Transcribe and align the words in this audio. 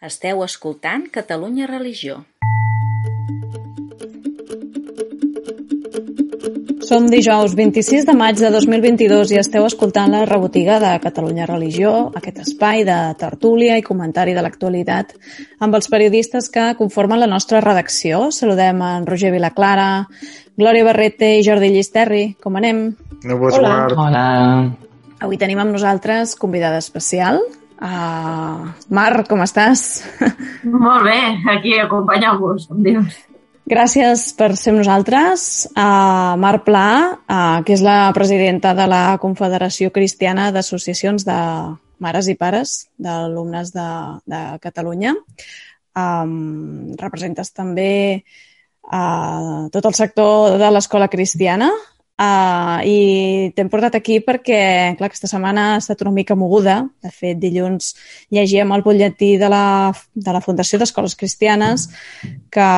Esteu 0.00 0.38
escoltant 0.40 1.02
Catalunya 1.12 1.66
Religió. 1.68 2.22
Som 6.88 7.10
dijous 7.12 7.52
26 7.52 8.06
de 8.08 8.14
maig 8.16 8.40
de 8.40 8.48
2022 8.48 9.34
i 9.34 9.38
esteu 9.42 9.66
escoltant 9.68 10.08
la 10.16 10.22
rebotiga 10.24 10.78
de 10.80 10.94
Catalunya 11.04 11.44
Religió, 11.44 11.92
aquest 12.16 12.40
espai 12.46 12.86
de 12.88 12.96
tertúlia 13.20 13.76
i 13.76 13.84
comentari 13.84 14.32
de 14.32 14.40
l'actualitat 14.40 15.12
amb 15.60 15.76
els 15.76 15.92
periodistes 15.92 16.48
que 16.48 16.70
conformen 16.80 17.20
la 17.20 17.28
nostra 17.28 17.60
redacció. 17.60 18.30
Saludem 18.32 18.80
en 18.80 19.04
Roger 19.04 19.36
Vilaclara, 19.36 20.06
Glòria 20.56 20.88
Barrete 20.88 21.34
i 21.36 21.44
Jordi 21.44 21.74
Llisterri. 21.76 22.24
Com 22.40 22.56
anem? 22.56 22.86
No 23.28 23.36
Hola. 23.52 23.78
Hola. 23.92 24.28
Avui 25.20 25.36
tenim 25.36 25.60
amb 25.60 25.76
nosaltres 25.76 26.38
convidada 26.40 26.80
especial, 26.80 27.44
Uh, 27.80 28.68
Mar, 28.92 29.24
com 29.24 29.40
estàs? 29.40 30.02
Molt 30.68 31.06
bé, 31.06 31.16
aquí 31.48 31.78
acompanyant-vos, 31.80 32.66
com 32.68 32.82
dius. 32.84 33.16
Gràcies 33.70 34.24
per 34.36 34.50
ser 34.58 34.74
amb 34.74 34.82
nosaltres. 34.82 35.42
Uh, 35.72 36.36
Mar 36.42 36.58
Pla, 36.66 36.88
uh, 37.24 37.60
que 37.64 37.72
és 37.76 37.84
la 37.84 38.10
presidenta 38.16 38.74
de 38.76 38.84
la 38.90 39.16
Confederació 39.22 39.92
Cristiana 39.94 40.50
d'Associacions 40.52 41.24
de 41.24 41.38
Mares 42.02 42.28
i 42.32 42.36
Pares 42.36 42.74
d'Alumnes 43.00 43.72
de, 43.72 43.88
de 44.28 44.40
Catalunya. 44.60 45.14
Um, 45.96 46.92
representes 47.00 47.50
també 47.54 47.92
uh, 48.90 49.68
tot 49.72 49.88
el 49.88 49.96
sector 49.96 50.58
de 50.60 50.68
l'escola 50.74 51.08
cristiana 51.12 51.70
Uh, 52.20 52.82
I 52.84 52.96
t'hem 53.56 53.70
portat 53.72 53.94
aquí 53.96 54.18
perquè, 54.20 54.56
clar, 54.98 55.08
aquesta 55.08 55.28
setmana 55.30 55.62
ha 55.70 55.76
estat 55.80 56.02
una 56.04 56.12
mica 56.12 56.34
moguda. 56.36 56.74
De 57.00 57.08
fet, 57.08 57.38
dilluns 57.40 57.94
llegíem 58.28 58.74
el 58.76 58.84
butlletí 58.84 59.30
de 59.40 59.48
la, 59.48 59.88
de 60.12 60.34
la 60.36 60.42
Fundació 60.44 60.76
d'Escoles 60.82 61.16
Cristianes 61.16 61.86
que, 62.52 62.68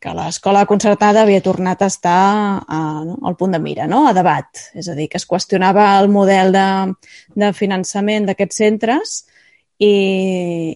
que 0.00 0.14
l'escola 0.16 0.64
concertada 0.70 1.26
havia 1.26 1.42
tornat 1.44 1.84
a 1.84 1.90
estar 1.92 2.22
a, 2.64 2.80
no, 3.04 3.18
al 3.28 3.36
punt 3.36 3.58
de 3.58 3.60
mira, 3.60 3.84
no? 3.92 4.06
a 4.08 4.16
debat. 4.16 4.48
És 4.72 4.88
a 4.88 4.96
dir, 4.96 5.10
que 5.12 5.20
es 5.20 5.28
qüestionava 5.28 5.90
el 6.00 6.08
model 6.08 6.56
de, 6.56 6.66
de 7.36 7.52
finançament 7.52 8.30
d'aquests 8.30 8.62
centres 8.64 9.18
i, 9.76 9.92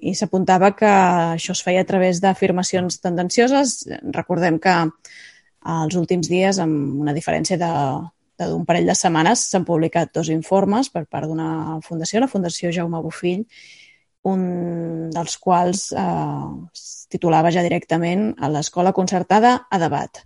i 0.04 0.12
s'apuntava 0.20 0.74
que 0.76 0.92
això 1.38 1.56
es 1.56 1.64
feia 1.64 1.80
a 1.80 1.88
través 1.88 2.20
d'afirmacions 2.20 3.00
tendencioses. 3.00 3.86
Recordem 4.12 4.60
que 4.60 4.76
els 5.66 5.96
últims 5.96 6.28
dies, 6.28 6.58
amb 6.58 7.00
una 7.00 7.12
diferència 7.16 7.58
de 7.60 7.72
d'un 8.40 8.64
parell 8.64 8.86
de 8.88 8.94
setmanes, 8.96 9.42
s'han 9.50 9.66
publicat 9.68 10.14
dos 10.16 10.30
informes 10.32 10.88
per 10.88 11.04
part 11.04 11.28
d'una 11.28 11.80
fundació, 11.84 12.22
la 12.22 12.30
Fundació 12.30 12.70
Jaume 12.72 13.02
Bofill, 13.04 13.42
un 14.30 15.10
dels 15.12 15.36
quals 15.40 15.90
eh, 15.96 16.48
titulava 17.12 17.52
ja 17.52 17.64
directament 17.64 18.30
a 18.40 18.50
l'escola 18.52 18.94
concertada 18.96 19.58
a 19.70 19.80
debat. 19.80 20.22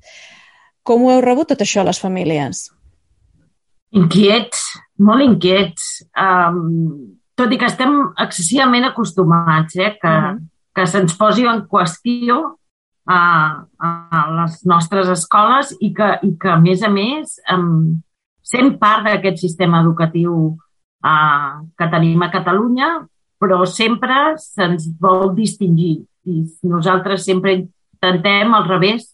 Com 0.85 1.05
ho 1.05 1.13
heu 1.15 1.23
rebut 1.25 1.53
tot 1.53 1.63
això, 1.65 1.85
les 1.87 2.01
famílies? 2.01 2.69
Inquiets, 3.95 4.65
molt 4.99 5.25
inquiets. 5.25 6.03
Um, 6.19 7.15
tot 7.39 7.53
i 7.55 7.59
que 7.59 7.71
estem 7.71 7.95
excessivament 8.23 8.91
acostumats 8.91 9.77
eh, 9.77 9.95
que, 10.01 10.11
uh 10.11 10.25
-huh. 10.25 10.39
que 10.75 10.87
se'ns 10.87 11.15
posi 11.17 11.47
en 11.47 11.67
qüestió 11.71 12.59
a, 13.07 13.21
a 13.79 14.23
les 14.41 14.61
nostres 14.69 15.11
escoles 15.13 15.75
i 15.81 15.93
que, 15.97 16.11
i 16.25 16.35
que 16.41 16.51
a 16.51 16.59
més 16.61 16.83
a 16.83 16.91
més, 16.93 17.39
um, 17.53 18.01
sent 18.45 18.77
part 18.81 19.05
d'aquest 19.07 19.43
sistema 19.45 19.83
educatiu 19.85 20.35
uh, 21.05 21.51
que 21.77 21.91
tenim 21.93 22.25
a 22.25 22.31
Catalunya, 22.33 22.91
però 23.41 23.65
sempre 23.69 24.37
se'ns 24.41 24.89
vol 25.01 25.35
distingir 25.37 25.99
i 26.25 26.43
nosaltres 26.65 27.25
sempre 27.27 27.59
intentem 27.59 28.55
al 28.55 28.69
revés 28.69 29.11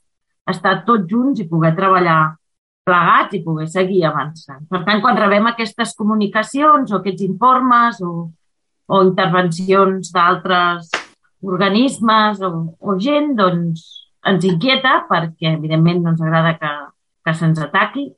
estar 0.51 0.81
tots 0.87 1.09
junts 1.11 1.43
i 1.43 1.49
poder 1.51 1.73
treballar 1.75 2.37
plegats 2.87 3.37
i 3.37 3.43
poder 3.45 3.69
seguir 3.71 4.05
avançant. 4.09 4.63
Per 4.71 4.83
tant, 4.87 5.03
quan 5.03 5.19
rebem 5.19 5.51
aquestes 5.51 5.95
comunicacions 5.99 6.91
o 6.91 6.99
aquests 7.01 7.27
informes 7.27 8.01
o, 8.03 8.31
o 8.91 9.03
intervencions 9.07 10.11
d'altres 10.15 10.91
organismes 11.43 12.41
o, 12.43 12.77
o 12.79 12.97
gent, 13.01 13.35
doncs 13.39 13.85
ens 14.29 14.45
inquieta 14.45 15.05
perquè, 15.09 15.55
evidentment, 15.57 16.03
no 16.03 16.15
ens 16.15 16.23
agrada 16.23 16.57
que, 16.61 16.73
que 17.25 17.35
se'ns 17.37 17.61
ataqui. 17.65 18.11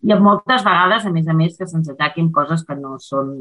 I 0.00 0.16
moltes 0.16 0.62
vegades, 0.64 1.04
a 1.04 1.10
més 1.12 1.26
a 1.28 1.34
més, 1.36 1.58
que 1.58 1.66
se'ns 1.68 1.90
ataquin 1.92 2.30
coses 2.32 2.62
que 2.64 2.76
no 2.76 2.94
són, 3.04 3.34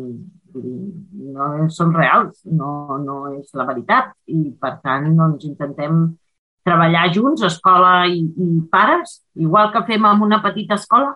no 1.36 1.70
són 1.72 1.94
reals, 1.96 2.42
no, 2.52 2.98
no 3.00 3.20
és 3.38 3.54
la 3.56 3.68
veritat. 3.70 4.12
I, 4.28 4.50
per 4.60 4.74
tant, 4.84 5.08
doncs, 5.16 5.48
intentem 5.48 6.02
treballar 6.68 7.08
junts, 7.16 7.46
escola 7.48 7.94
i, 8.12 8.26
i 8.28 8.50
pares, 8.72 9.22
igual 9.40 9.72
que 9.72 9.86
fem 9.88 10.04
en 10.06 10.28
una 10.28 10.42
petita 10.44 10.76
escola, 10.76 11.16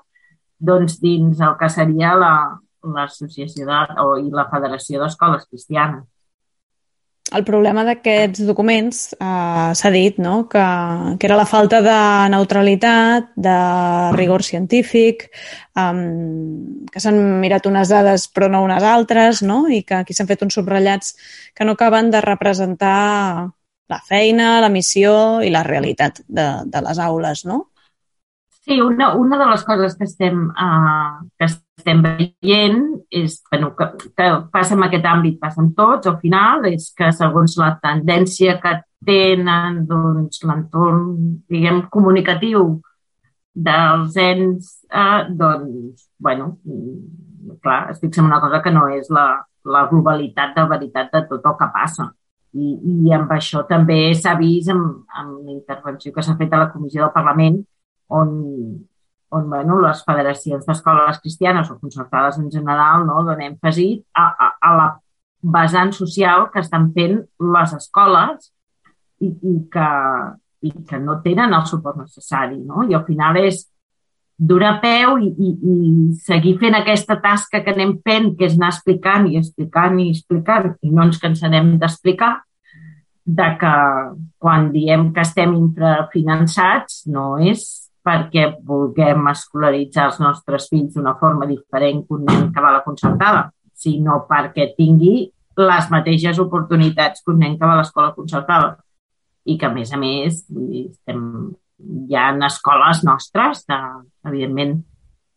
doncs 0.64 0.96
dins 1.04 1.44
el 1.44 1.58
que 1.60 1.68
seria 1.70 2.16
l'associació 2.16 3.68
la, 3.68 3.84
o, 4.00 4.16
i 4.24 4.32
la 4.32 4.48
Federació 4.48 5.04
d'Escoles 5.04 5.44
Cristianes 5.50 6.08
el 7.34 7.44
problema 7.48 7.84
d'aquests 7.88 8.44
documents 8.48 9.00
eh, 9.16 9.72
s'ha 9.78 9.92
dit 9.94 10.20
no? 10.22 10.36
que, 10.52 10.64
que 11.20 11.28
era 11.28 11.38
la 11.40 11.48
falta 11.50 11.82
de 11.86 11.98
neutralitat, 12.34 13.32
de 13.36 13.56
rigor 14.18 14.46
científic, 14.46 15.28
um, 15.80 16.86
que 16.94 17.02
s'han 17.04 17.20
mirat 17.42 17.68
unes 17.70 17.92
dades 17.92 18.28
però 18.30 18.52
no 18.52 18.64
unes 18.66 18.86
altres, 18.86 19.42
no? 19.42 19.64
i 19.68 19.82
que 19.88 20.02
aquí 20.02 20.16
s'han 20.16 20.30
fet 20.30 20.46
uns 20.46 20.60
subratllats 20.60 21.16
que 21.56 21.66
no 21.66 21.78
acaben 21.78 22.12
de 22.14 22.22
representar 22.22 23.50
la 23.90 24.00
feina, 24.08 24.62
la 24.62 24.72
missió 24.72 25.42
i 25.44 25.52
la 25.54 25.66
realitat 25.66 26.24
de, 26.28 26.48
de 26.66 26.82
les 26.86 27.00
aules, 27.04 27.46
no? 27.50 27.73
Sí, 28.63 28.79
una, 28.79 29.13
una 29.16 29.38
de 29.38 29.46
les 29.46 29.63
coses 29.68 29.97
que 30.00 30.06
estem, 30.07 30.46
uh, 30.47 31.19
que 31.35 31.50
estem 31.50 32.00
veient 32.06 32.78
és, 33.12 33.41
bueno, 33.51 33.74
que, 33.75 33.90
que 34.16 34.28
passa 34.53 34.78
en 34.78 34.85
aquest 34.85 35.07
àmbit, 35.12 35.35
passa 35.41 35.59
en 35.59 35.74
tots, 35.75 36.07
al 36.07 36.16
final, 36.22 36.63
és 36.69 36.85
que 36.96 37.09
segons 37.12 37.57
la 37.59 37.74
tendència 37.84 38.56
que 38.63 38.78
tenen 39.03 39.81
doncs, 39.90 40.40
l'entorn, 40.47 41.01
diguem, 41.51 41.81
comunicatiu 41.91 42.78
dels 43.68 44.16
ens, 44.24 44.72
eh, 44.88 45.25
doncs, 45.44 46.07
bueno, 46.24 46.53
clar, 47.59 47.91
es 47.91 48.00
fixa 48.00 48.24
en 48.24 48.31
una 48.31 48.40
cosa 48.40 48.62
que 48.63 48.72
no 48.72 48.88
és 48.95 49.12
la, 49.12 49.28
la 49.75 49.84
globalitat 49.91 50.56
de 50.56 50.66
veritat 50.72 51.12
de 51.12 51.25
tot 51.28 51.51
el 51.51 51.59
que 51.59 51.69
passa. 51.75 52.07
I, 52.53 52.72
i 52.80 53.12
amb 53.12 53.35
això 53.35 53.68
també 53.68 54.13
s'ha 54.16 54.38
vist 54.40 54.72
amb, 54.72 55.03
amb 55.19 55.44
la 55.44 55.51
intervenció 55.59 56.16
que 56.16 56.24
s'ha 56.24 56.40
fet 56.40 56.53
a 56.53 56.63
la 56.63 56.72
Comissió 56.72 57.03
del 57.03 57.12
Parlament 57.12 57.59
on, 58.09 58.34
on 59.34 59.50
bueno, 59.50 59.80
les 59.81 60.03
federacions 60.06 60.66
d'escoles 60.66 61.19
cristianes 61.24 61.72
o 61.72 61.80
concertades 61.80 62.38
en 62.40 62.52
general 62.52 63.08
no, 63.08 63.24
donen 63.24 63.53
èmfasi 63.53 63.88
a, 64.14 64.28
a, 64.28 64.50
a 64.62 64.74
la 64.78 64.90
vessant 65.44 65.91
social 65.91 66.47
que 66.53 66.63
estan 66.63 66.92
fent 66.96 67.19
les 67.56 67.75
escoles 67.75 68.50
i, 69.19 69.28
i, 69.28 69.56
que, 69.72 69.90
i 70.63 70.72
que 70.88 71.00
no 71.00 71.19
tenen 71.24 71.53
el 71.56 71.68
suport 71.68 72.00
necessari. 72.00 72.59
No? 72.63 72.88
I 72.88 72.96
al 72.96 73.06
final 73.08 73.40
és 73.42 73.66
durar 74.38 74.80
peu 74.81 75.19
i, 75.22 75.30
i, 75.30 75.52
i 75.53 75.75
seguir 76.25 76.56
fent 76.62 76.75
aquesta 76.78 77.19
tasca 77.22 77.62
que 77.63 77.74
anem 77.74 77.97
fent, 78.06 78.34
que 78.38 78.47
és 78.47 78.58
anar 78.58 78.74
explicant 78.74 79.28
i 79.30 79.38
explicant 79.40 80.00
i 80.02 80.09
explicant, 80.12 80.74
i 80.81 80.92
no 80.92 81.06
ens 81.08 81.22
cansarem 81.22 81.75
d'explicar, 81.81 82.34
de 83.24 83.50
que 83.59 83.75
quan 84.42 84.72
diem 84.74 85.12
que 85.16 85.24
estem 85.24 85.53
infrafinançats 85.56 87.06
no 87.08 87.38
és 87.40 87.83
perquè 88.03 88.50
vulguem 88.68 89.30
escolaritzar 89.31 90.09
els 90.09 90.19
nostres 90.19 90.68
fills 90.72 90.96
d'una 90.96 91.16
forma 91.19 91.47
diferent 91.50 92.03
que 92.06 92.18
un 92.18 92.25
nen 92.28 92.50
que 92.52 92.64
va 92.64 92.74
a 92.74 92.78
la 92.80 92.84
concertada, 92.86 93.47
sinó 93.74 94.24
perquè 94.30 94.74
tingui 94.78 95.30
les 95.59 95.90
mateixes 95.94 96.40
oportunitats 96.42 97.24
que 97.24 97.31
un 97.31 97.40
nen 97.44 97.58
que 97.58 97.66
va 97.66 97.78
a 97.78 97.81
l'escola 97.81 98.13
concertada. 98.16 98.75
I 99.45 99.57
que, 99.60 99.68
a 99.68 99.74
més 99.74 99.92
a 99.92 100.00
més, 100.00 100.44
estem, 100.48 101.24
hi 102.10 102.16
ha 102.16 102.30
escoles 102.48 103.04
nostres, 103.04 103.66
de, 103.68 103.80
evidentment, 104.30 104.78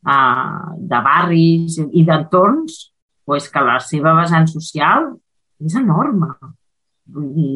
uh, 0.06 0.74
de 0.78 1.00
barris 1.06 1.80
i 1.82 2.04
d'entorns, 2.06 2.78
pues, 3.26 3.50
que 3.50 3.62
la 3.66 3.80
seva 3.82 4.14
vessant 4.20 4.46
social 4.50 5.10
és 5.62 5.74
enorme. 5.74 6.30
Vull 7.14 7.26
dir, 7.36 7.54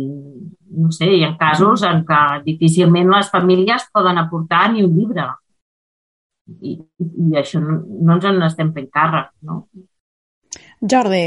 no 0.79 0.93
sé, 0.95 1.09
hi 1.11 1.25
ha 1.27 1.35
casos 1.39 1.83
en 1.87 2.05
què 2.07 2.23
difícilment 2.47 3.11
les 3.11 3.31
famílies 3.33 3.89
poden 3.93 4.21
aportar 4.23 4.69
ni 4.73 4.85
un 4.87 4.95
llibre. 4.97 5.27
I, 6.51 6.77
i 7.01 7.39
això 7.39 7.61
no, 7.63 7.81
no 7.81 8.17
ens 8.17 8.27
en 8.31 8.43
estem 8.47 8.71
fent 8.75 8.89
càrrec, 8.95 9.33
no? 9.47 9.65
Jordi. 10.81 11.25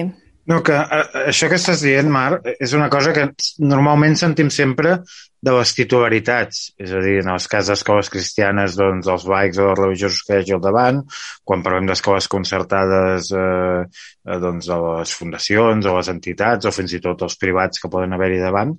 No, 0.51 0.59
que 0.63 0.75
a, 0.75 1.03
això 1.29 1.47
que 1.51 1.59
estàs 1.59 1.83
dient, 1.85 2.09
Marc, 2.11 2.47
és 2.59 2.73
una 2.75 2.89
cosa 2.91 3.13
que 3.15 3.29
normalment 3.63 4.17
sentim 4.19 4.49
sempre 4.51 4.97
de 5.43 5.51
les 5.57 5.73
titularitats, 5.75 6.59
és 6.79 6.91
a 6.95 7.01
dir, 7.03 7.17
en 7.19 7.33
els 7.33 7.49
cas 7.51 7.67
d'escoles 7.67 8.09
cristianes, 8.13 8.77
doncs, 8.79 9.09
els 9.11 9.25
laics 9.27 9.59
o 9.59 9.69
els 9.73 9.79
religiosos 9.81 10.21
que 10.23 10.37
hi 10.37 10.43
hagi 10.43 10.55
al 10.55 10.61
davant, 10.63 11.01
quan 11.43 11.65
parlem 11.65 11.89
d'escoles 11.89 12.29
concertades, 12.31 13.31
eh, 13.35 13.81
eh, 13.83 14.37
doncs, 14.39 14.69
de 14.71 14.77
les 14.85 15.15
fundacions 15.19 15.89
o 15.89 15.97
les 15.97 16.11
entitats, 16.13 16.69
o 16.69 16.71
fins 16.71 16.95
i 16.95 17.01
tot 17.03 17.25
els 17.27 17.35
privats 17.41 17.83
que 17.83 17.91
poden 17.91 18.15
haver-hi 18.15 18.39
davant, 18.39 18.71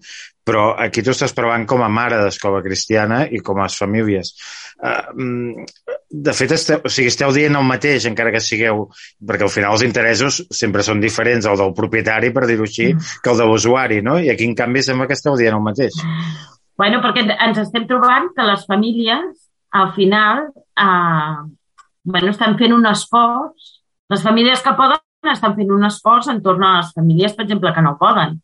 però 0.45 0.71
aquí 0.81 1.05
tu 1.05 1.13
estàs 1.13 1.33
parlant 1.37 1.65
com 1.69 1.85
a 1.85 1.91
mare 1.93 2.21
d'escola 2.21 2.63
cristiana 2.65 3.25
i 3.29 3.41
com 3.45 3.61
a 3.61 3.69
famílies. 3.73 4.33
Uh, 4.85 5.65
de 6.11 6.35
fet, 6.37 6.53
esteu, 6.57 6.83
o 6.85 6.93
sigui, 6.93 7.09
esteu 7.13 7.33
dient 7.33 7.57
el 7.57 7.65
mateix, 7.69 8.09
encara 8.11 8.33
que 8.33 8.43
sigueu... 8.45 8.87
Perquè 9.25 9.47
al 9.47 9.53
final 9.53 9.77
els 9.77 9.85
interessos 9.87 10.43
sempre 10.53 10.85
són 10.85 11.01
diferents, 11.01 11.49
el 11.49 11.61
del 11.61 11.73
propietari, 11.77 12.33
per 12.33 12.45
dir-ho 12.49 12.69
així, 12.69 12.91
mm. 12.93 13.23
que 13.25 13.33
el 13.33 13.41
de 13.41 13.49
l'usuari, 13.49 14.03
no? 14.05 14.19
I 14.21 14.29
aquí, 14.33 14.49
en 14.49 14.57
canvi, 14.59 14.85
sembla 14.85 15.09
que 15.09 15.17
esteu 15.17 15.37
dient 15.41 15.57
el 15.57 15.65
mateix. 15.65 15.97
Bueno, 16.79 17.01
perquè 17.05 17.25
ens 17.33 17.61
estem 17.63 17.87
trobant 17.91 18.31
que 18.35 18.47
les 18.47 18.65
famílies, 18.67 19.51
al 19.75 19.93
final, 19.95 20.49
eh, 20.81 21.37
bueno, 22.05 22.31
estan 22.35 22.59
fent 22.59 22.75
un 22.75 22.87
esforç. 22.91 23.75
Les 24.11 24.23
famílies 24.23 24.63
que 24.63 24.75
poden 24.79 25.33
estan 25.33 25.55
fent 25.57 25.71
un 25.73 25.87
esforç 25.87 26.29
en 26.33 26.43
torn 26.43 26.65
a 26.67 26.79
les 26.79 26.91
famílies, 26.97 27.35
per 27.35 27.47
exemple, 27.47 27.73
que 27.73 27.85
no 27.85 27.97
poden 28.01 28.41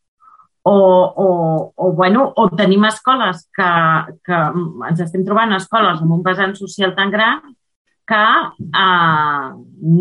o, 0.62 1.12
o, 1.16 1.72
o, 1.74 1.92
bueno, 1.92 2.32
o 2.36 2.48
tenim 2.50 2.84
escoles 2.84 3.48
que, 3.56 3.70
que 4.24 4.40
ens 4.90 5.00
estem 5.00 5.24
trobant 5.24 5.54
escoles 5.56 6.02
amb 6.02 6.18
un 6.18 6.24
vessant 6.26 6.52
social 6.58 6.92
tan 6.96 7.12
gran 7.12 7.40
que 8.10 8.26
eh, 8.82 9.48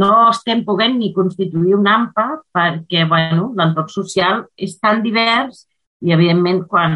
no 0.01 0.13
estem 0.33 0.65
podent 0.67 0.97
ni 0.99 1.13
constituir 1.15 1.77
un 1.77 1.87
AMPA 1.87 2.27
perquè 2.55 3.05
bueno, 3.07 3.53
l'entorn 3.55 3.91
social 3.93 4.43
és 4.57 4.75
tan 4.81 5.03
divers 5.05 5.63
i, 5.99 6.13
evidentment, 6.15 6.63
quan 6.71 6.95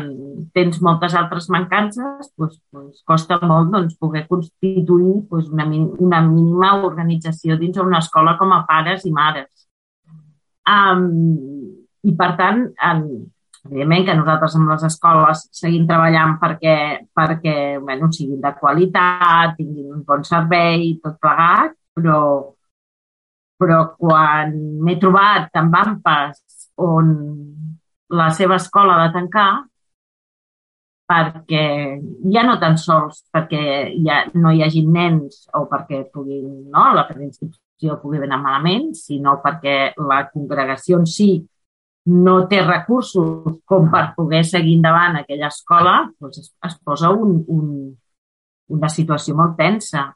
tens 0.56 0.80
moltes 0.86 1.16
altres 1.20 1.50
mancances, 1.52 2.30
doncs, 2.40 2.60
doncs 2.72 3.04
costa 3.08 3.40
molt 3.44 3.74
doncs, 3.74 3.98
poder 4.00 4.24
constituir 4.30 5.18
doncs, 5.30 5.52
una, 5.52 5.68
una 6.08 6.22
mínima 6.24 6.74
organització 6.88 7.60
dins 7.60 7.76
d'una 7.80 8.00
escola 8.00 8.38
com 8.40 8.56
a 8.56 8.64
pares 8.70 9.04
i 9.06 9.12
mares. 9.12 9.68
Um, 10.70 11.08
I, 12.04 12.16
per 12.20 12.34
tant, 12.40 12.66
en, 12.84 13.04
Evidentment 13.64 14.04
que 14.04 14.14
nosaltres 14.20 14.56
amb 14.60 14.72
les 14.74 14.82
escoles 14.84 15.42
seguim 15.56 15.86
treballant 15.88 16.34
perquè, 16.42 16.74
perquè 17.16 17.54
bueno, 17.80 18.10
siguin 18.12 18.42
de 18.44 18.52
qualitat, 18.60 19.54
tinguin 19.56 19.94
un 19.94 20.02
bon 20.04 20.26
servei, 20.28 20.98
tot 21.04 21.16
plegat, 21.24 21.72
però, 21.96 22.18
però 23.56 23.78
quan 23.96 24.52
m'he 24.84 24.98
trobat 25.00 25.56
amb 25.62 25.78
AMPAs 25.80 26.68
on 26.84 27.14
la 28.20 28.30
seva 28.38 28.58
escola 28.62 29.00
de 29.04 29.12
tancar, 29.16 29.52
perquè 31.14 31.64
ja 32.34 32.44
no 32.48 32.56
tan 32.62 32.78
sols 32.80 33.24
perquè 33.34 33.64
ja 34.06 34.24
no 34.40 34.54
hi 34.54 34.64
hagi 34.64 34.86
nens 34.88 35.44
o 35.54 35.66
perquè 35.70 36.06
puguin, 36.14 36.70
no, 36.72 36.86
la 36.96 37.06
preinscripció 37.10 37.98
pugui 38.02 38.22
anar 38.24 38.40
malament, 38.42 38.94
sinó 38.98 39.38
perquè 39.44 39.94
la 40.00 40.24
congregació 40.32 41.02
en 41.02 41.10
si 41.10 41.32
no 42.06 42.38
té 42.52 42.62
recursos 42.64 43.60
com 43.66 43.90
per 43.92 44.06
poder 44.16 44.44
seguir 44.48 44.78
endavant 44.80 45.20
aquella 45.20 45.50
escola, 45.52 45.96
doncs 46.20 46.42
es, 46.42 46.50
es 46.68 46.76
posa 46.84 47.12
un, 47.12 47.38
un, 47.48 47.70
una 48.76 48.90
situació 48.90 49.36
molt 49.40 49.56
tensa. 49.60 50.10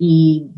I 0.00 0.14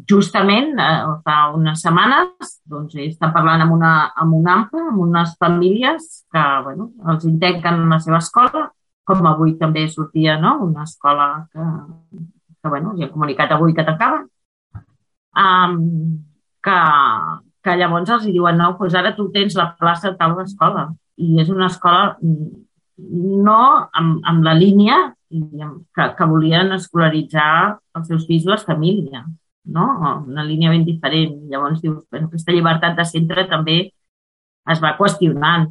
justament 0.06 0.76
eh, 0.78 0.98
fa 1.26 1.36
unes 1.56 1.80
setmanes 1.82 2.52
doncs, 2.70 2.94
he 2.94 3.08
estat 3.10 3.32
parlant 3.34 3.64
amb 3.64 3.74
una, 3.74 3.92
amb 4.14 4.36
una 4.38 4.54
AMPA, 4.58 4.82
amb 4.92 5.00
unes 5.02 5.34
famílies 5.42 6.06
que 6.30 6.44
bueno, 6.66 6.92
els 7.10 7.26
integren 7.26 7.82
en 7.82 7.90
la 7.90 7.98
seva 8.04 8.20
escola, 8.22 8.68
com 9.08 9.26
avui 9.26 9.56
també 9.58 9.88
sortia 9.90 10.36
no? 10.38 10.58
una 10.68 10.84
escola 10.86 11.48
que, 11.50 11.66
que 12.62 12.70
bueno, 12.70 12.94
ja 12.98 13.08
he 13.08 13.10
comunicat 13.10 13.56
avui 13.56 13.74
que 13.74 13.86
tancava, 13.88 14.22
um, 15.42 15.80
que, 16.62 16.78
que 17.66 17.76
llavors 17.80 18.14
els 18.14 18.28
diuen, 18.30 18.62
no, 18.62 18.72
doncs 18.78 18.94
ara 18.98 19.14
tu 19.16 19.28
tens 19.34 19.58
la 19.58 19.72
plaça 19.78 20.12
de 20.12 20.18
tal 20.20 20.38
escola. 20.44 20.92
I 21.18 21.42
és 21.42 21.50
una 21.52 21.66
escola 21.66 22.14
no 22.22 23.62
amb, 23.92 24.22
amb 24.28 24.46
la 24.46 24.54
línia 24.54 24.98
que, 25.32 26.08
que 26.18 26.28
volien 26.30 26.74
escolaritzar 26.76 27.78
els 27.98 28.08
seus 28.10 28.26
fills 28.28 28.48
les 28.50 28.64
famílies, 28.68 29.28
no? 29.76 29.86
Una 30.28 30.44
línia 30.46 30.72
ben 30.72 30.84
diferent. 30.84 31.38
Llavors 31.50 31.80
dius, 31.82 32.02
bueno, 32.10 32.28
aquesta 32.28 32.54
llibertat 32.54 32.98
de 32.98 33.06
centre 33.08 33.46
també 33.50 33.78
es 34.72 34.82
va 34.82 34.96
qüestionant. 34.98 35.70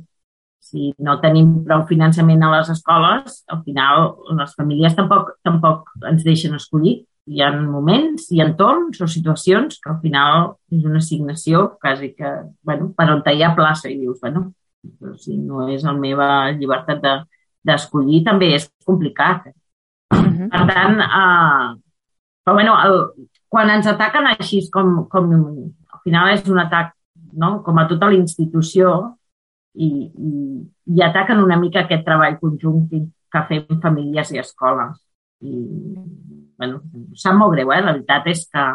Si 0.62 0.92
no 1.02 1.18
tenim 1.22 1.62
prou 1.66 1.88
finançament 1.90 2.44
a 2.46 2.52
les 2.56 2.70
escoles, 2.70 3.40
al 3.50 3.64
final 3.66 4.12
les 4.38 4.54
famílies 4.58 4.98
tampoc, 4.98 5.34
tampoc 5.46 5.90
ens 6.10 6.26
deixen 6.28 6.54
escollir 6.58 7.00
hi 7.32 7.42
ha 7.42 7.52
moments 7.54 8.30
i 8.36 8.42
entorns 8.44 9.02
o 9.02 9.08
situacions 9.08 9.78
que 9.82 9.92
al 9.92 10.00
final 10.02 10.48
és 10.74 10.86
una 10.88 11.02
assignació 11.04 11.68
quasi 11.82 12.12
que, 12.18 12.32
bueno, 12.64 12.90
per 12.98 13.10
on 13.14 13.22
hi 13.30 13.44
ha 13.44 13.54
plaça 13.56 13.90
i 13.90 14.00
dius, 14.00 14.20
bueno, 14.22 14.52
però 15.00 15.14
si 15.18 15.38
no 15.38 15.68
és 15.70 15.86
la 15.86 15.94
meva 15.94 16.30
llibertat 16.58 17.06
d'escollir, 17.68 18.22
de, 18.22 18.26
també 18.32 18.54
és 18.56 18.70
complicat. 18.86 19.52
Uh 20.12 20.18
mhm. 20.18 20.38
-huh. 20.38 20.50
Per 20.50 20.74
tant, 20.74 20.98
uh, 21.00 21.80
però 22.44 22.54
bueno, 22.54 22.74
el, 22.86 23.28
quan 23.50 23.70
ens 23.70 23.88
ataquen 23.88 24.28
així 24.28 24.70
com, 24.72 25.06
com 25.10 25.32
al 25.94 26.00
final 26.04 26.34
és 26.34 26.48
un 26.48 26.60
atac 26.60 26.94
no? 27.34 27.62
com 27.64 27.78
a 27.78 27.88
tota 27.88 28.08
la 28.08 28.18
institució 28.18 29.18
i, 29.74 29.88
i, 29.88 30.32
i 30.96 31.04
ataquen 31.04 31.40
una 31.40 31.58
mica 31.60 31.86
aquest 31.86 32.04
treball 32.06 32.40
conjunt 32.40 32.88
que 33.32 33.44
fem 33.48 33.80
famílies 33.82 34.32
i 34.32 34.42
escoles. 34.42 34.98
I, 35.42 35.54
bueno, 36.60 36.82
sap 37.18 37.38
molt 37.40 37.56
greu, 37.56 37.72
eh? 37.72 37.82
La 37.82 37.94
veritat 37.96 38.28
és 38.28 38.44
que... 38.52 38.66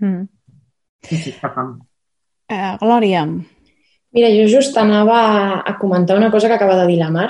Mm. 0.00 0.24
Sí, 1.04 1.18
sí, 1.20 1.34
que 1.36 1.50
fam. 1.52 1.76
Uh, 2.48 2.72
Glòria. 2.80 3.26
Mira, 4.14 4.30
jo 4.32 4.46
just 4.48 4.76
anava 4.80 5.18
a 5.60 5.76
comentar 5.78 6.16
una 6.16 6.30
cosa 6.32 6.48
que 6.48 6.56
acaba 6.56 6.78
de 6.80 6.86
dir 6.88 6.98
la 7.02 7.10
Mar, 7.12 7.28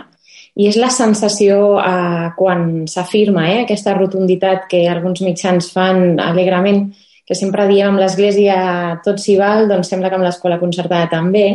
i 0.54 0.68
és 0.70 0.76
la 0.78 0.90
sensació 0.94 1.78
eh, 1.82 2.28
quan 2.38 2.84
s'afirma 2.90 3.48
eh, 3.50 3.62
aquesta 3.64 3.96
rotunditat 3.96 4.68
que 4.70 4.84
alguns 4.88 5.24
mitjans 5.26 5.72
fan 5.74 6.20
alegrament, 6.22 6.86
que 7.26 7.34
sempre 7.34 7.66
diem 7.70 7.90
amb 7.90 8.02
l'Església 8.02 8.56
tot 9.04 9.18
s'hi 9.22 9.38
val, 9.40 9.66
doncs 9.70 9.90
sembla 9.90 10.10
que 10.12 10.18
amb 10.20 10.26
l'escola 10.26 10.60
concertada 10.60 11.08
també. 11.10 11.46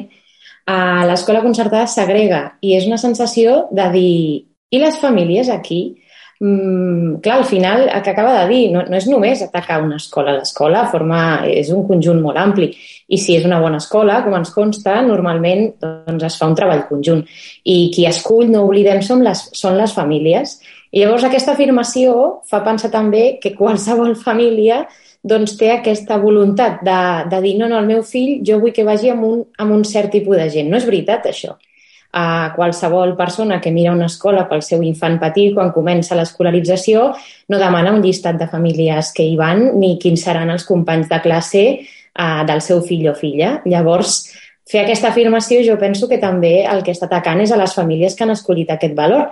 Eh, 0.70 1.02
l'escola 1.08 1.44
concertada 1.46 1.88
segrega 1.88 2.44
i 2.62 2.76
és 2.76 2.90
una 2.90 3.00
sensació 3.00 3.66
de 3.72 3.88
dir 3.96 4.14
i 4.70 4.82
les 4.82 5.00
famílies 5.02 5.50
aquí? 5.50 5.82
Mm, 6.40 7.20
clar, 7.22 7.38
al 7.38 7.46
final, 7.46 7.90
el 7.90 8.02
que 8.02 8.10
acaba 8.10 8.42
de 8.42 8.48
dir, 8.50 8.72
no, 8.72 8.84
no 8.88 8.98
és 8.98 9.08
només 9.08 9.42
atacar 9.44 9.82
una 9.84 9.98
escola. 10.00 10.38
L'escola 10.38 10.86
forma, 10.92 11.20
és 11.48 11.72
un 11.76 11.86
conjunt 11.88 12.22
molt 12.24 12.40
ampli 12.40 12.72
i 13.08 13.18
si 13.18 13.36
és 13.38 13.46
una 13.46 13.60
bona 13.60 13.80
escola, 13.82 14.22
com 14.24 14.36
ens 14.38 14.54
consta, 14.56 15.00
normalment 15.06 15.68
doncs, 15.82 16.26
es 16.30 16.40
fa 16.40 16.50
un 16.50 16.58
treball 16.58 16.86
conjunt. 16.90 17.26
I 17.66 17.90
qui 17.96 18.08
escull, 18.10 18.50
no 18.52 18.66
oblidem, 18.68 19.04
són 19.06 19.24
les, 19.26 19.46
són 19.54 19.78
les 19.78 19.94
famílies. 19.96 20.60
I 20.92 21.04
llavors 21.04 21.28
aquesta 21.28 21.54
afirmació 21.54 22.42
fa 22.50 22.64
pensar 22.66 22.90
també 22.92 23.38
que 23.42 23.54
qualsevol 23.58 24.16
família 24.18 24.88
doncs 25.22 25.58
té 25.60 25.74
aquesta 25.74 26.18
voluntat 26.18 26.80
de, 26.88 27.00
de 27.30 27.42
dir 27.44 27.58
no, 27.60 27.68
no, 27.68 27.82
el 27.82 27.90
meu 27.90 28.06
fill 28.08 28.40
jo 28.48 28.58
vull 28.62 28.74
que 28.74 28.88
vagi 28.88 29.12
amb 29.12 29.26
un, 29.28 29.42
amb 29.60 29.76
un 29.76 29.84
cert 29.86 30.14
tipus 30.16 30.40
de 30.40 30.48
gent. 30.50 30.72
No 30.72 30.80
és 30.80 30.88
veritat, 30.88 31.28
això 31.30 31.58
a 32.12 32.54
qualsevol 32.56 33.16
persona 33.16 33.60
que 33.62 33.72
mira 33.72 33.94
una 33.94 34.08
escola 34.10 34.48
pel 34.50 34.64
seu 34.66 34.82
infant 34.82 35.20
petit 35.22 35.54
quan 35.54 35.70
comença 35.70 36.18
l'escolarització 36.18 37.12
no 37.50 37.60
demana 37.62 37.94
un 37.94 38.02
llistat 38.02 38.40
de 38.40 38.48
famílies 38.50 39.12
que 39.14 39.28
hi 39.28 39.36
van 39.38 39.78
ni 39.78 39.98
quins 40.02 40.24
seran 40.26 40.50
els 40.50 40.66
companys 40.66 41.10
de 41.10 41.20
classe 41.22 41.64
uh, 41.78 42.42
del 42.50 42.64
seu 42.66 42.82
fill 42.82 43.12
o 43.12 43.16
filla. 43.18 43.60
Llavors, 43.70 44.24
fer 44.70 44.84
aquesta 44.84 45.14
afirmació 45.14 45.62
jo 45.66 45.78
penso 45.78 46.10
que 46.10 46.18
també 46.18 46.64
el 46.66 46.82
que 46.82 46.98
està 46.98 47.06
atacant 47.06 47.46
és 47.46 47.54
a 47.54 47.62
les 47.62 47.78
famílies 47.78 48.18
que 48.18 48.26
han 48.26 48.34
escollit 48.34 48.74
aquest 48.74 48.98
valor. 48.98 49.30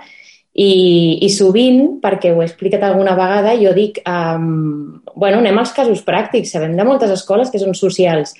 I, 0.58 1.18
i 1.22 1.28
sovint, 1.30 2.00
perquè 2.02 2.32
ho 2.34 2.40
he 2.42 2.46
explicat 2.48 2.82
alguna 2.82 3.12
vegada, 3.14 3.52
jo 3.60 3.70
dic, 3.76 4.00
um, 4.10 4.96
bueno, 5.14 5.38
anem 5.38 5.60
als 5.60 5.70
casos 5.76 6.00
pràctics. 6.02 6.50
Sabem 6.50 6.74
de 6.74 6.86
moltes 6.88 7.12
escoles 7.14 7.52
que 7.52 7.60
són 7.62 7.76
socials 7.78 8.32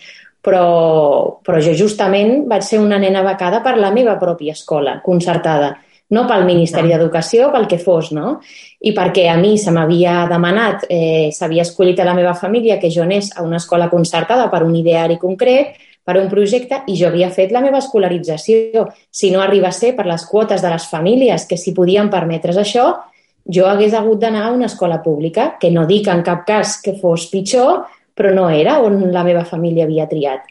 però, 0.45 1.41
però 1.45 1.61
jo 1.61 1.75
justament 1.77 2.47
vaig 2.49 2.65
ser 2.65 2.81
una 2.83 2.99
nena 2.99 3.25
becada 3.27 3.61
per 3.65 3.77
la 3.79 3.91
meva 3.95 4.17
pròpia 4.21 4.55
escola 4.55 5.01
concertada, 5.05 5.75
no 6.11 6.25
pel 6.29 6.47
Ministeri 6.49 6.89
d'Educació, 6.93 7.51
pel 7.53 7.67
que 7.69 7.79
fos, 7.83 8.13
no? 8.17 8.39
I 8.81 8.95
perquè 8.97 9.27
a 9.29 9.37
mi 9.37 9.59
se 9.61 9.75
m'havia 9.75 10.23
demanat, 10.31 10.87
eh, 10.89 11.29
s'havia 11.37 11.67
escollit 11.67 12.01
a 12.01 12.07
la 12.09 12.15
meva 12.17 12.33
família 12.35 12.79
que 12.81 12.91
jo 12.91 13.03
anés 13.03 13.31
a 13.37 13.43
una 13.45 13.59
escola 13.61 13.91
concertada 13.91 14.49
per 14.49 14.63
un 14.65 14.75
ideari 14.77 15.19
concret, 15.19 15.77
per 16.09 16.17
un 16.17 16.31
projecte, 16.31 16.81
i 16.89 16.97
jo 16.97 17.11
havia 17.11 17.29
fet 17.29 17.53
la 17.53 17.61
meva 17.61 17.83
escolarització. 17.83 18.87
Si 19.11 19.31
no 19.31 19.43
arriba 19.45 19.69
a 19.69 19.77
ser 19.77 19.93
per 19.97 20.07
les 20.09 20.25
quotes 20.25 20.63
de 20.65 20.71
les 20.73 20.87
famílies 20.89 21.45
que 21.45 21.59
s'hi 21.61 21.75
podien 21.77 22.09
permetre's 22.09 22.57
això, 22.57 22.87
jo 23.45 23.67
hagués 23.69 23.93
hagut 23.93 24.21
d'anar 24.21 24.47
a 24.47 24.53
una 24.53 24.67
escola 24.67 25.03
pública, 25.03 25.59
que 25.61 25.71
no 25.71 25.85
dic 25.87 26.09
en 26.09 26.23
cap 26.25 26.47
cas 26.47 26.79
que 26.81 26.97
fos 26.97 27.29
pitjor, 27.29 27.85
però 28.19 28.35
no 28.35 28.49
era 28.51 28.81
on 28.83 29.01
la 29.15 29.25
meva 29.27 29.47
família 29.47 29.87
havia 29.87 30.09
triat. 30.11 30.45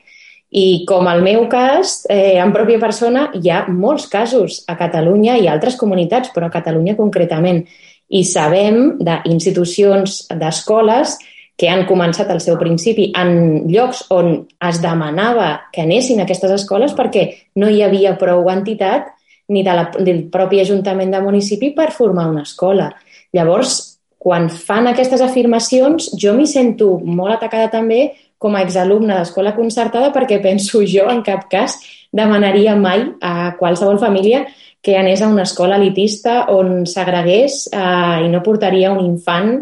I 0.47 0.85
com 0.87 1.07
el 1.11 1.21
meu 1.25 1.43
cas, 1.51 2.05
eh, 2.09 2.39
en 2.39 2.53
pròpia 2.55 2.79
persona, 2.79 3.27
hi 3.35 3.51
ha 3.51 3.65
molts 3.67 4.07
casos 4.07 4.61
a 4.67 4.77
Catalunya 4.79 5.35
i 5.37 5.49
altres 5.51 5.75
comunitats, 5.75 6.31
però 6.33 6.47
a 6.47 6.53
Catalunya 6.53 6.95
concretament. 6.95 7.65
I 8.07 8.23
sabem 8.23 8.95
d'institucions, 9.03 10.29
d'escoles, 10.31 11.17
que 11.57 11.67
han 11.67 11.87
començat 11.89 12.29
al 12.29 12.39
seu 12.39 12.55
principi 12.61 13.09
en 13.17 13.65
llocs 13.67 14.05
on 14.13 14.45
es 14.69 14.79
demanava 14.79 15.69
que 15.73 15.81
anessin 15.81 16.21
a 16.21 16.27
aquestes 16.27 16.53
escoles 16.53 16.93
perquè 16.93 17.25
no 17.57 17.67
hi 17.67 17.81
havia 17.81 18.13
prou 18.21 18.45
entitat 18.53 19.09
ni 19.49 19.63
de 19.65 19.73
la, 19.73 19.87
del 19.97 20.27
propi 20.29 20.61
Ajuntament 20.61 21.11
de 21.11 21.21
municipi 21.23 21.71
per 21.73 21.89
formar 21.95 22.27
una 22.29 22.43
escola. 22.45 22.91
Llavors, 23.33 23.86
quan 24.17 24.49
fan 24.49 24.89
aquestes 24.89 25.21
afirmacions, 25.21 26.11
jo 26.19 26.33
m'hi 26.37 26.47
sento 26.49 26.97
molt 26.99 27.37
atacada 27.37 27.69
també 27.73 28.11
com 28.37 28.55
a 28.55 28.63
exalumna 28.65 29.19
d'escola 29.19 29.55
concertada 29.57 30.11
perquè 30.13 30.41
penso 30.47 30.83
jo 30.85 31.09
en 31.11 31.23
cap 31.25 31.47
cas 31.51 31.77
demanaria 32.13 32.75
mai 32.75 33.03
a 33.21 33.53
qualsevol 33.59 33.99
família 33.99 34.45
que 34.81 34.95
anés 34.97 35.21
a 35.21 35.27
una 35.27 35.43
escola 35.43 35.75
elitista 35.75 36.45
on 36.53 36.85
s'agregués 36.87 37.67
eh, 37.73 38.23
i 38.23 38.29
no 38.31 38.43
portaria 38.45 38.93
un 38.93 39.03
infant 39.03 39.57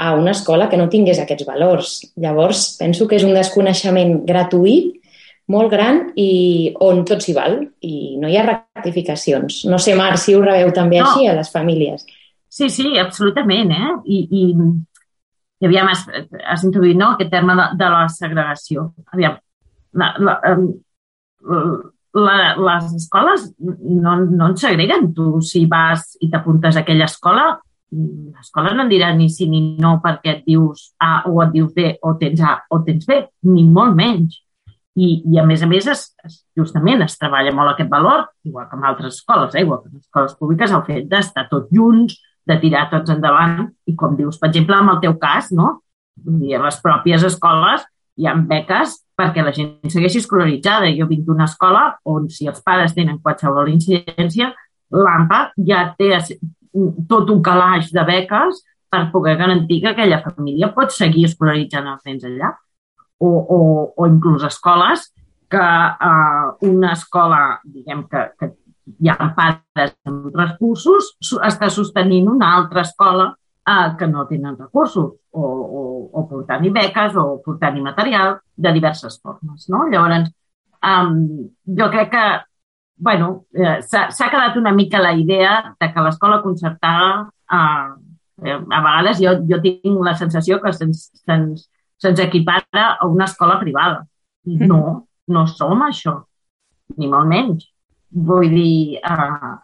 a 0.00 0.14
una 0.16 0.30
escola 0.30 0.68
que 0.70 0.78
no 0.80 0.88
tingués 0.88 1.18
aquests 1.20 1.44
valors. 1.44 1.90
Llavors, 2.16 2.76
penso 2.80 3.06
que 3.06 3.18
és 3.18 3.26
un 3.26 3.34
desconeixement 3.36 4.22
gratuït, 4.24 4.94
molt 5.50 5.68
gran 5.72 6.06
i 6.16 6.72
on 6.80 7.02
tot 7.04 7.20
s'hi 7.20 7.34
val 7.36 7.58
i 7.84 8.16
no 8.22 8.30
hi 8.30 8.38
ha 8.38 8.46
rectificacions. 8.46 9.64
No 9.68 9.80
sé, 9.82 9.96
Marc, 9.98 10.20
si 10.22 10.36
ho 10.36 10.40
rebeu 10.40 10.70
també 10.72 11.02
no. 11.02 11.10
així 11.10 11.28
a 11.28 11.34
les 11.36 11.50
famílies. 11.52 12.06
Sí, 12.50 12.66
sí, 12.74 12.96
absolutament, 12.98 13.70
eh? 13.70 13.92
I, 14.10 14.20
i 14.40 14.44
i 15.60 15.68
aviam, 15.68 15.90
has, 15.92 16.06
has 16.48 16.62
introduït 16.64 16.96
no, 16.96 17.12
aquest 17.14 17.30
terme 17.34 17.54
de, 17.58 17.66
de 17.76 17.88
la 17.92 18.04
segregació. 18.08 18.86
Aviam, 19.12 19.34
la, 19.92 20.06
la, 20.24 20.36
la, 22.16 22.36
les 22.56 22.94
escoles 22.96 23.50
no, 23.58 24.14
no 24.24 24.48
ens 24.48 24.64
segreguen. 24.64 25.10
Tu, 25.16 25.26
si 25.44 25.66
vas 25.70 26.14
i 26.24 26.30
t'apuntes 26.32 26.78
a 26.78 26.84
aquella 26.84 27.08
escola, 27.10 27.50
l'escola 27.90 28.72
no 28.72 28.86
et 28.86 28.92
dirà 28.94 29.10
ni 29.16 29.26
sí 29.32 29.48
ni 29.50 29.60
no 29.82 29.96
perquè 30.00 30.38
et 30.38 30.46
dius 30.46 30.92
A 31.02 31.26
o 31.28 31.40
et 31.44 31.52
dius 31.52 31.74
B 31.76 31.90
o 32.06 32.14
tens 32.20 32.40
A 32.40 32.54
o 32.70 32.80
tens 32.86 33.04
B, 33.08 33.20
ni 33.52 33.66
molt 33.68 33.98
menys. 33.98 34.40
I, 35.00 35.10
i 35.28 35.38
a 35.38 35.44
més 35.46 35.60
a 35.62 35.68
més, 35.68 35.86
es, 35.88 36.08
es, 36.26 36.40
justament 36.56 37.04
es 37.04 37.14
treballa 37.20 37.52
molt 37.54 37.74
aquest 37.74 37.92
valor, 37.92 38.24
igual 38.48 38.66
que 38.68 38.76
en 38.80 38.88
altres 38.88 39.20
escoles, 39.20 39.54
eh? 39.54 39.62
igual 39.62 39.84
que 39.84 39.92
en 39.92 40.00
escoles 40.00 40.34
públiques, 40.40 40.72
el 40.72 40.82
fet 40.88 41.06
d'estar 41.08 41.46
tots 41.52 41.70
junts, 41.72 42.16
de 42.48 42.56
tirar 42.62 42.88
tots 42.90 43.12
endavant 43.12 43.68
i 43.86 43.94
com 43.96 44.16
dius, 44.16 44.38
per 44.40 44.50
exemple, 44.50 44.78
en 44.78 44.90
el 44.94 45.00
teu 45.02 45.16
cas, 45.20 45.50
no? 45.52 45.80
I 46.40 46.54
a 46.56 46.62
les 46.64 46.78
pròpies 46.82 47.24
escoles 47.28 47.84
hi 48.20 48.26
ha 48.28 48.34
beques 48.34 48.96
perquè 49.16 49.44
la 49.44 49.52
gent 49.56 49.92
segueixi 49.92 50.20
escolaritzada. 50.22 50.90
Jo 50.96 51.06
vinc 51.10 51.26
d'una 51.26 51.46
escola 51.48 51.84
on 52.08 52.28
si 52.32 52.48
els 52.50 52.62
pares 52.64 52.96
tenen 52.96 53.20
qualsevol 53.22 53.70
incidència, 53.72 54.50
l'AMPA 54.90 55.40
ja 55.68 55.84
té 55.98 56.16
tot 57.10 57.30
un 57.30 57.40
calaix 57.42 57.90
de 57.94 58.04
beques 58.06 58.64
per 58.90 59.06
poder 59.12 59.36
garantir 59.38 59.80
que 59.82 59.92
aquella 59.92 60.20
família 60.24 60.72
pot 60.74 60.92
seguir 60.94 61.28
escolaritzant 61.28 61.88
els 61.92 62.04
nens 62.08 62.26
allà. 62.26 62.54
O, 63.20 63.28
o, 63.28 63.58
o 64.00 64.06
inclús 64.08 64.46
escoles 64.48 65.10
que 65.50 65.60
eh, 65.60 66.68
una 66.70 66.92
escola, 66.94 67.60
diguem, 67.64 68.06
que, 68.08 68.22
que 68.38 68.48
hi 68.98 69.10
ha 69.10 69.30
pares 69.36 69.94
amb 70.08 70.34
recursos, 70.34 71.14
està 71.46 71.70
sostenint 71.70 72.28
una 72.32 72.50
altra 72.58 72.84
escola 72.86 73.30
eh, 73.30 73.88
que 73.98 74.08
no 74.10 74.26
tenen 74.28 74.58
recursos, 74.58 75.14
o, 75.30 75.46
o, 75.80 75.82
o 76.12 76.26
portant-hi 76.28 76.72
beques, 76.74 77.16
o 77.16 77.40
portant-hi 77.44 77.82
material, 77.84 78.38
de 78.56 78.72
diverses 78.76 79.20
formes. 79.22 79.68
No? 79.72 79.86
Llavors, 79.92 80.30
um, 80.82 81.18
jo 81.78 81.90
crec 81.92 82.14
que 82.14 82.28
bueno, 83.00 83.46
eh, 83.56 83.80
s'ha 83.80 84.28
quedat 84.28 84.56
una 84.60 84.74
mica 84.76 85.00
la 85.00 85.14
idea 85.16 85.74
de 85.80 85.88
que 85.88 86.02
l'escola 86.04 86.42
concertada, 86.42 87.30
eh, 87.48 88.56
a 88.76 88.80
vegades 88.84 89.20
jo, 89.22 89.32
jo 89.48 89.58
tinc 89.64 90.02
la 90.04 90.12
sensació 90.16 90.60
que 90.60 90.72
se'ns 90.76 91.06
se 92.00 92.14
se 92.16 92.22
equipara 92.22 92.96
a 93.00 93.06
una 93.06 93.24
escola 93.24 93.58
privada. 93.60 94.06
No, 94.44 95.08
no 95.28 95.46
som 95.46 95.82
això, 95.84 96.14
ni 96.96 97.08
molt 97.08 97.28
menys. 97.28 97.66
Vull 98.10 98.48
dir, 98.50 98.98
uh, 99.06 99.58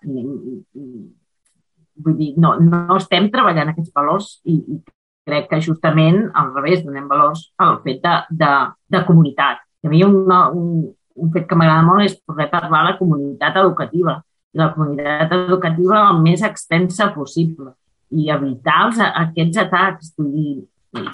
vull 2.05 2.19
dir 2.19 2.35
no, 2.39 2.55
no 2.63 2.99
estem 2.99 3.27
treballant 3.33 3.73
aquests 3.73 3.95
valors 3.95 4.37
i, 4.47 4.55
i 4.55 4.79
crec 5.27 5.49
que 5.51 5.63
justament 5.65 6.29
al 6.39 6.53
revés 6.55 6.85
donem 6.85 7.09
valors 7.11 7.49
al 7.59 7.81
fet 7.83 7.99
de, 8.05 8.15
de, 8.31 8.53
de 8.95 9.01
comunitat. 9.09 9.65
A 9.83 9.91
mi 9.91 10.05
una, 10.07 10.47
un, 10.55 10.87
un 11.17 11.33
fet 11.35 11.49
que 11.51 11.59
m'agrada 11.59 11.87
molt 11.87 12.07
és 12.07 12.15
poder 12.29 12.47
parlar 12.53 12.85
de 12.91 12.95
comunitat 13.01 13.59
educativa 13.63 14.21
i 14.55 14.63
la 14.63 14.71
comunitat 14.77 15.35
educativa 15.37 16.07
el 16.13 16.23
més 16.23 16.47
extensa 16.47 17.11
possible 17.17 17.75
i 18.15 18.31
evitar 18.31 18.79
els, 18.87 19.03
aquests 19.03 19.63
atacs. 19.67 20.15
Vull 20.19 20.33
dir, 20.33 20.57
i, 20.97 21.05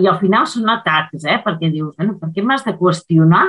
i 0.00 0.08
al 0.08 0.18
final 0.22 0.48
són 0.48 0.72
atacs, 0.72 1.26
eh? 1.28 1.38
perquè 1.44 1.70
dius, 1.72 1.92
bueno, 1.98 2.16
per 2.18 2.32
què 2.32 2.44
m'has 2.44 2.64
de 2.66 2.74
qüestionar 2.78 3.44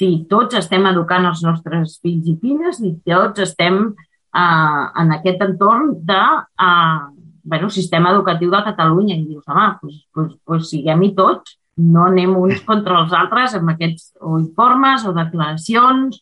si 0.00 0.10
tots 0.30 0.56
estem 0.56 0.86
educant 0.88 1.28
els 1.28 1.42
nostres 1.44 1.98
fills 2.00 2.28
i 2.32 2.36
filles 2.40 2.78
i 2.80 2.94
tots 3.04 3.44
estem 3.44 3.82
uh, 3.92 4.84
en 5.02 5.16
aquest 5.18 5.42
entorn 5.44 5.92
de 6.08 6.20
uh, 6.40 7.10
bueno, 7.44 7.68
sistema 7.70 8.12
educatiu 8.14 8.50
de 8.50 8.62
Catalunya 8.64 9.16
i 9.18 9.26
dius, 9.26 9.44
home, 9.48 9.66
pues, 9.82 10.00
pues, 10.14 10.32
pues 10.46 10.70
siguem-hi 10.70 11.12
tots, 11.18 11.58
no 11.80 12.06
anem 12.08 12.32
uns 12.36 12.64
contra 12.64 13.02
els 13.02 13.12
altres 13.16 13.54
amb 13.58 13.72
aquests 13.74 14.14
o 14.20 14.38
informes 14.38 15.04
o 15.08 15.14
declaracions 15.16 16.20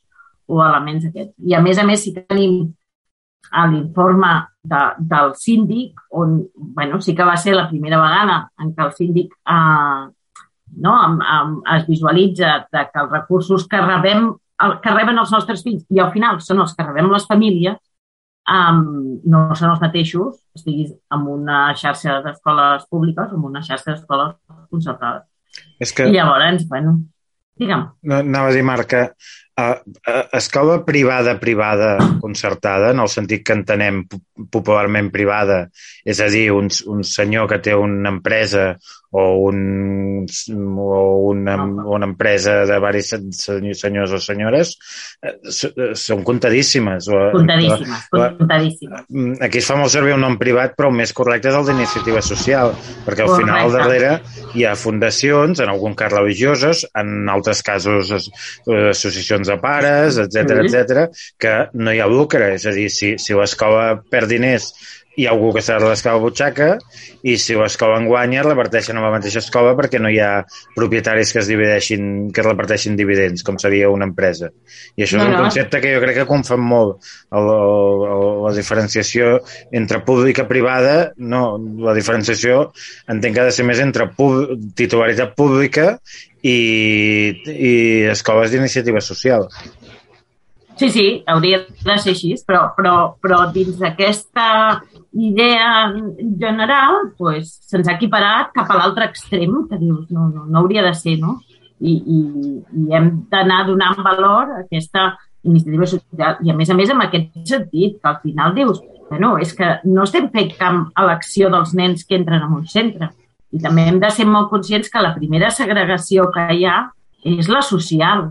o 0.49 0.61
elements 0.65 1.07
aquests. 1.09 1.35
I 1.47 1.55
a 1.59 1.63
més 1.63 1.79
a 1.79 1.87
més, 1.87 2.03
si 2.03 2.15
tenim 2.17 2.61
a 3.51 3.65
l'informe 3.71 4.33
de, 4.63 4.83
del 5.11 5.35
síndic, 5.39 6.01
on 6.11 6.41
bueno, 6.55 7.01
sí 7.01 7.15
que 7.15 7.27
va 7.27 7.37
ser 7.37 7.55
la 7.57 7.69
primera 7.71 8.01
vegada 8.01 8.41
en 8.61 8.75
què 8.75 8.87
el 8.87 8.95
síndic 8.99 9.35
eh, 9.35 10.07
no? 10.83 10.95
Am, 10.95 11.19
am, 11.23 11.57
es 11.77 11.87
visualitza 11.89 12.61
de 12.73 12.85
que 12.93 13.03
els 13.03 13.11
recursos 13.13 13.67
que 13.71 13.81
rebem 13.83 14.33
que 14.83 14.91
reben 14.91 15.19
els 15.23 15.31
nostres 15.31 15.63
fills 15.63 15.85
i 15.95 16.01
al 16.03 16.11
final 16.11 16.41
són 16.43 16.65
els 16.65 16.73
que 16.75 16.87
rebem 16.87 17.11
les 17.13 17.27
famílies, 17.31 17.77
um, 18.51 18.81
no 19.31 19.45
són 19.59 19.75
els 19.75 19.83
mateixos, 19.85 20.41
estiguis 20.57 20.91
en 21.15 21.29
una 21.31 21.61
xarxa 21.79 22.19
d'escoles 22.25 22.89
públiques 22.91 23.31
o 23.31 23.39
en 23.39 23.47
una 23.53 23.63
xarxa 23.63 23.93
d'escoles 23.93 24.35
concertades. 24.73 25.29
És 25.79 25.95
que... 25.95 26.09
I 26.09 26.17
llavors, 26.17 26.67
bueno, 26.71 26.97
digue'm. 27.59 27.87
No, 28.03 28.21
anava 28.25 28.51
a 28.51 28.57
dir, 28.57 28.65
Marc, 28.67 28.91
que 28.91 29.05
a, 29.59 29.83
escola 30.33 30.85
privada, 30.85 31.41
privada, 31.41 31.99
concertada, 32.21 32.93
en 32.93 33.03
el 33.03 33.11
sentit 33.11 33.43
que 33.43 33.57
entenem 33.59 34.05
popularment 34.55 35.11
privada, 35.11 35.65
és 36.07 36.23
a 36.23 36.29
dir, 36.31 36.47
un, 36.55 36.71
un 36.87 37.03
senyor 37.03 37.49
que 37.51 37.59
té 37.67 37.75
una 37.75 38.15
empresa 38.15 38.71
o, 39.11 39.23
un, 39.49 40.27
o 40.77 41.29
una, 41.31 41.57
una 41.65 42.07
empresa 42.07 42.67
de 42.67 42.79
varis 42.79 43.15
senyors 43.33 44.13
o 44.13 44.21
senyores 44.21 44.75
eh, 45.23 45.33
eh, 45.33 45.95
són 45.97 46.23
contadíssimes. 46.27 47.09
Contadíssimes, 47.33 48.05
contadíssimes. 48.13 49.07
Mm, 49.09 49.39
aquí 49.49 49.63
es 49.63 49.69
fa 49.71 49.79
molt 49.81 49.95
servir 49.95 50.15
un 50.17 50.25
nom 50.27 50.37
privat, 50.41 50.77
però 50.77 50.93
el 50.93 50.99
més 51.01 51.15
correcte 51.17 51.49
és 51.51 51.57
el 51.57 51.71
d'iniciativa 51.71 52.23
social, 52.25 52.75
perquè 53.07 53.25
al 53.25 53.35
final 53.41 53.65
al 53.65 53.77
darrere 53.79 54.13
hi 54.55 54.67
ha 54.69 54.77
fundacions, 54.77 55.65
en 55.65 55.73
algun 55.73 55.97
cas 55.99 56.13
religioses, 56.13 56.85
en 56.99 57.33
altres 57.33 57.65
casos 57.65 58.13
associacions 58.69 59.48
de 59.49 59.59
pares, 59.63 60.21
etc 60.23 60.63
etc, 60.63 61.03
que 61.41 61.55
no 61.75 61.95
hi 61.95 62.03
ha 62.03 62.09
lucre. 62.11 62.53
És 62.59 62.69
a 62.69 62.75
dir, 62.77 62.89
si, 62.93 63.15
si 63.23 63.37
l'escola 63.37 63.99
perd 64.13 64.33
diners 64.35 64.73
hi 65.19 65.27
ha 65.27 65.33
algú 65.35 65.51
que 65.55 65.63
s'ha 65.65 65.79
de 65.81 65.89
rascar 65.89 66.15
la 66.15 66.23
butxaca 66.23 66.69
i 67.27 67.35
si 67.43 67.57
l'escola 67.59 67.97
en 67.99 68.07
guanya 68.07 68.45
reparteixen 68.47 69.01
a 69.01 69.03
la 69.03 69.11
mateixa 69.11 69.43
escola 69.43 69.75
perquè 69.79 69.99
no 69.99 70.13
hi 70.15 70.21
ha 70.23 70.45
propietaris 70.77 71.33
que 71.35 71.43
es 71.43 71.51
divideixin, 71.51 72.29
que 72.35 72.45
reparteixin 72.47 72.95
dividends, 72.99 73.43
com 73.43 73.59
seria 73.59 73.91
una 73.91 74.07
empresa. 74.07 74.53
I 74.95 75.05
això 75.05 75.19
no, 75.19 75.27
és 75.27 75.33
un 75.33 75.35
no. 75.35 75.43
concepte 75.49 75.83
que 75.83 75.97
jo 75.97 76.05
crec 76.05 76.21
que 76.21 76.29
confon 76.31 76.63
molt 76.63 77.03
el, 77.35 77.51
el, 77.51 78.07
el, 78.13 78.25
la 78.47 78.55
diferenciació 78.55 79.35
entre 79.83 80.05
pública 80.07 80.47
i 80.47 80.53
privada. 80.53 80.97
No, 81.19 81.43
la 81.83 81.97
diferenciació 81.99 82.69
entenc 83.11 83.35
que 83.35 83.43
ha 83.43 83.51
de 83.51 83.59
ser 83.59 83.67
més 83.67 83.83
entre 83.83 84.07
pub, 84.15 84.55
titularitat 84.79 85.35
pública 85.39 85.97
i, 86.47 86.59
i 87.51 87.75
escoles 88.15 88.55
d'iniciativa 88.55 89.03
social. 89.03 89.49
Sí, 90.79 90.91
sí, 90.95 91.07
hauria 91.27 91.65
de 91.67 91.95
ser 91.99 92.13
així, 92.15 92.37
però, 92.47 92.69
però, 92.77 92.95
però 93.19 93.41
dins 93.51 93.81
d'aquesta 93.81 94.45
idea 95.13 95.93
general 96.39 97.13
pues, 97.17 97.59
se'ns 97.67 97.89
ha 97.89 97.97
equiparat 97.97 98.53
cap 98.55 98.71
a 98.71 98.77
l'altre 98.77 99.09
extrem, 99.09 99.55
que 99.69 99.79
dius, 99.81 100.07
no, 100.11 100.29
no, 100.29 100.45
no 100.47 100.61
hauria 100.61 100.85
de 100.85 100.93
ser, 100.95 101.19
no? 101.21 101.39
I, 101.79 101.95
i, 101.95 102.19
i 102.83 102.95
hem 102.95 103.11
d'anar 103.31 103.63
donant 103.69 104.01
valor 104.03 104.51
a 104.51 104.61
aquesta 104.65 105.13
iniciativa 105.47 105.87
social 105.87 106.41
i, 106.43 106.51
a 106.51 106.57
més 106.59 106.71
a 106.71 106.77
més, 106.77 106.91
en 106.91 107.03
aquest 107.05 107.37
sentit, 107.49 108.01
que 108.03 108.11
al 108.11 108.19
final 108.25 108.55
dius, 108.57 108.83
bueno, 109.09 109.37
és 109.41 109.55
que 109.57 109.79
no 109.87 110.05
estem 110.05 110.29
fent 110.35 110.53
cap 110.59 111.01
elecció 111.01 111.49
dels 111.55 111.73
nens 111.79 112.05
que 112.05 112.19
entren 112.19 112.43
en 112.45 112.59
un 112.59 112.67
centre. 112.69 113.13
I 113.55 113.63
també 113.63 113.87
hem 113.89 114.03
de 114.03 114.11
ser 114.13 114.27
molt 114.29 114.51
conscients 114.51 114.91
que 114.93 115.03
la 115.05 115.15
primera 115.15 115.49
segregació 115.55 116.29
que 116.35 116.51
hi 116.59 116.67
ha 116.69 116.83
és 117.25 117.49
la 117.49 117.63
social 117.65 118.29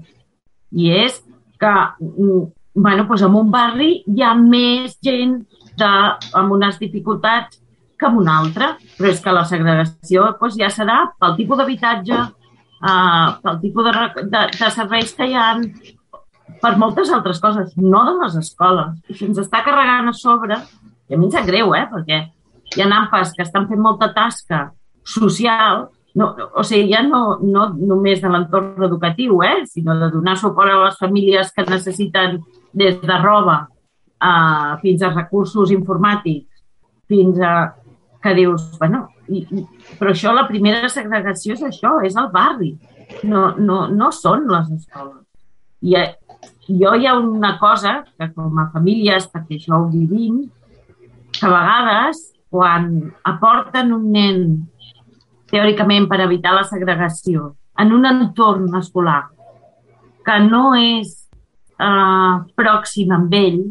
i 0.72 0.92
és 0.94 1.18
que 1.58 1.74
mm, 1.74 2.44
bueno, 2.78 3.08
doncs 3.08 3.24
en 3.26 3.36
un 3.36 3.50
barri 3.52 4.04
hi 4.06 4.22
ha 4.22 4.36
més 4.38 5.00
gent 5.04 5.40
de, 5.78 5.92
amb 6.38 6.56
unes 6.58 6.80
dificultats 6.82 7.62
que 7.98 8.06
en 8.06 8.18
un 8.22 8.30
altre, 8.30 8.76
però 8.98 9.10
és 9.10 9.22
que 9.24 9.34
la 9.34 9.46
segregació 9.50 10.32
doncs, 10.38 10.58
ja 10.60 10.70
serà 10.74 11.00
pel 11.18 11.36
tipus 11.40 11.58
d'habitatge, 11.58 12.24
eh, 12.78 13.28
pel 13.44 13.60
tipus 13.64 13.90
de, 13.90 13.94
de, 14.24 14.44
de 14.54 14.72
serveis 14.76 15.14
que 15.18 15.30
hi 15.30 15.38
ha, 15.38 15.50
per 16.62 16.74
moltes 16.78 17.12
altres 17.14 17.42
coses, 17.44 17.74
no 17.78 18.04
de 18.06 18.16
les 18.22 18.38
escoles. 18.44 18.98
I 19.10 19.18
si 19.18 19.30
ens 19.30 19.42
està 19.42 19.64
carregant 19.66 20.10
a 20.12 20.16
sobre, 20.18 20.62
i 21.10 21.16
a 21.16 21.20
mi 21.20 21.30
em 21.30 21.34
sap 21.34 21.48
greu, 21.50 21.74
eh, 21.78 21.86
perquè 21.92 22.24
hi 22.76 22.84
ha 22.84 22.90
AMPAs 23.02 23.34
que 23.36 23.46
estan 23.48 23.70
fent 23.70 23.82
molta 23.82 24.12
tasca 24.14 24.68
social, 25.08 25.88
no, 26.18 26.32
o 26.58 26.64
sigui, 26.66 26.92
ja 26.92 27.04
no, 27.06 27.38
no 27.46 27.68
només 27.78 28.22
de 28.22 28.30
l'entorn 28.30 28.86
educatiu, 28.88 29.42
eh, 29.46 29.66
sinó 29.70 29.96
de 29.98 30.12
donar 30.14 30.38
suport 30.38 30.74
a 30.74 30.84
les 30.86 30.98
famílies 31.02 31.52
que 31.54 31.66
necessiten 31.66 32.40
des 32.74 32.98
de 33.02 33.18
roba 33.22 33.68
uh, 34.24 34.78
fins 34.82 35.04
a 35.04 35.14
recursos 35.14 35.72
informàtics, 35.76 36.64
fins 37.08 37.40
a 37.40 37.54
que 38.24 38.34
dius, 38.36 38.70
bueno, 38.80 39.06
i, 39.30 39.44
i, 39.54 39.64
però 40.00 40.12
això, 40.12 40.34
la 40.36 40.48
primera 40.48 40.90
segregació 40.90 41.56
és 41.56 41.64
això, 41.68 41.98
és 42.06 42.18
el 42.20 42.30
barri, 42.34 42.74
no, 43.24 43.52
no, 43.58 43.86
no 43.94 44.12
són 44.12 44.48
les 44.52 44.72
escoles. 44.80 45.24
I 45.86 45.96
eh, 46.00 46.08
jo 46.68 46.96
hi 46.96 47.08
ha 47.08 47.16
una 47.20 47.56
cosa 47.62 48.02
que 48.18 48.32
com 48.34 48.58
a 48.60 48.70
famílies, 48.74 49.30
perquè 49.32 49.60
això 49.60 49.78
ho 49.80 49.88
vivim, 49.94 50.42
que 51.38 51.46
a 51.46 51.54
vegades 51.54 52.24
quan 52.50 52.90
aporten 53.28 53.94
un 53.94 54.10
nen 54.12 54.44
teòricament 55.52 56.08
per 56.10 56.22
evitar 56.26 56.56
la 56.56 56.66
segregació 56.68 57.54
en 57.80 57.94
un 57.94 58.08
entorn 58.10 58.74
escolar 58.80 59.28
que 60.28 60.38
no 60.44 60.74
és 60.76 61.14
eh, 61.80 62.34
pròxim 62.60 63.14
amb 63.16 63.36
ell, 63.38 63.62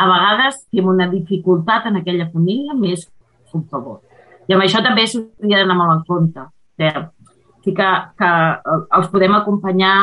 a 0.00 0.06
vegades 0.08 0.62
té 0.72 0.84
una 0.84 1.08
dificultat 1.10 1.88
en 1.90 2.00
aquella 2.00 2.30
família 2.32 2.76
més 2.76 3.04
un 3.56 3.66
favor. 3.68 4.00
I 4.48 4.54
amb 4.56 4.64
això 4.64 4.80
també 4.84 5.04
s'hauria 5.06 5.60
d'anar 5.60 5.76
molt 5.78 5.92
en 5.96 6.02
compte. 6.08 6.46
O 6.46 7.62
sigui, 7.64 7.74
que, 7.76 7.88
que 8.16 8.30
els 8.96 9.10
podem 9.12 9.36
acompanyar, 9.36 9.94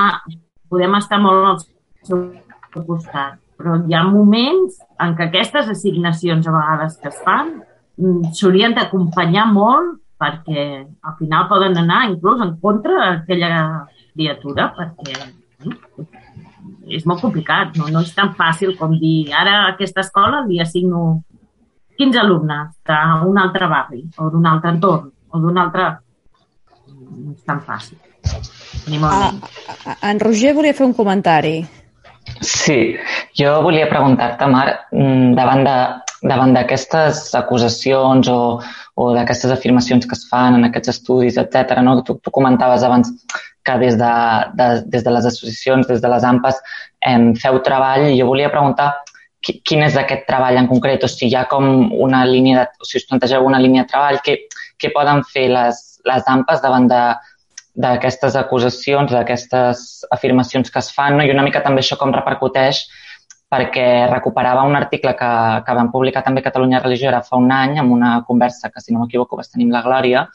podem 0.69 0.97
estar 0.99 1.19
molt 1.23 1.49
al 1.49 1.59
seu 2.05 2.83
costat, 2.85 3.39
però 3.57 3.79
hi 3.87 3.95
ha 3.97 4.03
moments 4.05 4.77
en 5.01 5.15
què 5.17 5.27
aquestes 5.27 5.71
assignacions 5.73 6.47
a 6.47 6.53
vegades 6.53 6.99
que 7.01 7.09
es 7.09 7.17
fan 7.25 7.55
mm, 7.97 8.35
s'haurien 8.37 8.75
d'acompanyar 8.77 9.47
molt 9.53 9.97
perquè 10.21 10.67
al 10.85 11.15
final 11.17 11.47
poden 11.49 11.77
anar 11.81 12.03
inclús 12.11 12.41
en 12.45 12.53
contra 12.61 12.99
d'aquella 13.01 13.87
criatura 14.13 14.69
perquè 14.77 15.17
és 16.89 17.05
molt 17.09 17.21
complicat, 17.23 17.75
no, 17.77 17.89
no 17.91 18.03
és 18.05 18.13
tan 18.15 18.33
fàcil 18.37 18.75
com 18.79 18.95
dir 18.99 19.33
ara 19.35 19.61
a 19.61 19.69
aquesta 19.73 20.03
escola 20.05 20.43
li 20.47 20.61
assigno 20.63 21.21
15 21.97 22.21
alumnes 22.21 22.73
d'un 22.87 23.39
altre 23.41 23.69
barri 23.71 24.03
o 24.17 24.29
d'un 24.33 24.45
altre 24.45 24.75
entorn 24.75 25.09
o 25.29 25.41
d'un 25.43 25.57
altre... 25.57 25.87
No 26.87 27.33
és 27.33 27.43
tan 27.47 27.59
fàcil. 27.63 27.97
Ah, 29.07 29.31
en 30.09 30.19
Roger 30.19 30.53
volia 30.55 30.75
fer 30.75 30.85
un 30.85 30.93
comentari. 30.95 31.59
Sí, 32.43 32.95
jo 33.39 33.53
volia 33.63 33.87
preguntar-te, 33.89 34.47
Mar, 34.51 34.67
mm, 34.91 35.33
davant 35.37 35.63
de 35.65 35.77
davant 36.21 36.53
d'aquestes 36.55 37.27
acusacions 37.37 38.29
o, 38.31 38.39
o 38.97 39.09
d'aquestes 39.13 39.53
afirmacions 39.53 40.07
que 40.07 40.17
es 40.17 40.25
fan 40.29 40.57
en 40.57 40.67
aquests 40.67 40.95
estudis, 40.95 41.37
etc. 41.37 41.77
No? 41.85 41.99
Tu, 42.03 42.17
tu 42.23 42.33
comentaves 42.33 42.83
abans 42.83 43.11
que 43.67 43.77
des 43.83 43.99
de, 43.99 44.13
de, 44.59 44.69
des 44.95 45.03
de 45.03 45.13
les 45.13 45.27
associacions, 45.29 45.87
des 45.87 46.01
de 46.01 46.11
les 46.13 46.25
AMPAs, 46.31 46.63
em 47.13 47.29
feu 47.35 47.59
treball 47.65 48.07
i 48.09 48.17
jo 48.17 48.29
volia 48.31 48.51
preguntar 48.53 48.93
quin 49.47 49.83
és 49.85 49.95
aquest 49.99 50.25
treball 50.27 50.57
en 50.59 50.67
concret, 50.67 51.03
o 51.03 51.07
si 51.11 51.27
hi 51.29 51.35
ha 51.37 51.45
com 51.51 51.67
una 51.93 52.25
línia, 52.25 52.63
de, 52.63 52.81
o 52.81 52.87
si 52.87 52.97
us 52.99 53.05
plantegeu 53.07 53.45
una 53.45 53.59
línia 53.63 53.85
de 53.85 53.91
treball, 53.93 54.19
què, 54.25 54.39
què 54.81 54.91
poden 54.95 55.21
fer 55.29 55.47
les, 55.53 55.83
les 56.09 56.31
AMPAs 56.33 56.63
davant 56.63 56.87
de, 56.91 57.01
d'aquestes 57.77 58.35
acusacions, 58.35 59.13
d'aquestes 59.13 59.83
afirmacions 60.11 60.73
que 60.73 60.81
es 60.81 60.89
fan, 60.93 61.19
no? 61.19 61.25
i 61.25 61.33
una 61.33 61.45
mica 61.45 61.61
també 61.65 61.83
això 61.83 61.99
com 61.99 62.15
repercuteix 62.15 62.87
perquè 63.47 64.09
recuperava 64.11 64.65
un 64.67 64.75
article 64.75 65.13
que, 65.15 65.31
que 65.63 65.75
vam 65.77 65.91
publicar 65.93 66.23
també 66.25 66.43
Catalunya 66.43 66.81
Religió 66.83 67.07
era 67.11 67.21
fa 67.23 67.37
un 67.39 67.51
any, 67.53 67.77
amb 67.79 67.93
una 67.95 68.17
conversa 68.27 68.71
que, 68.73 68.83
si 68.83 68.91
no 68.91 69.05
m'equivoco, 69.05 69.37
vas 69.39 69.53
tenir 69.53 69.69
la 69.71 69.83
Glòria, 69.85 70.25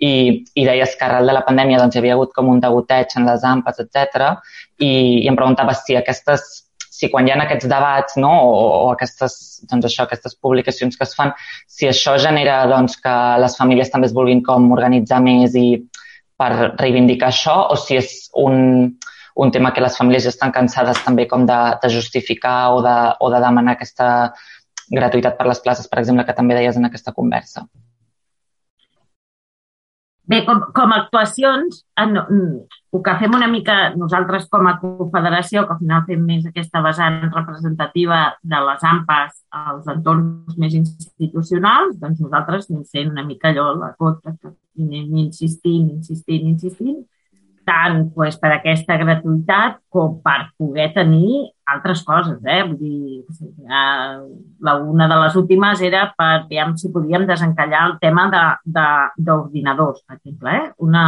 i, 0.00 0.12
i 0.56 0.64
deies 0.64 0.96
que 0.96 1.06
arrel 1.06 1.28
de 1.28 1.36
la 1.36 1.44
pandèmia 1.46 1.78
doncs, 1.80 1.96
hi 1.96 2.00
havia 2.00 2.16
hagut 2.16 2.32
com 2.36 2.48
un 2.48 2.60
degoteig 2.62 3.12
en 3.20 3.28
les 3.28 3.44
ampes, 3.44 3.80
etc. 3.84 4.32
I, 4.80 4.90
i 5.20 5.28
em 5.28 5.38
preguntava 5.38 5.76
si 5.76 5.98
aquestes 5.98 6.66
si 7.00 7.08
quan 7.08 7.24
hi 7.24 7.32
ha 7.32 7.38
aquests 7.40 7.68
debats 7.70 8.16
no, 8.20 8.30
o, 8.44 8.64
o 8.84 8.88
aquestes, 8.92 9.34
doncs 9.70 9.86
això, 9.88 10.04
aquestes 10.04 10.34
publicacions 10.36 10.98
que 10.98 11.06
es 11.06 11.14
fan, 11.16 11.32
si 11.64 11.88
això 11.88 12.16
genera 12.20 12.58
doncs, 12.68 12.98
que 13.00 13.14
les 13.40 13.56
famílies 13.56 13.92
també 13.92 14.10
es 14.10 14.16
vulguin 14.16 14.42
com 14.44 14.68
organitzar 14.74 15.22
més 15.24 15.56
i 15.56 15.66
per 16.40 16.50
reivindicar 16.80 17.30
això, 17.30 17.56
o 17.72 17.78
si 17.80 17.96
és 18.00 18.12
un, 18.42 18.90
un 19.44 19.52
tema 19.54 19.72
que 19.72 19.84
les 19.84 19.96
famílies 19.96 20.26
ja 20.28 20.34
estan 20.34 20.52
cansades 20.52 21.00
també 21.06 21.28
com 21.30 21.46
de, 21.48 21.60
de 21.80 21.92
justificar 21.92 22.74
o 22.76 22.82
de, 22.84 22.96
o 23.20 23.32
de 23.32 23.40
demanar 23.46 23.78
aquesta 23.78 24.10
gratuïtat 24.90 25.38
per 25.38 25.46
les 25.48 25.62
places, 25.64 25.88
per 25.88 26.02
exemple, 26.02 26.26
que 26.28 26.36
també 26.36 26.58
deies 26.58 26.76
en 26.76 26.88
aquesta 26.88 27.16
conversa. 27.16 27.64
Bé, 30.30 30.44
com, 30.46 30.60
com 30.76 30.92
a 30.94 30.96
actuacions, 31.00 31.80
en, 31.98 32.12
el 32.20 33.00
que 33.02 33.14
fem 33.18 33.32
una 33.34 33.48
mica 33.50 33.76
nosaltres 33.98 34.44
com 34.52 34.68
a 34.70 34.76
confederació, 34.78 35.64
que 35.66 35.74
al 35.74 35.80
final 35.80 36.04
fem 36.06 36.22
més 36.22 36.44
aquesta 36.46 36.82
vessant 36.84 37.16
representativa 37.32 38.20
de 38.52 38.60
les 38.68 38.84
AMPAs 38.92 39.32
als 39.62 39.88
entorns 39.90 40.54
més 40.62 40.76
institucionals, 40.78 41.96
doncs 41.98 42.22
nosaltres 42.22 42.70
anem 42.70 42.84
sent 42.92 43.10
una 43.10 43.26
mica 43.26 43.50
allò 43.50 43.72
la 43.80 43.90
que 43.98 44.52
anem 44.84 45.18
insistint, 45.24 45.90
insistint, 45.96 46.46
insistint, 46.52 47.02
tant 47.66 48.04
pues, 48.14 48.38
per 48.38 48.54
aquesta 48.54 49.00
gratuïtat 49.02 49.82
com 49.90 50.20
per 50.22 50.52
poder 50.58 50.92
tenir 50.94 51.48
altres 51.74 52.02
coses. 52.06 52.38
Eh? 52.44 52.60
Vull 52.66 52.76
dir, 52.78 53.24
la, 53.68 54.76
una 54.76 55.08
de 55.10 55.18
les 55.24 55.36
últimes 55.40 55.82
era 55.86 56.06
per 56.16 56.44
veure 56.50 56.76
si 56.80 56.92
podíem 56.92 57.26
desencallar 57.28 57.86
el 57.88 57.96
tema 58.02 58.28
d'ordinadors, 58.66 60.04
per 60.06 60.18
exemple. 60.18 60.54
Eh? 60.56 60.68
Una, 60.86 61.04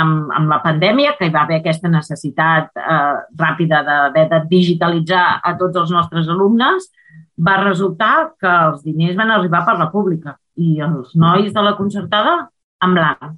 amb, 0.00 0.32
amb 0.38 0.52
la 0.52 0.60
pandèmia, 0.64 1.14
que 1.18 1.28
hi 1.28 1.34
va 1.34 1.44
haver 1.44 1.60
aquesta 1.60 1.90
necessitat 1.92 2.72
eh, 2.80 3.14
ràpida 3.40 3.82
d'haver 3.86 4.26
de 4.32 4.42
digitalitzar 4.50 5.24
a 5.42 5.54
tots 5.60 5.82
els 5.84 5.94
nostres 5.94 6.30
alumnes, 6.32 6.90
va 7.34 7.60
resultar 7.62 8.34
que 8.38 8.50
els 8.50 8.82
diners 8.84 9.16
van 9.18 9.32
arribar 9.34 9.64
per 9.66 9.78
la 9.78 9.90
pública 9.90 10.36
i 10.54 10.78
els 10.86 11.14
nois 11.18 11.50
de 11.52 11.62
la 11.66 11.74
concertada 11.78 12.36
en 12.84 12.94
blanc. 12.94 13.32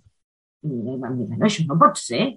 I 0.66 0.98
vam 1.00 1.16
dir, 1.16 1.30
això 1.40 1.64
no 1.68 1.78
pot 1.80 1.96
ser. 2.00 2.34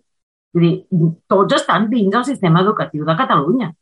Vull 0.56 0.66
dir, 0.66 1.10
tots 1.30 1.58
estan 1.60 1.90
dins 1.92 2.14
del 2.14 2.26
sistema 2.26 2.64
educatiu 2.64 3.06
de 3.06 3.16
Catalunya. 3.18 3.74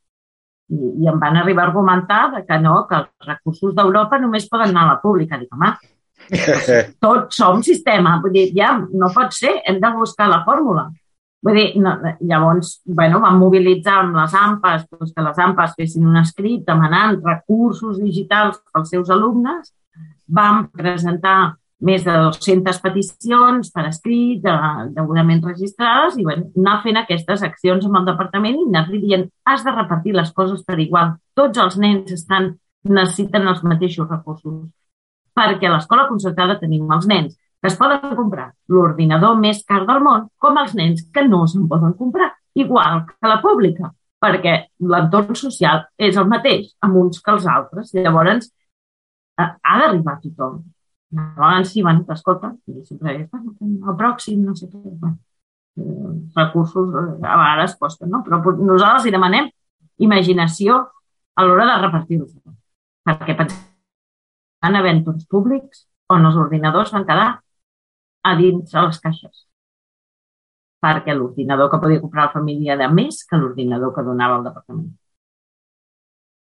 I, 0.67 0.93
i 1.03 1.07
em 1.07 1.19
van 1.19 1.37
arribar 1.39 1.63
a 1.65 1.69
argumentar 1.69 2.21
que 2.47 2.59
no, 2.59 2.81
que 2.89 2.97
els 3.01 3.27
recursos 3.27 3.75
d'Europa 3.75 4.19
només 4.19 4.49
poden 4.51 4.73
anar 4.73 4.83
a 4.83 4.93
la 4.95 5.01
pública. 5.01 5.39
Dic, 5.39 5.51
home, 5.55 5.73
tots 7.05 7.39
som 7.39 7.61
sistema. 7.63 8.17
Vull 8.23 8.35
dir, 8.35 8.47
ja, 8.57 8.73
no 8.77 9.11
pot 9.15 9.35
ser, 9.35 9.57
hem 9.65 9.79
de 9.83 9.91
buscar 9.95 10.29
la 10.31 10.43
fórmula. 10.47 10.89
Vull 11.45 11.59
dir, 11.59 11.67
no, 11.79 11.93
llavors, 12.27 12.79
bueno, 12.85 13.21
vam 13.23 13.37
mobilitzar 13.39 14.01
amb 14.01 14.17
les 14.17 14.33
AMPAs, 14.35 14.87
doncs 14.91 15.13
que 15.15 15.23
les 15.23 15.39
AMPAs 15.45 15.75
fessin 15.77 16.07
un 16.09 16.17
escrit 16.19 16.65
demanant 16.67 17.21
recursos 17.23 18.01
digitals 18.01 18.59
als 18.73 18.91
seus 18.91 19.11
alumnes, 19.13 19.71
vam 20.27 20.65
presentar 20.73 21.55
més 21.79 22.03
de 22.05 22.11
200 22.11 22.79
peticions 22.81 23.69
per 23.73 23.83
escrit, 23.87 24.41
de, 24.41 24.53
degudament 24.95 25.43
registrades, 25.45 26.17
i 26.17 26.25
bueno, 26.25 26.47
anar 26.57 26.79
fent 26.85 26.97
aquestes 27.01 27.43
accions 27.45 27.85
amb 27.85 27.99
el 27.99 28.07
departament 28.09 28.57
i 28.57 28.65
anar 28.69 28.87
dient 28.89 29.27
has 29.45 29.65
de 29.65 29.73
repartir 29.75 30.15
les 30.17 30.31
coses 30.33 30.63
per 30.65 30.79
igual. 30.81 31.13
Tots 31.37 31.61
els 31.61 31.77
nens 31.81 32.13
estan, 32.15 32.55
necessiten 32.87 33.45
els 33.51 33.61
mateixos 33.63 34.09
recursos. 34.09 34.63
Perquè 35.37 35.69
a 35.69 35.75
l'escola 35.75 36.07
concertada 36.09 36.57
tenim 36.57 36.89
els 36.91 37.05
nens 37.09 37.35
que 37.61 37.69
es 37.69 37.77
poden 37.77 38.15
comprar 38.17 38.51
l'ordinador 38.69 39.37
més 39.37 39.63
car 39.65 39.83
del 39.85 40.01
món, 40.05 40.27
com 40.37 40.57
els 40.61 40.73
nens 40.77 41.03
que 41.13 41.23
no 41.27 41.43
se'n 41.49 41.67
poden 41.69 41.93
comprar, 41.97 42.31
igual 42.57 43.03
que 43.09 43.29
la 43.29 43.37
pública, 43.41 43.91
perquè 44.21 44.55
l'entorn 44.81 45.37
social 45.37 45.83
és 45.97 46.17
el 46.17 46.29
mateix 46.29 46.73
amb 46.85 46.97
uns 47.03 47.21
que 47.21 47.33
els 47.33 47.45
altres. 47.45 47.93
Llavors, 47.93 48.49
eh, 49.37 49.45
ha 49.45 49.77
d'arribar 49.81 50.17
a 50.17 50.21
tothom 50.23 50.57
a 51.15 51.23
vegades 51.37 51.71
sí, 51.71 51.81
bueno, 51.83 52.03
t'escolta, 52.07 52.51
sempre 52.87 53.15
és, 53.15 53.29
el 53.31 53.95
pròxim, 54.01 54.43
no 54.43 54.55
sé 54.55 54.67
què, 54.67 54.81
bueno, 54.83 55.17
eh, 55.79 56.11
recursos 56.35 56.91
eh, 56.91 57.07
a 57.23 57.37
vegades 57.43 57.77
costen, 57.79 58.11
no? 58.11 58.23
Però 58.25 58.41
nosaltres 58.57 59.07
hi 59.07 59.15
demanem 59.15 59.49
imaginació 60.03 60.81
a 61.37 61.45
l'hora 61.45 61.65
de 61.69 61.81
repartir-los. 61.85 62.35
Perquè 63.07 63.37
pensem 63.39 63.65
en 64.67 64.75
events 64.75 65.27
públics 65.31 65.85
on 66.13 66.25
els 66.27 66.39
ordinadors 66.43 66.93
van 66.95 67.05
quedar 67.07 67.27
a 68.27 68.35
dins 68.39 68.71
de 68.71 68.87
les 68.87 68.99
caixes. 69.03 69.43
perquè 70.85 71.13
l'ordinador 71.15 71.69
que 71.71 71.79
podia 71.81 72.01
comprar 72.01 72.27
la 72.27 72.33
família 72.33 72.75
era 72.75 72.87
més 72.97 73.23
que 73.29 73.37
l'ordinador 73.39 73.93
que 73.95 74.03
donava 74.05 74.35
el 74.37 74.43
departament. 74.45 74.91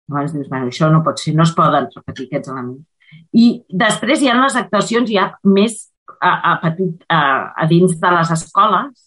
Llavors 0.08 0.34
dius, 0.36 0.48
bueno, 0.52 0.68
això 0.68 0.90
no 0.92 1.00
pot 1.06 1.20
ser, 1.22 1.34
no 1.38 1.46
es 1.48 1.54
poden 1.56 1.88
repetir 1.94 2.26
aquests 2.28 2.52
elements. 2.52 2.84
I 3.32 3.46
després 3.68 4.22
hi 4.22 4.30
ha 4.30 4.38
les 4.38 4.56
actuacions 4.56 5.10
ja 5.10 5.30
més 5.44 5.88
a, 6.20 6.32
a, 6.32 6.54
petit, 6.64 7.04
a, 7.08 7.20
a 7.56 7.66
dins 7.70 7.94
de 8.00 8.12
les 8.16 8.32
escoles, 8.34 9.04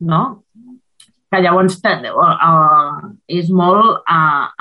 no? 0.00 0.22
que 1.30 1.42
llavors 1.42 1.80
a, 1.84 2.50
és 3.26 3.50
molt 3.50 4.02
a, 4.06 4.18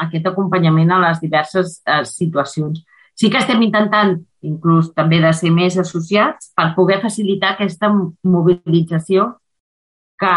aquest 0.08 0.28
acompanyament 0.28 0.92
a 0.92 1.00
les 1.04 1.22
diverses 1.22 1.80
a, 1.86 2.04
situacions. 2.10 2.82
Sí 3.16 3.30
que 3.32 3.40
estem 3.40 3.62
intentant, 3.64 4.18
inclús 4.44 4.92
també 4.98 5.22
de 5.24 5.32
ser 5.34 5.54
més 5.56 5.78
associats, 5.80 6.52
per 6.58 6.74
poder 6.76 7.00
facilitar 7.04 7.54
aquesta 7.54 7.92
mobilització 7.92 9.30
que, 10.20 10.36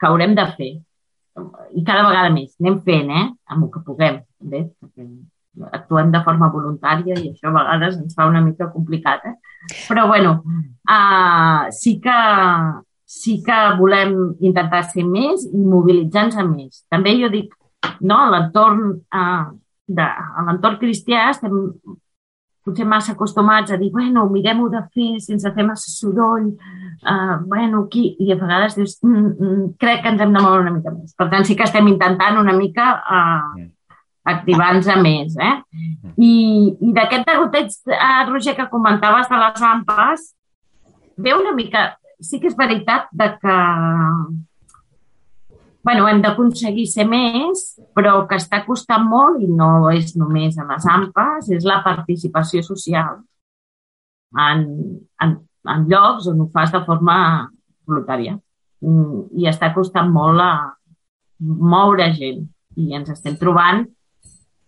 que 0.00 0.08
haurem 0.08 0.34
de 0.38 0.46
fer. 0.56 0.72
I 1.76 1.84
cada 1.84 2.06
vegada 2.06 2.30
més. 2.32 2.54
Anem 2.62 2.80
fent, 2.86 3.10
eh? 3.12 3.26
Amb 3.52 3.66
el 3.66 3.72
que 3.74 3.84
puguem. 3.84 4.22
Bé, 4.40 4.62
perquè 4.80 5.04
actuem 5.72 6.10
de 6.12 6.22
forma 6.24 6.50
voluntària 6.52 7.16
i 7.16 7.30
això 7.30 7.50
a 7.50 7.56
vegades 7.58 7.98
ens 8.00 8.16
fa 8.16 8.26
una 8.28 8.42
mica 8.44 8.70
complicat. 8.72 9.24
Eh? 9.26 9.34
Però, 9.88 10.06
bueno, 10.10 10.40
uh, 10.90 11.66
sí, 11.74 11.98
que, 12.00 12.16
sí 13.04 13.38
que 13.46 13.60
volem 13.78 14.16
intentar 14.40 14.84
ser 14.90 15.06
més 15.08 15.46
i 15.50 15.62
mobilitzar-nos 15.62 16.40
a 16.40 16.46
més. 16.48 16.82
També 16.92 17.16
jo 17.20 17.30
dic, 17.32 17.54
no, 18.00 18.18
a 18.18 18.32
l'entorn 18.34 19.00
uh, 19.14 20.76
cristià 20.80 21.30
estem 21.30 21.54
potser 22.66 22.84
massa 22.84 23.12
acostumats 23.12 23.70
a 23.70 23.76
dir, 23.78 23.92
bueno, 23.94 24.24
mirem-ho 24.26 24.66
de 24.72 24.80
fer 24.90 25.20
sense 25.22 25.52
fer 25.54 25.64
massa 25.64 25.92
soroll, 25.92 26.48
uh, 27.06 27.36
bueno, 27.46 27.84
aquí, 27.84 28.08
i 28.18 28.32
a 28.34 28.38
vegades 28.40 28.74
dius, 28.74 28.96
mm, 29.06 29.28
mm, 29.30 29.68
crec 29.78 30.02
que 30.02 30.10
ens 30.10 30.24
hem 30.24 30.34
de 30.34 30.42
moure 30.42 30.64
una 30.64 30.74
mica 30.74 30.90
més. 30.90 31.14
Per 31.14 31.28
tant, 31.30 31.46
sí 31.46 31.54
que 31.54 31.62
estem 31.68 31.86
intentant 31.92 32.40
una 32.42 32.56
mica 32.56 32.88
uh, 32.98 33.68
activant-nos 34.32 34.88
més. 35.04 35.36
Eh? 35.38 35.54
I, 36.16 36.32
i 36.88 36.92
d'aquest 36.96 37.28
degoteig, 37.28 37.78
eh, 37.92 38.24
Roger, 38.30 38.56
que 38.58 38.68
comentaves 38.72 39.30
de 39.30 39.38
les 39.44 39.70
ampes, 39.70 40.26
ve 41.16 41.36
una 41.36 41.54
mica... 41.56 41.92
Sí 42.16 42.38
que 42.40 42.48
és 42.48 42.54
veritat 42.56 43.10
de 43.12 43.26
que 43.42 43.54
bueno, 45.84 46.06
hem 46.08 46.22
d'aconseguir 46.24 46.86
ser 46.88 47.04
més, 47.06 47.60
però 47.94 48.22
que 48.26 48.38
està 48.40 48.62
costant 48.64 49.04
molt, 49.06 49.42
i 49.44 49.46
no 49.46 49.90
és 49.92 50.14
només 50.18 50.56
a 50.58 50.64
les 50.66 50.86
AMPAs, 50.90 51.50
és 51.54 51.66
la 51.68 51.76
participació 51.84 52.64
social 52.66 53.20
en, 54.34 54.64
en, 55.22 55.36
en 55.68 55.86
llocs 55.90 56.26
on 56.32 56.40
ho 56.42 56.48
fas 56.52 56.72
de 56.74 56.82
forma 56.86 57.18
voluntària. 57.86 58.36
Mm, 58.84 59.22
I 59.40 59.48
està 59.50 59.72
costant 59.74 60.10
molt 60.12 60.42
a 60.42 60.50
moure 61.38 62.10
gent. 62.16 62.44
I 62.76 62.92
ens 62.98 63.12
estem 63.14 63.38
trobant 63.40 63.86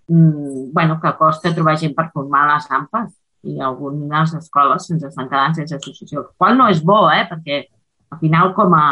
bueno, 0.09 0.99
que 1.01 1.13
costa 1.19 1.55
trobar 1.55 1.77
gent 1.79 1.95
per 1.95 2.09
formar 2.15 2.47
les 2.49 2.69
AMPAs 2.73 3.11
i 3.49 3.61
algunes 3.61 4.33
escoles 4.35 4.87
se'ns 4.89 5.05
estan 5.05 5.29
quedant 5.29 5.55
sense 5.55 5.77
associació, 5.77 6.23
el 6.23 6.31
qual 6.37 6.57
no 6.59 6.69
és 6.73 6.81
bo, 6.83 7.05
eh? 7.13 7.27
perquè 7.29 7.61
al 8.11 8.21
final 8.23 8.55
com 8.57 8.75
a, 8.75 8.87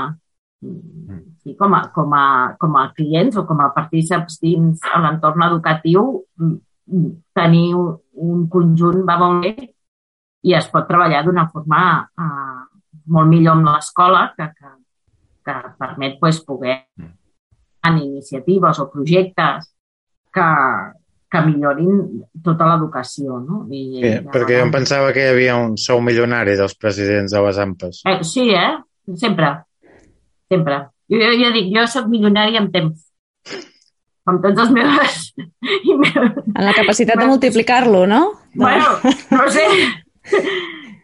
sí, 1.43 1.57
com 1.59 1.75
a, 1.75 1.81
com 1.95 2.13
a, 2.15 2.27
com 2.61 2.77
a 2.77 2.85
clients 2.97 3.39
o 3.41 3.47
com 3.49 3.63
a 3.65 3.73
partícips 3.75 4.39
dins 4.43 4.85
l'entorn 5.03 5.47
educatiu 5.49 6.05
mm, 6.37 7.09
tenir 7.35 7.75
un 7.77 8.47
conjunt 8.53 9.03
va 9.09 9.19
molt 9.25 9.47
bé 9.49 9.71
i 10.47 10.55
es 10.55 10.69
pot 10.71 10.87
treballar 10.87 11.25
d'una 11.25 11.49
forma 11.51 11.81
eh, 12.07 12.65
molt 13.11 13.31
millor 13.31 13.57
amb 13.57 13.73
l'escola 13.73 14.29
que, 14.37 14.51
que, 14.53 14.75
que 15.49 15.57
permet 15.81 16.21
pues, 16.21 16.43
poder 16.45 16.85
en 17.87 17.99
iniciatives 18.03 18.79
o 18.83 18.91
projectes 18.93 19.73
que, 20.35 20.47
que 21.33 21.43
millorin 21.43 22.03
tota 22.45 22.69
l'educació. 22.71 23.41
No? 23.43 23.63
I, 23.71 23.83
sí, 24.03 24.13
perquè 24.33 24.61
jo 24.61 24.67
em 24.67 24.75
pensava 24.75 25.13
que 25.15 25.25
hi 25.25 25.33
havia 25.33 25.57
un 25.61 25.77
sou 25.81 26.03
milionari 26.05 26.57
dels 26.59 26.77
presidents 26.79 27.35
de 27.35 27.43
les 27.47 27.59
AMPAs. 27.63 28.03
Eh, 28.07 28.21
sí, 28.27 28.49
eh? 28.55 28.77
Sempre. 29.19 29.51
Sempre. 30.53 30.85
Jo, 31.11 31.19
jo, 31.23 31.35
jo 31.43 31.51
dic, 31.55 31.71
jo 31.75 31.87
sóc 31.91 32.09
milionari 32.11 32.59
en 32.61 32.71
temps. 32.75 33.03
Com 34.27 34.41
tots 34.43 34.65
els 34.65 34.73
meus... 34.75 35.27
En 36.57 36.65
la 36.65 36.75
capacitat 36.75 37.19
de 37.21 37.29
multiplicar-lo, 37.29 38.07
no? 38.11 38.23
Bueno, 38.55 38.97
no 39.31 39.45
sé. 39.55 39.67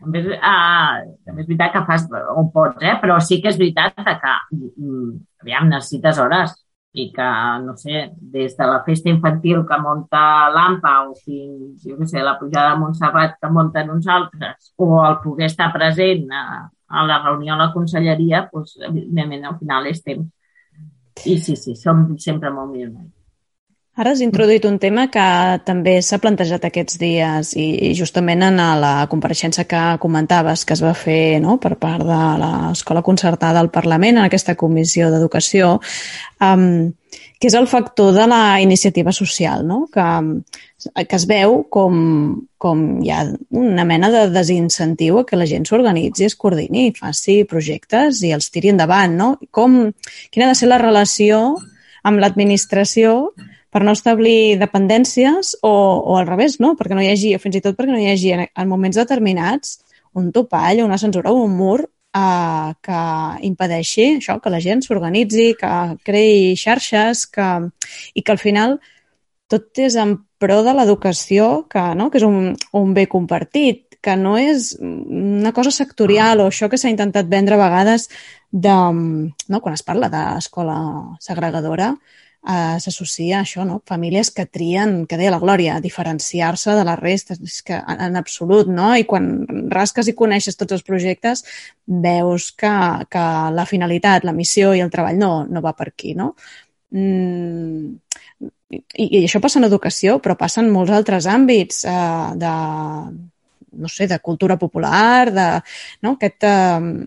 També, 0.02 0.22
uh, 0.34 0.96
també 1.22 1.44
és 1.44 1.46
veritat 1.46 1.74
que 1.76 1.82
fas 1.86 2.08
on 2.34 2.48
pots, 2.54 2.82
eh? 2.82 2.96
però 3.02 3.20
sí 3.22 3.38
que 3.42 3.52
és 3.52 3.58
veritat 3.60 3.94
que, 3.94 4.32
mm, 4.56 5.12
aviam, 5.44 5.68
necessites 5.70 6.18
hores 6.18 6.56
i 6.92 7.06
que, 7.12 7.28
no 7.64 7.76
sé, 7.76 8.10
des 8.34 8.56
de 8.56 8.66
la 8.68 8.82
festa 8.84 9.08
infantil 9.08 9.62
que 9.68 9.78
munta 9.80 10.50
l'AMPA 10.52 10.92
o 11.06 11.14
fins, 11.16 11.86
jo 11.86 11.96
què 11.96 12.08
sé, 12.10 12.20
la 12.20 12.36
pujada 12.40 12.74
de 12.74 12.82
Montserrat 12.82 13.38
que 13.40 13.50
munten 13.52 13.94
uns 13.94 14.08
altres, 14.12 14.72
o 14.76 14.90
el 15.06 15.16
poder 15.24 15.48
estar 15.48 15.70
present 15.72 16.28
a, 16.36 16.44
a 16.92 17.06
la 17.08 17.22
reunió 17.24 17.54
a 17.54 17.62
la 17.64 17.70
conselleria, 17.72 18.44
doncs, 18.52 18.76
evidentment, 18.90 19.48
al 19.48 19.58
final 19.62 19.88
és 19.88 20.04
temps. 20.04 20.28
I 21.24 21.38
sí, 21.40 21.56
sí, 21.56 21.76
som 21.76 22.04
sempre 22.20 22.52
molt 22.52 22.72
milionaris. 22.72 23.21
Ara 23.92 24.14
has 24.14 24.22
introduït 24.24 24.64
un 24.64 24.78
tema 24.80 25.02
que 25.12 25.22
també 25.66 25.98
s'ha 26.00 26.16
plantejat 26.16 26.62
aquests 26.64 26.96
dies 26.96 27.50
i 27.60 27.90
justament 27.92 28.40
en 28.46 28.56
la 28.80 28.92
compareixença 29.12 29.66
que 29.68 29.82
comentaves 30.00 30.64
que 30.64 30.72
es 30.72 30.80
va 30.80 30.94
fer 30.96 31.42
no, 31.44 31.58
per 31.60 31.74
part 31.76 32.06
de 32.08 32.20
l'Escola 32.40 33.02
Concertada 33.04 33.60
al 33.60 33.68
Parlament 33.74 34.16
en 34.16 34.24
aquesta 34.24 34.54
comissió 34.56 35.10
d'educació, 35.12 35.74
um, 36.40 36.64
que 37.36 37.50
és 37.50 37.58
el 37.58 37.68
factor 37.68 38.14
de 38.16 38.24
la 38.32 38.62
iniciativa 38.64 39.12
social, 39.12 39.66
no? 39.68 39.82
que, 39.92 40.08
que 41.04 41.20
es 41.20 41.28
veu 41.28 41.60
com, 41.68 42.00
com 42.56 42.82
hi 43.04 43.12
ha 43.12 43.26
una 43.60 43.84
mena 43.84 44.08
de 44.14 44.24
desincentiu 44.32 45.20
a 45.20 45.28
que 45.28 45.36
la 45.36 45.50
gent 45.52 45.68
s'organitzi, 45.68 46.30
es 46.30 46.40
coordini, 46.40 46.94
faci 46.96 47.42
projectes 47.44 48.24
i 48.24 48.32
els 48.32 48.48
tiri 48.48 48.72
endavant. 48.72 49.20
No? 49.20 49.32
Com, 49.52 49.82
quina 50.32 50.48
ha 50.48 50.54
de 50.56 50.60
ser 50.64 50.72
la 50.72 50.80
relació 50.80 51.58
amb 52.08 52.24
l'administració 52.24 53.34
per 53.72 53.82
no 53.86 53.94
establir 53.96 54.58
dependències 54.60 55.56
o, 55.64 55.72
o 55.72 56.18
al 56.20 56.28
revés, 56.28 56.58
no? 56.60 56.74
perquè 56.76 56.96
no 56.96 57.04
hi 57.04 57.10
hagi, 57.12 57.32
o 57.36 57.40
fins 57.42 57.56
i 57.56 57.64
tot 57.64 57.78
perquè 57.78 57.94
no 57.94 58.00
hi 58.00 58.10
hagi 58.12 58.34
en, 58.36 58.44
en 58.46 58.68
moments 58.68 59.00
determinats 59.00 59.78
un 60.20 60.30
topall, 60.32 60.82
una 60.84 61.00
censura 61.00 61.32
o 61.32 61.44
un 61.46 61.54
mur 61.56 61.78
eh, 61.82 62.72
que 62.84 63.02
impedeixi 63.48 64.08
això, 64.18 64.36
que 64.42 64.52
la 64.52 64.60
gent 64.60 64.84
s'organitzi, 64.84 65.52
que 65.60 65.72
creï 66.04 66.52
xarxes 66.60 67.24
que, 67.32 67.48
i 68.14 68.24
que 68.24 68.34
al 68.34 68.42
final 68.42 68.76
tot 69.52 69.80
és 69.84 69.96
en 70.00 70.18
pro 70.40 70.60
de 70.66 70.74
l'educació, 70.76 71.64
que, 71.72 71.82
no? 71.96 72.10
que 72.10 72.20
és 72.20 72.28
un, 72.28 72.52
un 72.76 72.94
bé 72.96 73.06
compartit, 73.08 73.86
que 74.02 74.16
no 74.18 74.34
és 74.40 74.72
una 74.82 75.52
cosa 75.54 75.70
sectorial 75.70 76.42
o 76.42 76.48
això 76.50 76.68
que 76.68 76.80
s'ha 76.80 76.90
intentat 76.90 77.28
vendre 77.30 77.54
a 77.54 77.60
vegades 77.60 78.08
de, 78.50 78.74
no? 78.74 79.60
quan 79.62 79.76
es 79.78 79.84
parla 79.86 80.10
d'escola 80.12 80.76
segregadora, 81.22 81.92
eh, 82.48 82.78
s'associa 82.82 83.38
a 83.38 83.42
això, 83.46 83.64
no? 83.66 83.80
famílies 83.86 84.30
que 84.34 84.46
trien, 84.46 85.06
que 85.06 85.18
deia 85.20 85.32
la 85.34 85.40
Glòria, 85.42 85.78
diferenciar-se 85.80 86.74
de 86.78 86.84
la 86.84 86.96
resta, 86.98 87.36
és 87.38 87.60
que 87.62 87.78
en, 87.78 88.00
en 88.08 88.18
absolut, 88.20 88.68
no? 88.68 88.92
I 88.98 89.06
quan 89.08 89.30
rasques 89.72 90.10
i 90.10 90.16
coneixes 90.18 90.58
tots 90.58 90.76
els 90.78 90.86
projectes, 90.86 91.44
veus 91.86 92.50
que, 92.52 92.74
que 93.10 93.26
la 93.54 93.66
finalitat, 93.68 94.26
la 94.26 94.36
missió 94.36 94.74
i 94.74 94.82
el 94.84 94.90
treball 94.90 95.18
no, 95.18 95.32
no 95.48 95.64
va 95.64 95.74
per 95.78 95.92
aquí, 95.92 96.16
no? 96.18 96.32
Mm, 96.92 97.94
i, 98.72 99.06
I 99.06 99.24
això 99.24 99.40
passa 99.40 99.60
en 99.60 99.68
educació, 99.68 100.18
però 100.22 100.36
passa 100.38 100.62
en 100.62 100.72
molts 100.72 100.92
altres 100.92 101.28
àmbits 101.30 101.84
eh, 101.88 102.32
de, 102.40 102.54
no 103.72 103.88
sé, 103.88 104.06
de 104.08 104.18
cultura 104.18 104.58
popular, 104.58 105.30
de 105.32 105.46
no? 106.02 106.16
aquesta 106.16 106.54
eh, 106.78 107.06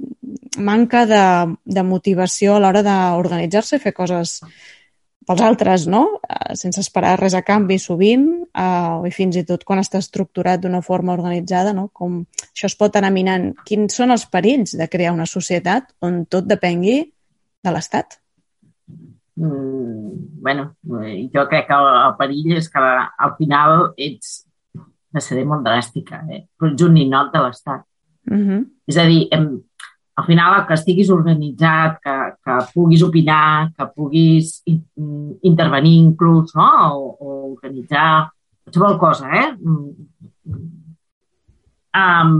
manca 0.57 1.05
de, 1.09 1.25
de 1.65 1.83
motivació 1.83 2.55
a 2.55 2.63
l'hora 2.63 2.83
d'organitzar-se 2.85 3.77
i 3.77 3.83
fer 3.83 3.93
coses 3.97 4.39
pels 5.25 5.41
altres, 5.41 5.87
no? 5.91 6.03
Uh, 6.21 6.53
sense 6.57 6.81
esperar 6.81 7.15
res 7.19 7.35
a 7.37 7.43
canvi 7.45 7.77
sovint, 7.81 8.27
uh, 8.53 9.01
i 9.07 9.11
fins 9.13 9.37
i 9.39 9.45
tot 9.47 9.65
quan 9.67 9.81
està 9.81 10.01
estructurat 10.01 10.61
d'una 10.61 10.83
forma 10.85 11.15
organitzada, 11.15 11.73
no? 11.73 11.87
Com 11.93 12.21
això 12.51 12.69
es 12.69 12.77
pot 12.79 12.95
anar 12.95 13.11
minant. 13.15 13.51
Quins 13.65 13.97
són 13.97 14.13
els 14.15 14.27
perills 14.31 14.75
de 14.77 14.89
crear 14.91 15.15
una 15.15 15.27
societat 15.29 15.91
on 16.05 16.23
tot 16.29 16.47
depengui 16.49 17.01
de 17.65 17.73
l'Estat? 17.73 18.19
Mm, 19.35 20.41
bueno, 20.41 20.69
jo 21.33 21.47
crec 21.51 21.67
que 21.67 21.75
el, 21.75 21.87
el 22.05 22.13
perill 22.19 22.53
és 22.61 22.69
que 22.71 22.83
al 22.83 23.33
final 23.39 23.89
ets, 23.97 24.37
de 25.15 25.23
ser 25.23 25.43
molt 25.47 25.65
dràstica, 25.65 26.21
eh? 26.31 26.45
però 26.55 26.71
ets 26.71 26.85
un 26.85 26.95
ninot 26.95 27.33
de 27.33 27.41
l'Estat. 27.43 27.85
Uh 28.31 28.37
-huh. 28.37 28.61
És 28.87 28.97
a 28.97 29.05
dir, 29.05 29.27
hem, 29.31 29.61
al 30.15 30.25
final 30.25 30.61
que 30.67 30.77
estiguis 30.77 31.09
organitzat, 31.11 31.99
que, 32.03 32.15
que 32.43 32.57
puguis 32.73 33.03
opinar, 33.03 33.71
que 33.75 33.87
puguis 33.91 34.61
intervenir 34.65 35.97
inclús, 35.99 36.55
no? 36.55 36.69
o, 36.95 37.15
o 37.19 37.35
organitzar 37.51 38.31
qualsevol 38.63 38.97
cosa, 38.99 39.29
eh? 39.35 39.49
Um, 41.95 42.33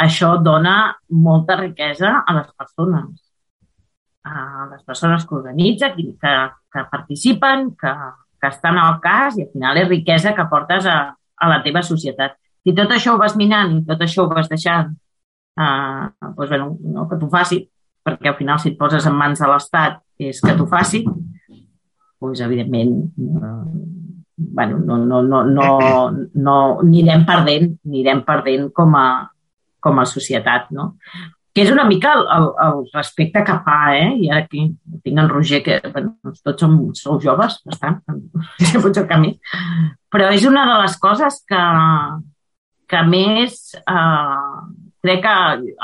això 0.00 0.36
dona 0.42 0.76
molta 1.10 1.56
riquesa 1.60 2.20
a 2.26 2.36
les 2.36 2.50
persones 2.58 3.30
a 4.22 4.68
les 4.70 4.82
persones 4.84 5.24
que 5.24 5.34
organitzen, 5.34 5.94
que, 5.96 6.34
que 6.72 6.84
participen, 6.90 7.70
que, 7.74 7.92
que 8.40 8.48
estan 8.48 8.78
al 8.78 8.98
cas 9.00 9.38
i 9.38 9.46
al 9.46 9.52
final 9.52 9.80
és 9.80 9.88
riquesa 9.88 10.34
que 10.36 10.46
portes 10.50 10.86
a, 10.86 10.98
a 11.14 11.48
la 11.48 11.60
teva 11.64 11.82
societat. 11.82 12.36
Si 12.60 12.74
tot 12.76 12.92
això 12.92 13.14
ho 13.14 13.20
vas 13.20 13.36
minant 13.40 13.78
i 13.78 13.84
tot 13.88 14.02
això 14.04 14.26
ho 14.26 14.32
vas 14.32 14.50
deixant, 14.50 14.92
eh, 15.60 16.08
doncs, 16.24 16.48
bueno, 16.48 16.72
no, 16.94 17.06
que 17.10 17.18
t'ho 17.20 17.30
faci, 17.32 17.62
perquè 18.06 18.32
al 18.32 18.38
final 18.38 18.60
si 18.60 18.72
et 18.72 18.78
poses 18.80 19.06
en 19.06 19.16
mans 19.16 19.40
de 19.40 19.50
l'Estat 19.50 20.00
és 20.20 20.40
que 20.44 20.56
t'ho 20.56 20.68
faci, 20.70 21.04
doncs 22.20 22.44
evidentment 22.44 22.94
eh, 23.18 23.98
bueno, 24.40 24.78
no, 24.78 24.96
no, 24.96 25.20
no, 25.22 25.42
no, 25.44 25.68
no, 26.34 26.56
anirem 26.80 27.26
perdent, 27.28 27.74
anirem 27.86 28.24
perdent 28.24 28.70
com 28.76 28.96
a, 28.96 29.08
com 29.84 30.00
a 30.00 30.08
societat, 30.08 30.70
no? 30.72 30.94
que 31.52 31.64
és 31.64 31.70
una 31.72 31.84
mica 31.84 32.12
el, 32.14 32.24
el, 32.30 32.44
el 32.64 32.82
respecte 32.94 33.42
que 33.46 33.56
fa, 33.66 33.78
eh? 33.98 34.10
I 34.22 34.28
ara 34.30 34.44
aquí 34.44 34.68
tinc 35.02 35.18
en 35.18 35.28
Roger, 35.28 35.58
que 35.66 35.80
bueno, 35.88 36.14
tots 36.44 36.62
som, 36.62 36.76
sou 36.94 37.18
joves, 37.22 37.58
bastant, 37.66 37.98
potser 38.84 39.02
el 39.02 39.08
camí, 39.10 39.32
però 40.12 40.30
és 40.34 40.46
una 40.46 40.62
de 40.68 40.76
les 40.84 40.94
coses 41.02 41.40
que, 41.50 41.64
que 42.90 43.02
més 43.10 43.58
eh, 43.82 44.54
crec 45.02 45.22
que 45.24 45.34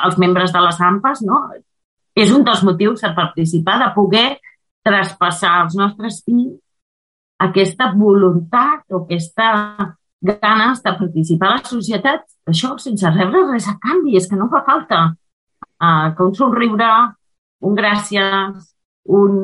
els 0.06 0.18
membres 0.20 0.52
de 0.52 0.62
les 0.64 0.80
AMPAs, 0.90 1.24
no? 1.26 1.40
és 2.16 2.32
un 2.32 2.44
dels 2.44 2.62
motius 2.64 3.02
per 3.04 3.12
participar, 3.16 3.76
de 3.82 3.90
poder 3.94 4.28
traspassar 4.86 5.52
als 5.60 5.74
nostres 5.76 6.22
fills 6.24 6.56
aquesta 7.38 7.90
voluntat 7.92 8.86
o 8.88 9.02
aquesta 9.02 9.48
ganes 10.22 10.82
de 10.82 10.92
participar 10.96 11.50
a 11.50 11.58
la 11.58 11.68
societat, 11.68 12.24
això 12.48 12.72
sense 12.80 13.10
rebre 13.12 13.44
res 13.50 13.68
a 13.68 13.76
canvi, 13.82 14.16
és 14.16 14.26
que 14.30 14.38
no 14.38 14.48
fa 14.48 14.62
falta 14.64 15.02
uh, 15.12 16.08
que 16.16 16.24
un 16.24 16.32
somriure, 16.34 16.88
un 17.60 17.76
gràcies, 17.76 18.72
un... 19.12 19.36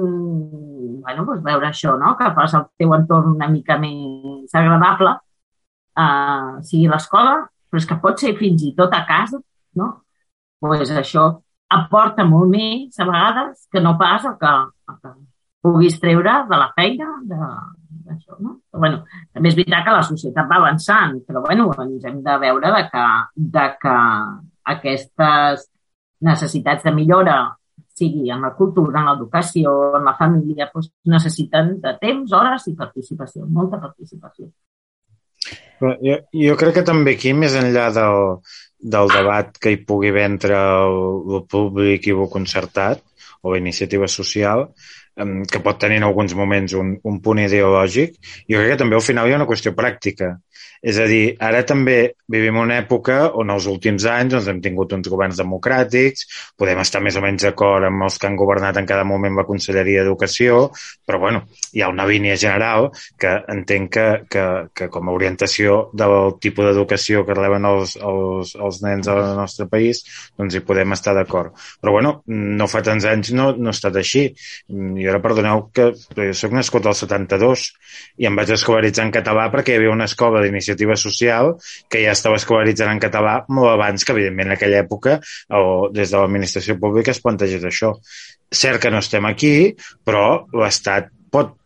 bueno, 1.05 1.27
doncs 1.29 1.45
veure 1.45 1.69
això, 1.69 1.95
no? 2.01 2.17
que 2.17 2.33
fas 2.35 2.57
el 2.57 2.67
teu 2.81 2.97
entorn 2.97 3.37
una 3.37 3.51
mica 3.53 3.77
més 3.79 4.57
agradable, 4.57 5.15
uh, 6.01 6.59
sigui 6.65 6.89
l'escola, 6.89 7.43
però 7.69 7.83
és 7.83 7.89
que 7.89 8.01
pot 8.01 8.25
ser 8.25 8.35
fins 8.41 8.65
i 8.65 8.73
tot 8.79 8.97
a 8.97 9.05
casa, 9.09 9.43
no? 9.79 9.93
pues 10.63 10.91
això 10.95 11.27
aporta 11.73 12.25
molt 12.29 12.53
més 12.53 12.99
a 13.01 13.07
vegades 13.09 13.67
que 13.73 13.81
no 13.83 13.97
pas 13.99 14.25
el 14.29 14.37
que, 14.39 14.53
el 14.93 14.99
que 15.03 15.13
puguis 15.63 15.99
treure 16.03 16.35
de 16.51 16.59
la 16.59 16.69
feina, 16.77 17.09
d'això, 17.27 18.37
no? 18.39 18.59
Però, 18.71 18.83
bueno, 18.85 19.03
també 19.33 19.51
és 19.51 19.59
veritat 19.59 19.87
que 19.87 19.97
la 19.97 20.05
societat 20.07 20.51
va 20.51 20.61
avançant, 20.61 21.19
però 21.27 21.43
bueno, 21.45 21.71
ens 21.85 22.07
hem 22.07 22.21
de 22.23 22.39
veure 22.45 22.73
de 22.77 22.83
que, 22.93 23.05
de 23.57 23.67
que 23.83 23.97
aquestes 24.75 25.69
necessitats 26.23 26.87
de 26.87 26.95
millora, 26.95 27.39
sigui 27.93 28.31
en 28.33 28.43
la 28.47 28.53
cultura, 28.57 29.01
en 29.01 29.11
l'educació, 29.11 29.73
en 29.99 30.07
la 30.09 30.17
família, 30.19 30.69
doncs 30.73 30.93
necessiten 31.15 31.77
de 31.83 31.97
temps, 32.01 32.35
hores 32.39 32.69
i 32.71 32.77
participació, 32.79 33.47
molta 33.47 33.81
participació. 33.83 34.51
Jo, 35.83 36.19
jo 36.31 36.59
crec 36.59 36.77
que 36.79 36.87
també 36.87 37.17
aquí, 37.17 37.33
més 37.35 37.57
enllà 37.59 37.89
del, 37.95 38.39
del 38.83 39.11
debat 39.15 39.55
que 39.63 39.73
hi 39.73 39.81
pugui 39.87 40.11
haver 40.11 40.27
entre 40.29 40.59
el, 40.59 40.99
el 41.39 41.47
públic 41.51 42.09
i 42.09 42.15
el 42.17 42.29
concertat 42.31 43.03
o 43.43 43.53
la 43.53 43.59
iniciativa 43.59 44.09
social, 44.11 44.69
que 45.15 45.61
pot 45.61 45.79
tenir 45.79 45.99
en 46.01 46.07
alguns 46.09 46.35
moments 46.35 46.73
un, 46.79 46.95
un 47.05 47.19
punt 47.21 47.43
ideològic, 47.43 48.15
jo 48.49 48.61
crec 48.61 48.73
que 48.73 48.81
també 48.81 48.97
al 48.97 49.05
final 49.05 49.29
hi 49.29 49.35
ha 49.35 49.41
una 49.41 49.49
qüestió 49.51 49.75
pràctica. 49.77 50.37
És 50.83 50.99
a 50.99 51.07
dir, 51.07 51.37
ara 51.39 51.61
també 51.63 51.97
vivim 52.33 52.57
una 52.59 52.81
època 52.81 53.29
on 53.39 53.53
els 53.55 53.69
últims 53.71 54.03
anys 54.11 54.33
doncs, 54.35 54.49
hem 54.51 54.59
tingut 54.65 54.93
uns 54.97 55.07
governs 55.13 55.39
democràtics, 55.39 56.25
podem 56.59 56.81
estar 56.83 57.03
més 57.05 57.15
o 57.19 57.23
menys 57.23 57.47
d'acord 57.47 57.87
amb 57.87 58.03
els 58.09 58.19
que 58.19 58.27
han 58.27 58.39
governat 58.41 58.81
en 58.81 58.89
cada 58.89 59.05
moment 59.07 59.37
la 59.39 59.47
Conselleria 59.47 60.03
d'Educació, 60.03 60.65
però 61.07 61.21
bueno, 61.23 61.45
hi 61.71 61.85
ha 61.85 61.91
una 61.93 62.07
línia 62.09 62.35
general 62.41 62.89
que 63.21 63.35
entenc 63.55 63.93
que, 63.93 64.07
que, 64.33 64.47
que 64.75 64.89
com 64.91 65.07
a 65.07 65.15
orientació 65.15 65.77
del 65.95 66.35
tipus 66.43 66.67
d'educació 66.67 67.23
que 67.29 67.37
reben 67.39 67.69
els, 67.69 67.95
els, 68.03 68.57
els 68.59 68.83
nens 68.83 69.11
al 69.13 69.23
nostre 69.39 69.69
país, 69.71 70.03
doncs 70.39 70.57
hi 70.57 70.65
podem 70.67 70.97
estar 70.97 71.15
d'acord. 71.15 71.55
Però 71.79 71.95
bueno, 71.95 72.15
no 72.27 72.69
fa 72.71 72.83
tants 72.83 73.07
anys 73.07 73.31
no, 73.37 73.53
no 73.55 73.71
ha 73.71 73.77
estat 73.77 74.01
així. 74.01 74.25
I 74.73 75.09
ara 75.09 75.23
perdoneu 75.23 75.69
que 75.75 75.93
jo 75.95 76.29
soc 76.35 76.59
nascut 76.59 76.91
al 76.91 76.99
72 76.99 77.69
i 78.23 78.27
em 78.27 78.39
vaig 78.39 78.51
escolaritzar 78.57 79.07
en 79.07 79.15
català 79.15 79.47
perquè 79.53 79.77
hi 79.77 79.81
havia 79.81 79.95
una 79.95 80.09
escola 80.11 80.43
d'inici 80.43 80.72
iniciativa 80.73 80.97
social 80.97 81.57
que 81.89 82.03
ja 82.05 82.13
estava 82.17 82.41
escolaritzant 82.41 82.93
en 82.93 83.01
català 83.01 83.43
molt 83.49 83.73
abans 83.75 84.05
que, 84.05 84.13
evidentment, 84.13 84.51
en 84.51 84.57
aquella 84.57 84.83
època 84.83 85.21
o 85.53 85.89
des 85.93 86.11
de 86.11 86.19
l'administració 86.19 86.79
pública 86.81 87.13
es 87.13 87.21
plantegés 87.21 87.65
això. 87.65 87.95
Cert 88.53 88.83
que 88.83 88.91
no 88.91 89.01
estem 89.01 89.25
aquí, 89.27 89.75
però 90.05 90.47
l'Estat 90.53 91.11
pot 91.33 91.59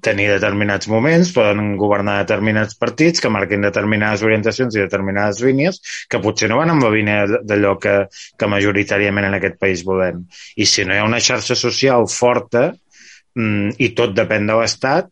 tenir 0.00 0.28
determinats 0.30 0.88
moments, 0.88 1.32
poden 1.34 1.76
governar 1.76 2.20
determinats 2.22 2.76
partits 2.78 3.20
que 3.20 3.32
marquin 3.32 3.64
determinades 3.64 4.22
orientacions 4.24 4.76
i 4.76 4.82
determinades 4.82 5.42
línies 5.44 5.80
que 6.08 6.20
potser 6.22 6.48
no 6.48 6.60
van 6.60 6.72
amb 6.72 6.86
la 6.86 6.92
línia 6.94 7.40
d'allò 7.42 7.74
que, 7.82 7.96
que 8.38 8.50
majoritàriament 8.50 9.28
en 9.28 9.36
aquest 9.36 9.58
país 9.60 9.84
volem. 9.84 10.24
I 10.56 10.68
si 10.68 10.86
no 10.86 10.94
hi 10.94 11.02
ha 11.02 11.08
una 11.08 11.20
xarxa 11.20 11.58
social 11.58 12.08
forta 12.08 12.70
mm, 12.70 13.76
i 13.82 13.92
tot 13.98 14.16
depèn 14.16 14.48
de 14.48 14.56
l'Estat, 14.60 15.10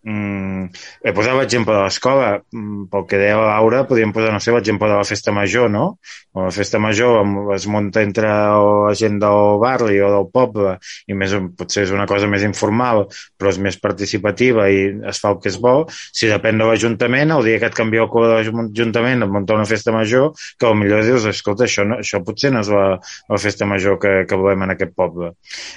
Mm, 0.00 0.70
he 1.04 1.12
posat 1.12 1.36
l'exemple 1.36 1.74
de 1.76 1.82
l'escola. 1.84 2.28
Mm, 2.54 2.86
pel 2.92 3.04
que 3.08 3.18
deia 3.20 3.36
Laura, 3.36 3.82
podríem 3.88 4.14
posar, 4.16 4.32
no 4.32 4.40
sé, 4.40 4.52
l'exemple 4.54 4.88
de 4.88 4.96
la 4.96 5.04
festa 5.04 5.32
major, 5.36 5.68
no? 5.68 5.98
O 6.32 6.44
la 6.46 6.52
festa 6.54 6.78
major 6.80 7.26
es 7.54 7.66
munta 7.66 8.00
entre 8.06 8.28
la 8.30 8.94
gent 8.96 9.18
del 9.20 9.58
barri 9.60 9.98
o 10.00 10.08
del 10.14 10.28
poble 10.32 10.76
i 11.10 11.16
més, 11.18 11.34
potser 11.58 11.84
és 11.84 11.92
una 11.92 12.06
cosa 12.08 12.28
més 12.30 12.46
informal, 12.46 13.04
però 13.36 13.52
és 13.52 13.58
més 13.60 13.76
participativa 13.82 14.68
i 14.70 14.86
es 15.10 15.20
fa 15.20 15.34
el 15.34 15.40
que 15.42 15.50
es 15.52 15.58
vol. 15.60 15.84
Si 15.90 16.30
depèn 16.30 16.62
de 16.62 16.70
l'Ajuntament, 16.70 17.34
el 17.36 17.44
dia 17.50 17.60
que 17.60 17.68
et 17.68 17.76
canvia 17.76 18.06
el 18.06 18.10
codi 18.12 18.30
de 18.30 18.54
l'Ajuntament 18.54 19.26
et 19.26 19.34
munta 19.36 19.58
una 19.58 19.68
festa 19.68 19.92
major, 19.92 20.32
que 20.56 20.70
potser 20.70 21.10
dius, 21.10 21.28
escolta, 21.28 21.66
això, 21.68 21.84
no, 21.84 22.00
això 22.00 22.22
potser 22.24 22.54
no 22.54 22.64
és 22.64 22.72
la, 22.72 22.86
la 23.28 23.42
festa 23.42 23.68
major 23.68 24.00
que, 24.00 24.14
que 24.30 24.40
volem 24.40 24.64
en 24.64 24.76
aquest 24.76 24.96
poble. 24.96 25.34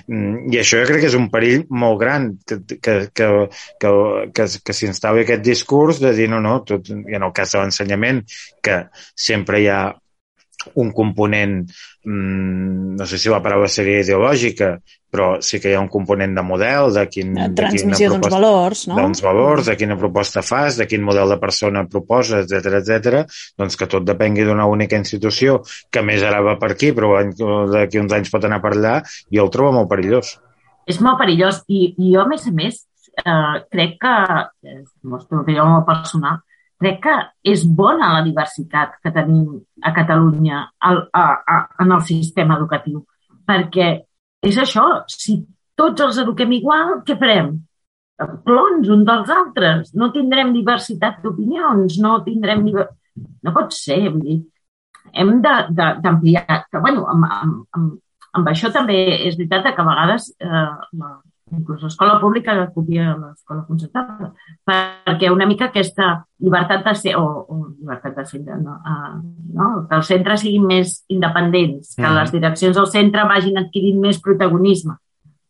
Mm, 0.07 0.53
I 0.53 0.61
això 0.63 0.79
jo 0.79 0.87
crec 0.87 1.03
que 1.03 1.11
és 1.11 1.19
un 1.19 1.27
perill 1.33 1.67
molt 1.73 1.99
gran 1.99 2.31
que, 2.47 2.61
que, 2.77 2.97
que, 3.11 3.29
que 3.81 3.93
que, 4.35 4.47
que 4.63 4.75
s'instal·li 4.75 5.23
aquest 5.23 5.43
discurs 5.45 5.99
de 6.03 6.13
dir 6.17 6.29
no, 6.31 6.39
no, 6.43 6.59
tot, 6.67 6.89
i 6.89 7.17
en 7.17 7.27
el 7.27 7.35
cas 7.35 7.55
de 7.55 7.63
l'ensenyament, 7.63 8.23
que 8.63 8.79
sempre 9.15 9.61
hi 9.61 9.69
ha 9.71 9.83
un 10.79 10.91
component, 10.95 11.61
mmm, 12.05 12.95
no 12.97 13.05
sé 13.05 13.17
si 13.19 13.31
la 13.31 13.41
paraula 13.43 13.67
seria 13.67 14.03
ideològica, 14.03 14.77
però 15.13 15.35
sí 15.45 15.59
que 15.61 15.69
hi 15.69 15.75
ha 15.77 15.81
un 15.81 15.89
component 15.93 16.33
de 16.33 16.43
model, 16.45 16.89
de 16.95 17.03
quin... 17.11 17.35
De 17.37 17.49
transmissió 17.57 18.09
d'uns 18.09 18.31
valors, 18.33 18.85
no? 18.89 18.97
D'uns 18.97 19.21
valors, 19.21 19.67
de 19.69 19.75
quina 19.77 19.97
proposta 19.99 20.41
fas, 20.45 20.79
de 20.79 20.87
quin 20.89 21.03
model 21.05 21.35
de 21.35 21.37
persona 21.41 21.83
proposes, 21.89 22.47
etc 22.47 22.79
etc. 22.79 23.35
doncs 23.59 23.77
que 23.77 23.89
tot 23.91 24.07
depengui 24.07 24.47
d'una 24.47 24.65
única 24.69 24.97
institució, 24.97 25.59
que 25.93 26.01
més 26.05 26.25
ara 26.25 26.41
va 26.45 26.55
per 26.61 26.71
aquí, 26.73 26.93
però 26.97 27.19
d'aquí 27.75 28.01
uns 28.01 28.15
anys 28.17 28.33
pot 28.33 28.49
anar 28.49 28.61
per 28.63 28.73
allà, 28.73 28.95
i 29.29 29.43
el 29.43 29.53
trobo 29.53 29.75
molt 29.77 29.91
perillós. 29.91 30.37
És 30.89 30.97
molt 31.03 31.21
perillós, 31.21 31.61
i, 31.69 31.93
i 31.93 32.15
jo, 32.15 32.23
a 32.23 32.27
més 32.27 32.49
a 32.49 32.55
més, 32.55 32.81
eh, 33.21 33.55
crec 33.71 33.99
que, 34.01 34.15
mostro 35.09 35.41
opinió 35.41 35.65
molt 35.69 35.85
personal, 35.87 36.41
crec 36.83 37.01
que 37.05 37.15
és 37.53 37.63
bona 37.79 38.11
la 38.17 38.23
diversitat 38.25 38.97
que 39.03 39.11
tenim 39.15 39.45
a 39.81 39.93
Catalunya 39.95 40.63
al, 40.89 41.03
a, 41.13 41.25
a, 41.55 41.59
en 41.83 41.93
el 41.95 42.01
sistema 42.07 42.57
educatiu. 42.59 43.03
Perquè 43.47 43.89
és 44.43 44.57
això, 44.59 44.85
si 45.07 45.39
tots 45.79 46.03
els 46.03 46.19
eduquem 46.23 46.51
igual, 46.59 46.99
què 47.07 47.15
farem? 47.19 47.53
Clons 48.45 48.89
un 48.93 49.03
dels 49.07 49.31
altres. 49.33 49.93
No 49.99 50.11
tindrem 50.13 50.53
diversitat 50.55 51.21
d'opinions, 51.23 51.99
no 52.03 52.19
tindrem... 52.25 52.67
No 53.43 53.51
pot 53.53 53.75
ser, 53.75 53.99
vull 54.09 54.23
dir, 54.25 54.39
hem 55.13 55.35
d'ampliar. 55.43 56.63
Bueno, 56.79 57.05
amb, 57.11 57.27
amb, 57.29 57.59
amb, 57.77 57.91
amb 58.39 58.49
això 58.49 58.71
també 58.73 58.97
és 59.27 59.37
veritat 59.37 59.69
que 59.75 59.83
a 59.83 59.87
vegades 59.87 60.31
eh, 60.41 61.11
inclús 61.53 61.83
l'escola 61.85 62.19
pública 62.21 62.55
que 62.57 62.73
copia 62.75 63.13
l'escola 63.15 63.63
concertada, 63.67 64.31
perquè 64.67 65.31
una 65.31 65.47
mica 65.49 65.69
aquesta 65.69 66.09
llibertat 66.43 66.83
de 66.87 66.95
ser, 66.99 67.15
o, 67.19 67.25
o 67.47 67.59
llibertat 67.77 68.17
de 68.17 68.25
ser, 68.29 68.41
no, 68.59 68.77
uh, 68.79 69.15
no? 69.53 69.69
que 69.89 69.99
els 69.99 70.11
centres 70.11 70.43
siguin 70.43 70.67
més 70.67 70.99
independents, 71.13 71.95
que 71.95 72.05
mm. 72.05 72.17
les 72.19 72.35
direccions 72.35 72.77
del 72.79 72.89
centre 72.91 73.27
vagin 73.29 73.61
adquirint 73.61 74.01
més 74.03 74.21
protagonisme 74.21 74.97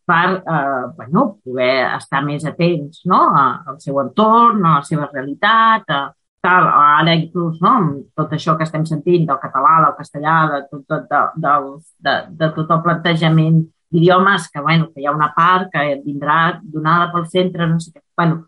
per 0.05 0.43
uh, 0.43 0.91
bueno, 0.97 1.37
poder 1.43 1.85
estar 1.95 2.23
més 2.25 2.43
atents 2.45 3.05
no? 3.07 3.21
al 3.37 3.79
seu 3.79 4.01
entorn, 4.03 4.59
a 4.65 4.79
la 4.81 4.83
seva 4.87 5.07
realitat, 5.13 5.87
a, 5.87 6.01
tal, 6.43 6.67
ara 6.67 7.15
inclús 7.15 7.61
no? 7.63 7.77
tot 8.17 8.33
això 8.35 8.57
que 8.59 8.67
estem 8.67 8.83
sentint 8.89 9.29
del 9.29 9.39
català, 9.39 9.77
del 9.85 9.95
castellà, 9.99 10.35
de 10.51 10.59
tot, 10.67 10.83
tot, 10.91 11.07
de, 11.07 11.21
de, 11.45 11.53
de, 12.07 12.17
de 12.41 12.51
tot 12.57 12.75
el 12.75 12.83
plantejament 12.83 13.63
d'idiomes, 13.93 14.49
que, 14.49 14.61
bueno, 14.61 14.89
que 14.91 15.03
hi 15.03 15.07
ha 15.07 15.13
una 15.15 15.29
part 15.35 15.69
que 15.73 16.01
vindrà 16.03 16.59
donada 16.63 17.11
pel 17.13 17.27
centre, 17.29 17.67
no 17.69 17.79
sé 17.79 17.93
què. 17.93 18.01
Bueno, 18.17 18.41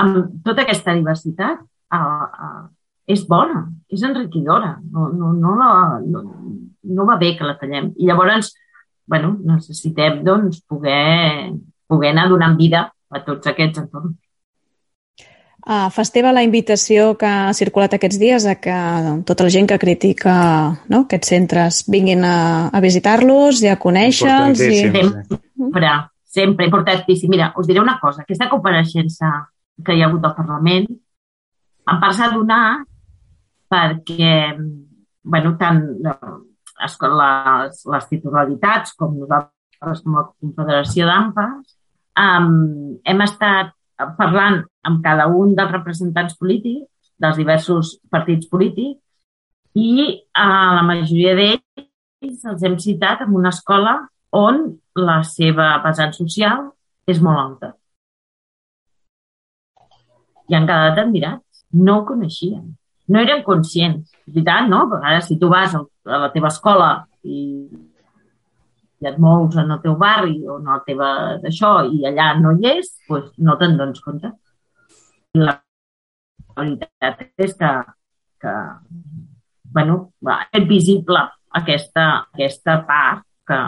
amb 0.00 0.44
tota 0.44 0.64
aquesta 0.66 0.94
diversitat 0.96 1.60
uh, 1.60 2.26
uh, 2.28 2.62
és 3.10 3.24
bona, 3.28 3.64
és 3.90 4.04
enriquidora, 4.06 4.76
no, 4.92 5.08
no, 5.16 5.32
no, 5.34 5.56
la, 5.58 5.70
no, 6.04 6.22
no 6.96 7.06
va 7.08 7.18
bé 7.20 7.34
que 7.38 7.48
la 7.48 7.56
tallem. 7.58 7.90
I 7.98 8.10
llavors, 8.10 8.52
bueno, 9.10 9.34
necessitem 9.46 10.20
doncs, 10.26 10.60
poder, 10.68 11.50
poder 11.90 12.12
anar 12.12 12.28
donant 12.30 12.58
vida 12.60 12.86
a 13.10 13.22
tots 13.26 13.50
aquests 13.50 13.82
entorns. 13.82 14.14
Uh, 15.70 15.86
fa 15.94 16.02
Esteve 16.02 16.32
la 16.34 16.42
invitació 16.42 17.12
que 17.14 17.28
ha 17.30 17.52
circulat 17.54 17.92
aquests 17.94 18.18
dies 18.18 18.42
a 18.50 18.56
que 18.58 18.76
tota 19.28 19.44
la 19.46 19.52
gent 19.54 19.68
que 19.70 19.76
critica 19.78 20.32
no, 20.90 21.04
aquests 21.04 21.30
centres 21.30 21.76
vinguin 21.86 22.24
a, 22.26 22.38
a 22.74 22.80
visitar-los 22.82 23.60
i 23.62 23.68
a 23.70 23.76
conèixer-los. 23.78 24.64
I... 24.66 24.80
Sempre, 24.80 25.92
sempre, 26.26 26.66
importantíssim. 26.66 27.30
Mira, 27.30 27.52
us 27.54 27.70
diré 27.70 27.78
una 27.78 28.00
cosa. 28.02 28.24
Aquesta 28.24 28.48
compareixença 28.50 29.30
que 29.86 29.94
hi 29.94 30.02
ha 30.02 30.08
hagut 30.10 30.26
al 30.26 30.34
Parlament 30.40 30.88
em 30.90 32.00
part 32.02 32.18
s'ha 32.18 32.32
donat 32.34 32.82
perquè 33.70 34.34
bueno, 35.22 35.54
tant 35.60 35.84
les, 36.02 37.78
les 37.94 38.10
titularitats 38.10 38.98
com 38.98 39.14
nosaltres 39.22 40.02
com 40.02 40.18
a 40.18 40.26
Confederació 40.32 41.06
d'AMPAs 41.06 41.76
um, 42.26 42.98
hem 43.06 43.24
estat 43.26 43.70
parlant 44.18 44.64
amb 44.86 45.02
cada 45.04 45.26
un 45.28 45.54
dels 45.58 45.72
representants 45.72 46.36
polítics 46.40 46.86
dels 47.20 47.36
diversos 47.36 47.98
partits 48.12 48.48
polítics 48.48 49.00
i 49.76 50.06
a 50.34 50.48
la 50.78 50.84
majoria 50.86 51.34
d'ells 51.38 52.46
els 52.52 52.64
hem 52.66 52.78
citat 52.80 53.22
en 53.26 53.36
una 53.36 53.52
escola 53.54 53.98
on 54.36 54.62
la 54.96 55.20
seva 55.26 55.74
vessant 55.84 56.12
social 56.16 56.66
és 57.06 57.20
molt 57.22 57.40
alta. 57.42 57.74
I 60.50 60.56
han 60.56 60.66
quedat 60.66 60.98
admirats. 60.98 61.64
No 61.70 62.00
ho 62.00 62.06
coneixien. 62.06 62.64
No 63.10 63.20
eren 63.22 63.44
conscients. 63.46 64.10
És 64.26 64.34
veritat, 64.34 64.66
no? 64.70 64.82
A 64.86 64.90
vegades, 64.96 65.28
si 65.30 65.38
tu 65.38 65.50
vas 65.50 65.76
a 65.76 65.84
la 66.24 66.30
teva 66.34 66.50
escola 66.50 66.90
i 67.22 67.40
i 69.00 69.08
et 69.08 69.16
mous 69.18 69.56
en 69.56 69.70
el 69.72 69.80
teu 69.80 69.94
barri 69.96 70.42
o 70.46 70.58
en 70.58 70.66
la 70.68 70.80
teva 70.84 71.10
d'això 71.40 71.72
i 71.88 72.04
allà 72.08 72.34
no 72.40 72.52
hi 72.56 72.68
és, 72.74 72.90
doncs 73.08 73.30
no 73.46 73.56
te'n 73.60 73.78
dones 73.78 74.02
compte. 74.04 74.28
La 75.38 75.52
veritat 76.56 77.20
és 77.38 77.52
que, 77.54 78.54
bueno, 79.74 79.98
és 80.50 80.64
visible 80.66 81.22
aquesta, 81.60 82.06
aquesta 82.32 82.80
part 82.88 83.22
que, 83.46 83.60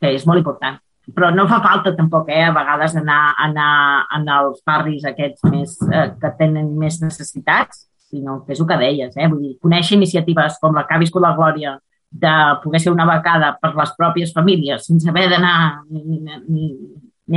que 0.00 0.10
és 0.16 0.26
molt 0.26 0.42
important. 0.42 0.80
Però 1.14 1.28
no 1.34 1.44
fa 1.46 1.60
falta 1.62 1.92
tampoc, 1.94 2.30
eh, 2.32 2.42
a 2.48 2.52
vegades, 2.56 2.96
anar, 2.96 3.34
anar, 3.46 4.06
anar 4.18 4.38
als 4.40 4.62
barris 4.66 5.04
aquests 5.04 5.44
més, 5.52 5.76
eh, 5.92 6.06
que 6.20 6.30
tenen 6.38 6.70
més 6.80 7.00
necessitats, 7.02 7.84
sinó 8.08 8.40
que 8.44 8.54
és 8.54 8.60
el 8.62 8.68
que 8.70 8.78
deies, 8.80 9.16
eh? 9.16 9.28
Vull 9.28 9.42
dir, 9.42 9.56
conèixer 9.62 9.98
iniciatives 9.98 10.56
com 10.62 10.74
la 10.74 10.86
que 10.88 10.96
ha 10.96 11.02
viscut 11.02 11.22
la 11.22 11.34
Glòria 11.36 11.76
de 12.14 12.34
poder 12.62 12.80
ser 12.80 12.92
una 12.94 13.06
becada 13.06 13.56
per 13.60 13.72
les 13.74 13.90
pròpies 13.98 14.32
famílies 14.32 14.84
sense 14.86 15.08
haver 15.10 15.24
d'anar 15.32 15.82
ni, 15.90 16.04
ni, 16.06 16.36
ni 16.46 16.66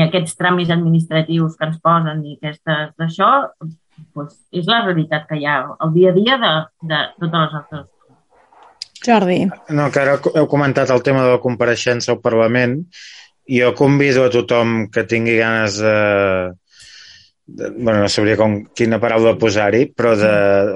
aquests 0.07 0.35
tràmits 0.39 0.71
administratius 0.73 1.55
que 1.57 1.69
ens 1.69 1.77
posen 1.83 2.23
ni 2.23 2.37
aquestes 2.37 2.95
d'això, 2.99 3.29
doncs 4.15 4.35
és 4.51 4.67
la 4.67 4.83
realitat 4.85 5.27
que 5.29 5.39
hi 5.39 5.45
ha 5.47 5.61
el 5.83 5.93
dia 5.93 6.11
a 6.11 6.17
dia 6.17 6.41
de, 6.41 6.51
de 6.91 6.99
totes 7.21 7.39
les 7.45 7.55
altres 7.61 7.85
Jordi. 9.05 9.45
No, 9.77 9.87
que 9.93 10.01
ara 10.01 10.17
heu 10.17 10.47
comentat 10.49 10.91
el 10.91 11.03
tema 11.05 11.23
de 11.23 11.35
la 11.35 11.41
compareixença 11.41 12.11
al 12.11 12.21
Parlament. 12.23 12.79
Jo 13.47 13.71
convido 13.77 14.25
a 14.25 14.31
tothom 14.33 14.89
que 14.91 15.05
tingui 15.07 15.37
ganes 15.37 15.77
de, 15.79 15.93
de, 17.47 17.69
bueno, 17.69 18.01
no 18.01 18.09
sabria 18.11 18.35
com, 18.35 18.57
quina 18.75 18.99
paraula 18.99 19.37
posar-hi, 19.39 19.85
però 19.95 20.11
de... 20.19 20.31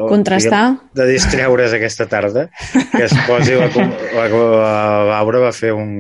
Contrastar. 0.08 0.62
Diguem, 0.72 0.94
de 0.96 1.08
distreure's 1.10 1.76
aquesta 1.76 2.08
tarda, 2.08 2.46
que 2.94 3.04
es 3.04 3.16
posi 3.28 3.58
la, 3.60 3.68
la, 3.76 4.28
la 4.32 4.76
Laura 5.10 5.42
va 5.44 5.52
fer 5.56 5.74
un 5.76 5.92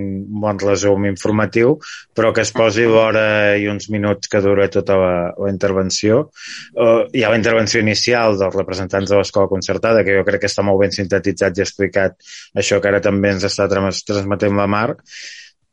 bon 0.42 0.62
resum 0.64 1.10
informatiu, 1.10 1.76
però 2.16 2.32
que 2.32 2.46
es 2.46 2.54
posi 2.56 2.88
l'hora 2.88 3.58
i 3.60 3.68
uns 3.72 3.90
minuts 3.92 4.32
que 4.32 4.42
dura 4.44 4.70
tota 4.72 4.96
la, 5.02 5.12
la 5.36 5.52
intervenció. 5.52 6.24
Uh, 6.72 7.04
hi 7.12 7.26
ha 7.26 7.34
la 7.34 7.42
intervenció 7.42 7.84
inicial 7.84 8.40
dels 8.40 8.56
representants 8.56 9.12
de 9.12 9.20
l'escola 9.20 9.52
concertada, 9.52 10.06
que 10.08 10.16
jo 10.22 10.24
crec 10.28 10.46
que 10.46 10.52
està 10.52 10.64
molt 10.64 10.80
ben 10.86 10.96
sintetitzat 10.96 11.60
i 11.60 11.68
explicat 11.68 12.16
això 12.56 12.80
que 12.80 12.92
ara 12.94 13.04
també 13.04 13.36
ens 13.36 13.44
està 13.52 13.68
transmetent 13.68 14.56
la 14.56 14.72
Mar, 14.72 14.96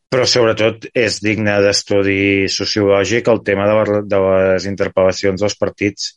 però 0.08 0.24
sobretot 0.24 0.88
és 0.96 1.18
digne 1.24 1.58
d'estudi 1.64 2.48
sociològic 2.52 3.28
el 3.28 3.42
tema 3.44 3.66
de, 3.68 4.02
de 4.08 4.20
les 4.24 4.68
interpel·lacions 4.70 5.42
dels 5.44 5.56
partits. 5.60 6.12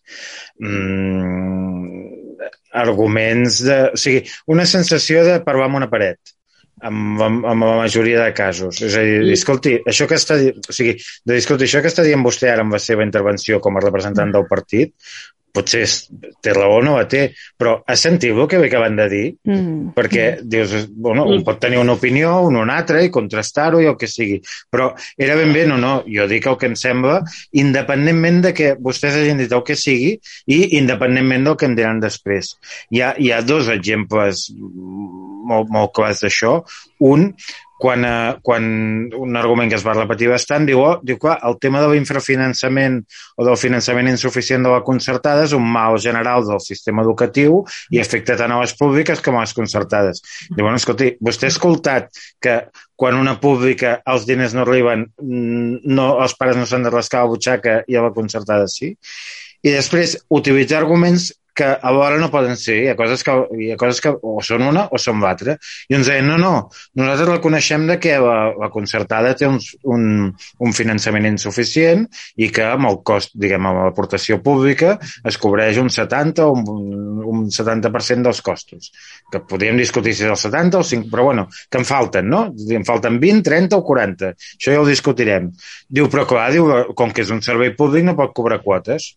Mm, 0.64 2.12
arguments 2.84 3.60
de... 3.68 3.80
O 3.92 4.00
sigui, 4.00 4.24
una 4.54 4.68
sensació 4.70 5.26
de 5.28 5.42
parlar 5.44 5.68
amb 5.68 5.82
una 5.82 5.92
paret 5.92 6.38
amb, 6.82 7.20
amb, 7.22 7.46
amb 7.46 7.66
la 7.68 7.76
majoria 7.84 8.24
de 8.24 8.34
casos. 8.38 8.82
És 8.86 8.96
a 8.98 9.04
dir, 9.06 9.20
escolti, 9.36 9.76
això 9.88 10.08
que 10.10 10.18
està, 10.18 10.38
o 10.40 10.76
sigui, 10.76 10.96
de 11.28 11.38
escolti, 11.38 11.68
això 11.68 11.84
que 11.84 11.92
està 11.92 12.06
dient 12.08 12.24
vostè 12.26 12.52
ara 12.52 12.66
amb 12.66 12.76
la 12.76 12.82
seva 12.82 13.06
intervenció 13.08 13.60
com 13.64 13.78
a 13.78 13.84
representant 13.84 14.34
del 14.34 14.48
partit, 14.50 14.96
potser 15.54 15.84
té 16.42 16.54
raó 16.56 16.80
o 16.80 16.84
no 16.86 16.96
la 16.98 17.08
té, 17.12 17.24
però 17.60 17.78
has 17.88 18.04
sentit 18.06 18.32
el 18.32 18.48
que 18.50 18.60
ve 18.62 18.70
acaben 18.70 18.98
de 19.00 19.08
dir? 19.12 19.24
Mm. 19.48 19.92
Perquè 19.98 20.26
dius, 20.44 20.74
bueno, 20.92 21.26
un 21.28 21.44
pot 21.48 21.60
tenir 21.62 21.82
una 21.82 21.96
opinió, 22.00 22.38
un 22.48 22.60
una 22.62 22.78
altra, 22.80 23.02
i 23.04 23.12
contrastar-ho 23.14 23.82
i 23.82 23.90
el 23.92 23.98
que 24.00 24.10
sigui. 24.10 24.40
Però 24.72 24.92
era 25.18 25.36
ben 25.40 25.54
bé, 25.56 25.66
no, 25.70 25.78
no, 25.82 25.94
jo 26.08 26.28
dic 26.32 26.48
el 26.48 26.58
que 26.62 26.72
em 26.72 26.78
sembla, 26.80 27.20
independentment 27.64 28.42
de 28.48 28.54
que 28.58 28.74
vostès 28.80 29.18
hagin 29.20 29.42
dit 29.42 29.52
el 29.52 29.66
que 29.68 29.78
sigui 29.80 30.16
i 30.48 30.62
independentment 30.80 31.50
del 31.50 31.60
que 31.60 31.70
em 31.70 31.76
diran 31.78 32.02
després. 32.04 32.56
Hi 32.92 33.04
ha, 33.04 33.14
hi 33.18 33.32
ha 33.32 33.42
dos 33.46 33.70
exemples 33.74 34.48
molt, 34.56 35.72
molt 35.74 35.94
clars 35.98 36.24
d'això. 36.24 36.62
Un, 37.12 37.32
quan, 37.82 38.06
eh, 38.06 38.36
quan 38.46 38.64
un 39.18 39.38
argument 39.40 39.72
que 39.72 39.78
es 39.80 39.86
va 39.86 39.96
repetir 39.98 40.28
bastant 40.30 40.68
diu, 40.70 40.84
oh, 40.86 41.00
diu 41.02 41.18
clar, 41.18 41.40
el 41.48 41.58
tema 41.64 41.82
de 41.82 41.88
l'infrafinançament 41.90 43.00
o 43.42 43.48
del 43.48 43.58
finançament 43.58 44.12
insuficient 44.12 44.68
de 44.68 44.70
la 44.70 44.84
concertada 44.86 45.48
és 45.48 45.56
un 45.58 45.66
mal 45.66 45.98
general 46.04 46.46
del 46.46 46.62
sistema 46.62 47.02
educatiu 47.02 47.64
i 47.90 48.04
afecta 48.04 48.38
tant 48.38 48.54
a 48.54 48.62
les 48.62 48.76
públiques 48.78 49.26
com 49.26 49.40
a 49.40 49.48
les 49.48 49.56
concertades. 49.58 50.22
Diu, 50.52 50.62
bueno, 50.62 50.78
escolti, 50.78 51.16
vostè 51.26 51.50
ha 51.50 51.56
escoltat 51.56 52.22
que 52.40 52.58
quan 53.02 53.18
una 53.18 53.40
pública 53.42 53.98
els 54.14 54.30
diners 54.30 54.54
no 54.54 54.62
arriben, 54.62 55.08
mm, 55.18 55.82
no, 55.90 56.12
els 56.22 56.38
pares 56.38 56.62
no 56.62 56.70
s'han 56.70 56.86
de 56.86 56.94
rascar 56.94 57.26
la 57.26 57.34
butxaca 57.34 57.80
i 57.90 57.98
a 57.98 58.06
la 58.06 58.14
concertada 58.14 58.70
sí? 58.70 58.94
I 59.62 59.74
després, 59.74 60.20
utilitzar 60.30 60.84
arguments 60.84 61.32
que 61.54 61.66
alhora 61.82 62.18
no 62.18 62.32
poden 62.32 62.56
ser. 62.58 62.78
Hi 62.84 62.90
ha 62.92 62.98
coses 63.00 63.24
que, 63.28 63.36
hi 63.60 63.72
ha 63.74 63.78
coses 63.80 64.02
que 64.04 64.14
o 64.14 64.38
són 64.46 64.64
una 64.70 64.86
o 64.92 65.00
són 65.02 65.22
l'altra. 65.24 65.58
I 65.92 65.98
ens 65.98 66.08
deien, 66.08 66.28
no, 66.30 66.38
no, 66.40 66.54
nosaltres 67.00 67.30
reconeixem 67.30 67.88
de 67.90 67.98
que 68.02 68.16
la, 68.22 68.38
la 68.58 68.70
concertada 68.74 69.34
té 69.38 69.50
un, 69.50 69.60
un, 69.92 70.06
un 70.32 70.76
finançament 70.78 71.28
insuficient 71.30 72.08
i 72.40 72.50
que 72.54 72.66
amb 72.68 72.90
el 72.90 73.02
cost, 73.08 73.36
diguem, 73.36 73.68
amb 73.68 73.84
l'aportació 73.86 74.40
pública 74.44 74.96
es 75.28 75.40
cobreix 75.42 75.82
un 75.82 75.92
70 75.92 76.48
o 76.48 76.56
un, 76.56 77.22
un 77.34 77.46
70% 77.52 78.30
dels 78.30 78.42
costos. 78.46 78.92
Que 79.32 79.44
podríem 79.48 79.80
discutir 79.80 80.16
si 80.16 80.26
és 80.26 80.32
el 80.32 80.40
70 80.40 80.80
o 80.80 80.88
5, 80.88 81.12
però 81.12 81.28
bueno, 81.30 81.48
que 81.70 81.82
en 81.82 81.88
falten, 81.88 82.30
no? 82.32 82.46
En 82.72 82.88
falten 82.88 83.20
20, 83.20 83.44
30 83.48 83.80
o 83.80 83.86
40. 83.88 84.36
Això 84.56 84.76
ja 84.76 84.82
ho 84.82 84.88
discutirem. 84.88 85.52
Diu, 85.92 86.08
però 86.12 86.28
clar, 86.30 86.52
diu, 86.56 86.70
com 86.98 87.12
que 87.12 87.26
és 87.26 87.34
un 87.34 87.44
servei 87.44 87.76
públic 87.76 88.08
no 88.08 88.18
pot 88.18 88.34
cobrar 88.38 88.62
quotes 88.64 89.12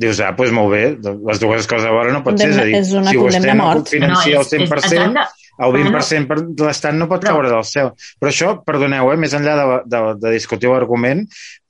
dius, 0.00 0.22
ah, 0.24 0.32
doncs 0.36 0.54
molt 0.56 0.72
bé, 0.72 0.84
les 1.00 1.42
dues 1.42 1.68
coses 1.70 1.88
alhora 1.88 2.14
no 2.14 2.24
pot 2.24 2.40
ser. 2.40 2.50
És 2.54 2.62
a 2.62 2.66
dir, 2.68 2.78
és 2.80 2.94
una 2.96 3.12
si 3.12 3.20
vostè 3.20 3.54
no 3.54 3.68
pot 3.68 3.92
financiar 3.92 4.40
no, 4.40 4.46
és, 4.46 4.54
el 4.56 4.66
100%, 4.66 5.28
el 5.60 5.74
20% 5.76 6.28
per 6.30 6.38
l'Estat 6.66 6.96
no 6.96 7.08
pot 7.10 7.24
caure 7.24 7.50
del 7.52 7.64
cel. 7.68 7.92
Però 8.20 8.32
això, 8.32 8.54
perdoneu, 8.64 9.10
eh, 9.12 9.18
més 9.20 9.34
enllà 9.36 9.56
de, 9.58 9.78
de, 9.92 10.02
de 10.22 10.32
discutir 10.32 10.70
l'argument, 10.72 11.26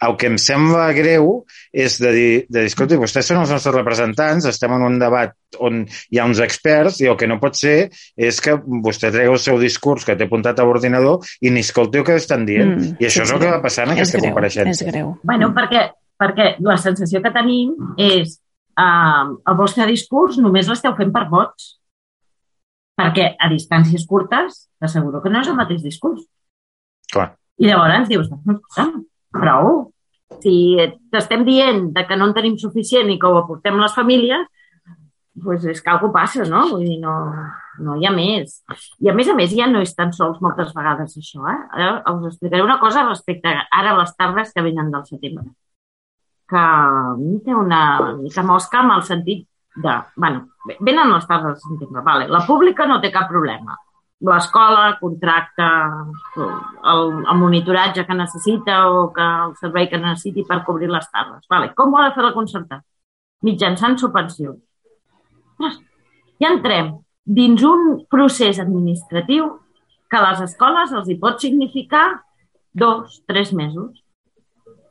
el 0.07 0.17
que 0.21 0.31
em 0.31 0.39
sembla 0.41 0.87
greu 0.97 1.43
és 1.73 1.99
de 2.01 2.13
dir, 2.15 2.31
de 2.49 2.63
dir, 2.63 2.71
escolti, 2.71 2.99
vostès 3.01 3.29
són 3.31 3.43
els 3.43 3.53
nostres 3.53 3.75
representants, 3.75 4.47
estem 4.49 4.77
en 4.79 4.87
un 4.87 4.99
debat 5.03 5.35
on 5.59 5.83
hi 5.91 6.21
ha 6.21 6.27
uns 6.31 6.39
experts 6.45 7.01
i 7.03 7.09
el 7.11 7.17
que 7.19 7.27
no 7.27 7.41
pot 7.43 7.59
ser 7.59 7.91
és 8.15 8.39
que 8.45 8.55
vostè 8.87 9.11
tregui 9.11 9.35
el 9.35 9.41
seu 9.43 9.59
discurs 9.59 10.07
que 10.07 10.15
té 10.17 10.29
apuntat 10.29 10.63
a 10.63 10.67
l'ordinador 10.69 11.27
i 11.43 11.51
ni 11.51 11.65
escolti 11.67 12.01
el 12.01 12.07
que 12.07 12.21
estan 12.21 12.47
dient. 12.47 12.77
Mm, 12.77 13.01
I 13.03 13.09
això 13.11 13.25
és, 13.25 13.33
és 13.33 13.35
el 13.35 13.43
que 13.43 13.51
va 13.57 13.63
passar 13.65 13.89
en 13.89 13.97
aquesta 13.97 14.21
greu, 14.21 14.31
compareixença. 14.31 14.77
És 14.87 14.93
greu. 14.93 15.17
Bueno, 15.27 15.51
perquè 15.57 15.89
perquè 16.21 16.55
la 16.61 16.77
sensació 16.81 17.23
que 17.25 17.33
tenim 17.33 17.73
és 17.99 18.37
eh, 18.37 19.27
el 19.31 19.59
vostre 19.59 19.89
discurs 19.89 20.39
només 20.43 20.69
l'esteu 20.69 20.97
fent 20.99 21.13
per 21.15 21.27
vots. 21.33 21.77
Perquè 23.01 23.31
a 23.41 23.49
distàncies 23.49 24.05
curtes 24.09 24.67
t'asseguro 24.81 25.23
que 25.25 25.33
no 25.33 25.41
és 25.41 25.49
el 25.49 25.57
mateix 25.57 25.81
discurs. 25.85 26.27
Clar. 27.13 27.31
I 27.61 27.69
llavors 27.69 28.09
dius, 28.11 28.29
prou. 29.33 29.91
Si 30.41 30.55
t'estem 31.13 31.43
dient 31.45 31.89
de 31.95 32.05
que 32.07 32.17
no 32.17 32.29
en 32.29 32.37
tenim 32.37 32.57
suficient 32.61 33.09
i 33.11 33.19
que 33.21 33.29
ho 33.29 33.41
aportem 33.41 33.81
les 33.81 33.97
famílies, 33.97 34.45
doncs 35.41 35.65
és 35.73 35.81
que 35.83 35.91
alguna 35.91 36.15
passa, 36.15 36.45
no? 36.49 36.67
Vull 36.71 36.85
dir, 36.87 36.99
no, 37.03 37.15
no 37.85 37.97
hi 37.99 38.07
ha 38.07 38.13
més. 38.15 38.61
I 39.01 39.11
a 39.11 39.17
més 39.17 39.29
a 39.33 39.35
més 39.37 39.53
ja 39.57 39.69
no 39.71 39.83
és 39.85 39.95
tan 39.97 40.13
sols 40.17 40.39
moltes 40.45 40.71
vegades 40.77 41.17
això, 41.19 41.43
eh? 41.51 41.59
Ara 41.73 41.91
us 42.13 42.31
explicaré 42.31 42.63
una 42.65 42.79
cosa 42.83 43.07
respecte 43.09 43.51
a 43.51 43.67
ara 43.81 43.97
les 43.99 44.15
tardes 44.17 44.55
que 44.55 44.65
venen 44.69 44.93
del 44.93 45.07
setembre 45.09 45.49
que 46.51 46.65
té 47.45 47.55
una 47.55 47.83
mica 48.19 48.43
mosca 48.47 48.83
amb 48.83 48.97
el 48.97 49.05
sentit 49.07 49.47
de... 49.77 49.95
bueno, 50.17 50.49
venen 50.81 51.15
les 51.15 51.27
tardes 51.27 51.61
de 51.61 51.69
setembre, 51.69 52.03
vale. 52.03 52.27
la 52.29 52.43
pública 52.47 52.87
no 52.87 53.01
té 53.01 53.13
cap 53.15 53.31
problema. 53.31 53.79
l'escola 54.21 54.99
contracta 55.01 55.67
el, 56.37 57.03
el 57.25 57.39
monitoratge 57.41 58.05
que 58.07 58.15
necessita 58.15 58.83
o 58.93 59.07
que 59.15 59.25
el 59.25 59.55
servei 59.57 59.89
que 59.89 60.01
necessiti 60.01 60.45
per 60.45 60.61
cobrir 60.67 60.91
les 60.93 61.07
tardes. 61.09 61.47
Vale. 61.49 61.71
Com 61.75 61.95
ho 61.95 62.01
ha 62.01 62.11
de 62.11 62.15
fer 62.17 62.27
la 62.27 62.35
concertada? 62.35 62.85
Mitjançant 63.49 63.97
subvenció. 63.97 64.59
Ja 66.41 66.51
entrem 66.51 66.99
dins 67.25 67.65
un 67.65 68.05
procés 68.13 68.61
administratiu 68.61 69.49
que 70.11 70.19
a 70.19 70.25
les 70.29 70.45
escoles 70.51 70.93
els 70.93 71.09
hi 71.09 71.17
pot 71.21 71.41
significar 71.41 72.21
dos, 72.73 73.21
tres 73.27 73.55
mesos, 73.57 74.03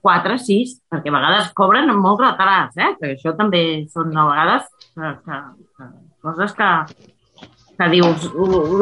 quatre, 0.03 0.37
sis, 0.41 0.77
perquè 0.89 1.11
a 1.11 1.15
vegades 1.15 1.51
cobren 1.57 1.91
molt 1.97 2.23
retarats, 2.23 2.77
eh? 2.77 2.93
que 2.99 3.13
això 3.15 3.33
també 3.37 3.63
són 3.91 4.15
a 4.17 4.25
vegades 4.29 4.67
que, 4.95 5.13
que, 5.25 5.39
que, 5.77 5.87
coses 6.25 6.55
que, 6.57 6.71
que 7.79 7.89
dius 7.93 8.27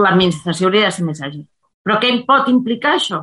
l'administració 0.04 0.70
hauria 0.70 0.88
de 0.88 0.96
ser 0.96 1.06
més 1.08 1.22
àgil. 1.26 1.46
Però 1.86 2.00
què 2.02 2.12
pot 2.28 2.50
implicar 2.52 2.98
això? 2.98 3.22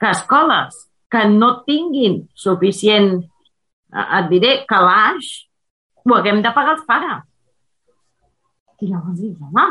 Que 0.00 0.12
escoles 0.12 0.76
que 1.10 1.24
no 1.32 1.62
tinguin 1.66 2.20
suficient, 2.34 3.12
eh, 3.92 4.06
et 4.20 4.30
diré, 4.30 4.52
calaix, 4.68 5.32
ho 6.06 6.14
haguem 6.14 6.42
de 6.42 6.52
pagar 6.54 6.76
els 6.76 6.86
pares. 6.88 7.24
I 8.80 8.90
llavors 8.90 9.20
dius, 9.20 9.38
home, 9.40 9.66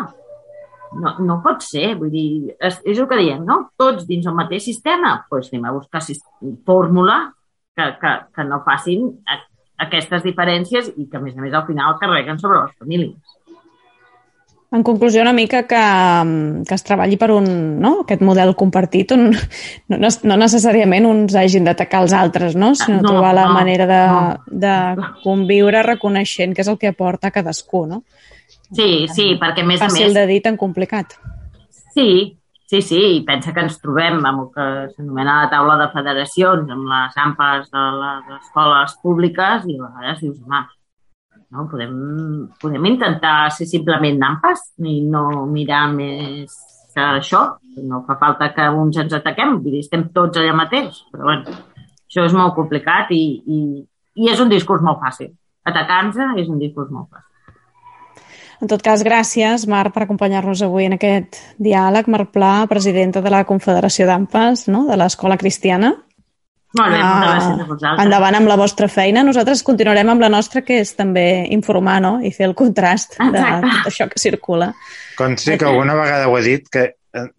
no, 1.02 1.14
no 1.28 1.40
pot 1.44 1.64
ser, 1.64 1.94
vull 2.00 2.12
dir, 2.14 2.56
és, 2.58 2.80
és 2.88 3.00
el 3.00 3.08
que 3.10 3.20
diem, 3.20 3.44
no? 3.46 3.60
Tots 3.78 4.08
dins 4.10 4.26
el 4.26 4.36
mateix 4.38 4.66
sistema, 4.66 5.18
doncs 5.32 5.52
anem 5.52 5.68
a 5.70 5.74
buscar 5.76 6.02
fórmula 6.66 7.20
que, 7.76 7.92
que, 8.02 8.14
que 8.36 8.48
no 8.48 8.62
facin 8.66 9.12
aquestes 9.86 10.24
diferències 10.24 10.92
i 10.96 11.08
que, 11.10 11.20
a 11.20 11.24
més 11.24 11.36
a 11.36 11.44
més, 11.44 11.54
al 11.54 11.66
final 11.68 11.98
carreguen 12.02 12.40
sobre 12.40 12.64
les 12.64 12.78
famílies. 12.80 13.36
En 14.76 14.84
conclusió, 14.84 15.22
una 15.22 15.32
mica 15.32 15.62
que, 15.70 15.82
que 16.68 16.76
es 16.76 16.84
treballi 16.84 17.16
per 17.22 17.30
un, 17.32 17.46
no? 17.80 17.92
aquest 18.02 18.24
model 18.26 18.56
compartit 18.60 19.14
on 19.16 19.30
no, 19.32 20.00
no 20.02 20.38
necessàriament 20.42 21.06
uns 21.08 21.36
hagin 21.40 21.68
d'atacar 21.68 22.02
els 22.04 22.16
altres, 22.18 22.58
no? 22.60 22.74
sinó 22.76 23.00
no, 23.00 23.12
trobar 23.14 23.36
la 23.38 23.46
no, 23.48 23.54
manera 23.56 23.88
de, 23.88 24.02
no. 24.12 24.58
de 24.66 25.12
conviure 25.24 25.84
reconeixent 25.86 26.56
què 26.56 26.66
és 26.66 26.72
el 26.72 26.80
que 26.82 26.92
aporta 26.92 27.32
cadascú. 27.32 27.86
No? 27.88 28.02
Sí, 28.74 29.06
sí, 29.14 29.30
perquè 29.40 29.64
a 29.64 29.70
més 29.70 29.80
a 29.80 29.88
més... 29.88 29.96
Fàcil 29.96 30.18
de 30.18 30.26
dir, 30.34 30.42
tan 30.44 30.60
complicat. 30.60 31.16
Sí, 31.96 32.10
sí, 32.70 32.82
sí, 32.82 33.02
i 33.18 33.24
pensa 33.28 33.54
que 33.54 33.64
ens 33.66 33.80
trobem 33.82 34.22
amb 34.26 34.46
el 34.46 34.48
que 34.54 34.68
s'anomena 34.96 35.42
la 35.44 35.52
taula 35.52 35.78
de 35.82 35.90
federacions, 35.94 36.72
amb 36.72 36.90
les 36.92 37.20
ampes 37.26 37.70
de 37.74 37.84
les 38.02 38.32
escoles 38.40 38.96
públiques, 39.04 39.68
i 39.70 39.78
a 39.78 39.84
vegades 39.88 40.24
dius, 40.24 40.40
home, 40.46 40.64
no? 41.52 41.68
Podem, 41.72 41.98
podem 42.62 42.88
intentar 42.92 43.52
ser 43.56 43.68
simplement 43.70 44.18
nampes 44.20 44.64
i 44.84 45.00
no 45.06 45.46
mirar 45.52 45.86
més 45.94 46.56
això. 47.04 47.46
No 47.84 48.04
fa 48.08 48.18
falta 48.20 48.52
que 48.56 48.68
uns 48.72 48.98
ens 48.98 49.14
ataquem, 49.14 49.58
vull 49.60 49.78
dir, 49.78 49.84
estem 49.84 50.08
tots 50.16 50.40
allà 50.40 50.56
mateix. 50.56 51.04
Però 51.12 51.30
bueno, 51.30 51.60
això 52.08 52.26
és 52.26 52.36
molt 52.36 52.56
complicat 52.56 53.12
i, 53.12 53.24
i, 53.46 53.62
i 54.16 54.32
és 54.32 54.40
un 54.40 54.52
discurs 54.52 54.84
molt 54.86 55.02
fàcil. 55.04 55.34
Atacar-nos 55.66 56.40
és 56.40 56.50
un 56.50 56.60
discurs 56.62 56.92
molt 56.94 57.10
fàcil. 57.10 57.32
En 58.64 58.72
tot 58.72 58.82
cas, 58.84 59.04
gràcies, 59.04 59.66
Marc, 59.68 59.94
per 59.96 60.06
acompanyar-nos 60.06 60.64
avui 60.66 60.88
en 60.88 60.96
aquest 60.96 61.42
diàleg. 61.62 62.08
Marc 62.12 62.32
Pla, 62.36 62.54
presidenta 62.72 63.22
de 63.22 63.34
la 63.34 63.44
Confederació 63.48 64.08
d'AMPAs, 64.08 64.68
no? 64.72 64.86
de 64.90 64.98
l'Escola 65.00 65.38
Cristiana. 65.42 65.94
Molt 66.76 66.92
bé, 66.92 67.00
moltes 67.00 67.30
gràcies 67.30 67.62
a 67.62 67.68
vosaltres. 67.70 68.04
Endavant 68.04 68.38
amb 68.40 68.52
la 68.52 68.58
vostra 68.60 68.88
feina. 68.92 69.24
Nosaltres 69.24 69.64
continuarem 69.64 70.12
amb 70.12 70.24
la 70.24 70.32
nostra, 70.32 70.64
que 70.66 70.82
és 70.84 70.92
també 70.98 71.46
informar 71.56 72.02
no? 72.04 72.18
i 72.20 72.34
fer 72.36 72.50
el 72.50 72.56
contrast 72.58 73.16
de 73.20 73.40
tot 73.40 73.90
això 73.92 74.10
que 74.12 74.20
circula. 74.20 74.74
Consti 75.16 75.56
que 75.60 75.70
alguna 75.70 75.96
vegada 75.96 76.28
ho 76.28 76.36
he 76.40 76.44
dit, 76.44 76.68
que 76.72 76.90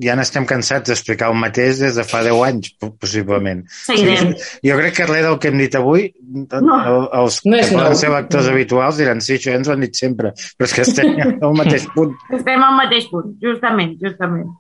ja 0.02 0.16
n'estem 0.18 0.46
cansats 0.48 0.90
d'explicar 0.90 1.30
el 1.32 1.38
mateix 1.40 1.80
des 1.82 1.96
de 1.98 2.04
fa 2.06 2.22
10 2.26 2.42
anys, 2.48 2.72
possiblement. 3.00 3.64
Seguirem. 3.86 4.34
Sí, 4.36 4.60
jo 4.70 4.76
crec 4.80 4.98
que 4.98 5.08
res 5.08 5.24
del 5.26 5.38
que 5.42 5.52
hem 5.52 5.58
dit 5.62 5.78
avui, 5.78 6.06
no. 6.26 6.78
els 7.20 7.40
no 7.46 7.58
que 7.58 7.72
poden 7.72 7.98
ser 8.02 8.12
lectors 8.14 8.52
habituals 8.52 9.00
diran, 9.00 9.24
sí, 9.24 9.36
això 9.36 9.52
ja 9.52 9.60
ens 9.60 9.70
ho 9.70 9.74
han 9.76 9.84
dit 9.86 9.98
sempre, 9.98 10.32
però 10.56 10.70
és 10.70 10.76
que 10.76 10.86
estem 10.86 11.18
al 11.34 11.58
mateix 11.62 11.88
punt. 11.96 12.14
Estem 12.38 12.68
al 12.68 12.78
mateix 12.82 13.10
punt, 13.12 13.34
justament, 13.42 13.98
justament. 14.02 14.54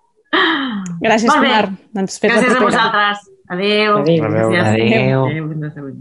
Gràcies, 1.00 1.30
Marc. 1.30 1.78
Gràcies 1.94 2.52
a 2.52 2.60
vosaltres. 2.60 3.24
Adéu. 3.48 4.02
Adéu. 4.02 4.24
Adéu. 4.24 4.52
Adéu. 4.64 5.24
Adéu. 5.24 5.96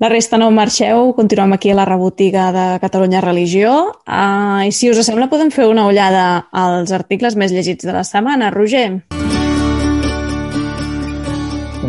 La 0.00 0.08
resta 0.08 0.38
no 0.40 0.46
marxeu, 0.48 1.10
continuem 1.12 1.52
aquí 1.52 1.68
a 1.68 1.74
la 1.76 1.84
rebotiga 1.84 2.46
de 2.56 2.78
Catalunya 2.80 3.20
Religió. 3.20 4.00
Uh, 4.08 4.64
I 4.64 4.72
si 4.72 4.88
us 4.88 4.96
sembla, 5.04 5.26
podem 5.28 5.50
fer 5.52 5.66
una 5.68 5.84
ullada 5.84 6.46
als 6.56 6.88
articles 6.96 7.36
més 7.36 7.52
llegits 7.52 7.84
de 7.84 7.92
la 7.92 8.00
setmana. 8.00 8.48
Roger? 8.48 9.02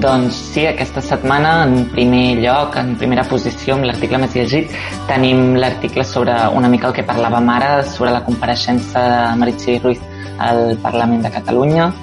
Doncs 0.04 0.42
sí, 0.52 0.68
aquesta 0.68 1.00
setmana, 1.00 1.64
en 1.64 1.88
primer 1.96 2.36
lloc, 2.44 2.76
en 2.76 2.98
primera 3.00 3.24
posició, 3.24 3.80
amb 3.80 3.88
l'article 3.88 4.20
més 4.20 4.36
llegit, 4.36 4.76
tenim 5.08 5.56
l'article 5.56 6.04
sobre 6.04 6.36
una 6.52 6.68
mica 6.68 6.92
el 6.92 7.00
que 7.00 7.08
parlàvem 7.08 7.48
ara, 7.56 7.74
sobre 7.88 8.12
la 8.12 8.26
compareixença 8.28 9.08
de 9.08 9.26
Meritxell 9.40 9.84
Ruiz 9.88 10.04
al 10.36 10.76
Parlament 10.84 11.24
de 11.24 11.32
Catalunya, 11.32 11.94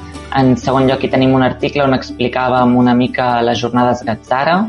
en 0.40 0.56
segon 0.56 0.88
lloc, 0.88 1.04
hi 1.04 1.12
tenim 1.12 1.36
un 1.36 1.44
article 1.44 1.84
on 1.84 1.96
explicàvem 1.96 2.76
una 2.76 2.96
mica 2.96 3.42
les 3.44 3.60
jornades 3.60 4.04
Gatzara. 4.08 4.62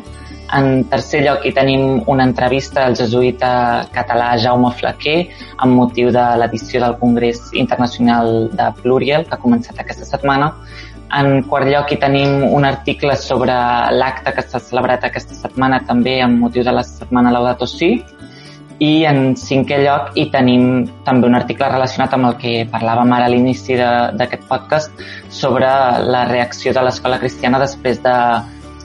En 0.58 0.84
tercer 0.90 1.22
lloc, 1.22 1.44
hi 1.46 1.52
tenim 1.54 2.00
una 2.10 2.26
entrevista 2.26 2.88
al 2.88 2.96
jesuïta 2.98 3.50
català 3.94 4.32
Jaume 4.42 4.72
Flaquer 4.80 5.18
amb 5.62 5.78
motiu 5.78 6.10
de 6.16 6.24
l'edició 6.42 6.82
del 6.82 6.96
Congrés 7.02 7.52
Internacional 7.54 8.50
de 8.58 8.70
Pluriel, 8.82 9.28
que 9.28 9.38
ha 9.38 9.44
començat 9.44 9.78
aquesta 9.84 10.08
setmana. 10.10 10.50
En 11.20 11.44
quart 11.50 11.70
lloc, 11.70 11.94
hi 11.94 12.00
tenim 12.02 12.48
un 12.50 12.66
article 12.66 13.16
sobre 13.18 13.54
l'acte 13.94 14.34
que 14.34 14.46
s'ha 14.46 14.62
celebrat 14.72 15.06
aquesta 15.06 15.38
setmana 15.38 15.84
també 15.86 16.20
amb 16.26 16.42
motiu 16.42 16.66
de 16.66 16.74
la 16.74 16.86
setmana 16.86 17.34
Laudato 17.34 17.70
Si, 17.70 17.94
i 18.80 18.92
en 19.06 19.34
cinquè 19.36 19.82
lloc 19.84 20.14
hi 20.16 20.30
tenim 20.32 20.86
també 21.06 21.28
un 21.28 21.36
article 21.36 21.68
relacionat 21.68 22.14
amb 22.16 22.30
el 22.30 22.38
que 22.40 22.54
parlàvem 22.72 23.12
ara 23.12 23.26
a 23.28 23.32
l'inici 23.34 23.76
d'aquest 23.76 24.46
podcast 24.48 25.02
sobre 25.30 25.68
la 26.08 26.24
reacció 26.30 26.72
de 26.74 26.86
l'escola 26.86 27.20
cristiana 27.20 27.60
després 27.60 28.00
de, 28.06 28.16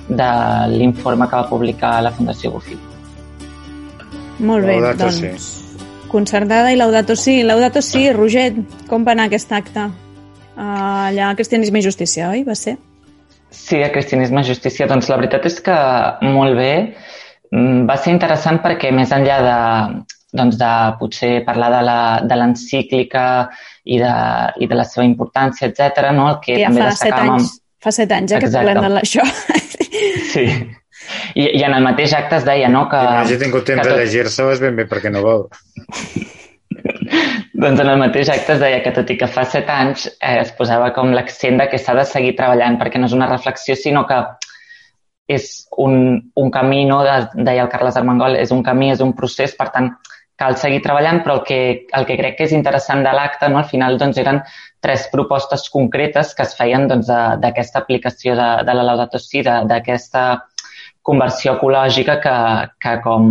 de 0.08 0.30
l'informe 0.74 1.28
que 1.28 1.36
va 1.36 1.48
publicar 1.48 1.96
la 2.04 2.12
Fundació 2.12 2.52
Bufi. 2.54 2.76
Molt 4.44 4.66
bé, 4.66 4.78
Laudato 4.78 5.06
doncs 5.06 5.20
sí. 5.20 6.08
concertada 6.10 6.72
i 6.72 6.78
Laudato 6.78 7.16
sí. 7.16 7.42
Laudato 7.42 7.82
sí, 7.82 8.08
Roger, 8.12 8.50
com 8.90 9.06
va 9.06 9.14
anar 9.14 9.28
aquest 9.30 9.52
acte? 9.52 9.86
Uh, 10.54 11.10
allà 11.10 11.30
a 11.30 11.36
Cristianisme 11.38 11.80
i 11.80 11.86
Justícia, 11.86 12.30
oi? 12.30 12.44
Va 12.46 12.54
ser? 12.58 12.76
Sí, 13.54 13.80
a 13.82 13.90
Cristianisme 13.94 14.42
i 14.42 14.48
Justícia. 14.50 14.88
Doncs 14.90 15.08
la 15.10 15.18
veritat 15.20 15.46
és 15.50 15.60
que 15.62 15.76
molt 16.26 16.58
bé. 16.58 16.74
Mm, 17.54 17.84
va 17.88 17.96
ser 18.00 18.14
interessant 18.14 18.60
perquè 18.62 18.90
més 18.94 19.12
enllà 19.14 19.38
de, 19.46 19.58
doncs 20.34 20.58
de 20.58 20.72
potser 20.98 21.32
parlar 21.46 21.70
de 22.26 22.38
l'encíclica 22.38 23.26
i, 23.84 23.98
de, 24.02 24.14
i 24.58 24.70
de 24.70 24.78
la 24.78 24.86
seva 24.88 25.06
importància, 25.06 25.70
etc. 25.70 26.10
no? 26.16 26.28
el 26.32 26.40
que 26.42 26.58
ja 26.58 26.70
també 26.70 26.88
fa 26.88 26.96
set 26.98 27.14
anys. 27.18 27.52
Fa 27.84 27.94
set 27.94 28.12
anys 28.16 28.34
eh, 28.34 28.42
que 28.42 28.50
parlem 28.52 28.98
d'això. 28.98 29.26
Sí. 30.34 30.48
I, 31.34 31.44
I 31.44 31.62
en 31.66 31.74
el 31.76 31.84
mateix 31.84 32.14
acte 32.16 32.38
es 32.40 32.46
deia, 32.46 32.68
no? 32.72 32.86
Que, 32.90 32.98
I 32.98 33.10
no 33.10 33.24
hagi 33.24 33.40
tingut 33.40 33.66
temps 33.68 33.84
tot... 33.84 33.92
de 33.92 34.00
llegir-se, 34.00 34.46
és 34.54 34.62
ben 34.62 34.78
bé 34.78 34.86
perquè 34.90 35.12
no 35.12 35.22
vol. 35.24 35.44
doncs 37.64 37.80
en 37.80 37.90
el 37.90 38.00
mateix 38.00 38.30
acte 38.32 38.56
es 38.56 38.62
deia 38.62 38.80
que 38.84 38.92
tot 38.94 39.10
i 39.12 39.18
que 39.20 39.28
fa 39.30 39.44
set 39.48 39.68
anys 39.70 40.08
eh, 40.14 40.38
es 40.40 40.52
posava 40.58 40.90
com 40.96 41.12
l'accent 41.14 41.60
de 41.60 41.68
que 41.70 41.80
s'ha 41.80 41.96
de 41.98 42.06
seguir 42.08 42.34
treballant 42.38 42.78
perquè 42.80 43.00
no 43.00 43.10
és 43.10 43.16
una 43.16 43.30
reflexió, 43.30 43.76
sinó 43.78 44.04
que 44.08 44.20
és 45.34 45.44
un, 45.80 46.18
un 46.36 46.50
camí, 46.52 46.82
no? 46.84 47.00
deia 47.04 47.64
el 47.64 47.70
Carles 47.72 47.96
Armengol, 47.96 48.36
és 48.36 48.50
un 48.52 48.60
camí, 48.66 48.90
és 48.92 49.00
un 49.00 49.14
procés, 49.16 49.54
per 49.56 49.70
tant, 49.72 49.94
cal 50.40 50.56
seguir 50.58 50.80
treballant, 50.82 51.20
però 51.22 51.38
el 51.38 51.44
que, 51.46 51.58
el 51.94 52.06
que 52.08 52.16
crec 52.18 52.38
que 52.38 52.48
és 52.48 52.54
interessant 52.56 53.04
de 53.06 53.12
l'acte, 53.14 53.48
no? 53.50 53.60
al 53.60 53.68
final 53.70 53.98
doncs, 54.00 54.18
eren 54.18 54.40
tres 54.82 55.06
propostes 55.12 55.68
concretes 55.72 56.34
que 56.34 56.42
es 56.44 56.56
feien 56.58 56.88
d'aquesta 56.88 57.44
doncs, 57.44 57.76
aplicació 57.80 58.34
de, 58.38 58.48
de 58.66 58.74
la 58.74 58.88
Laudato 58.90 59.20
Si, 59.22 59.44
d'aquesta 59.44 60.24
conversió 61.04 61.52
ecològica 61.58 62.16
que, 62.24 62.34
que, 62.80 62.92
com 63.04 63.30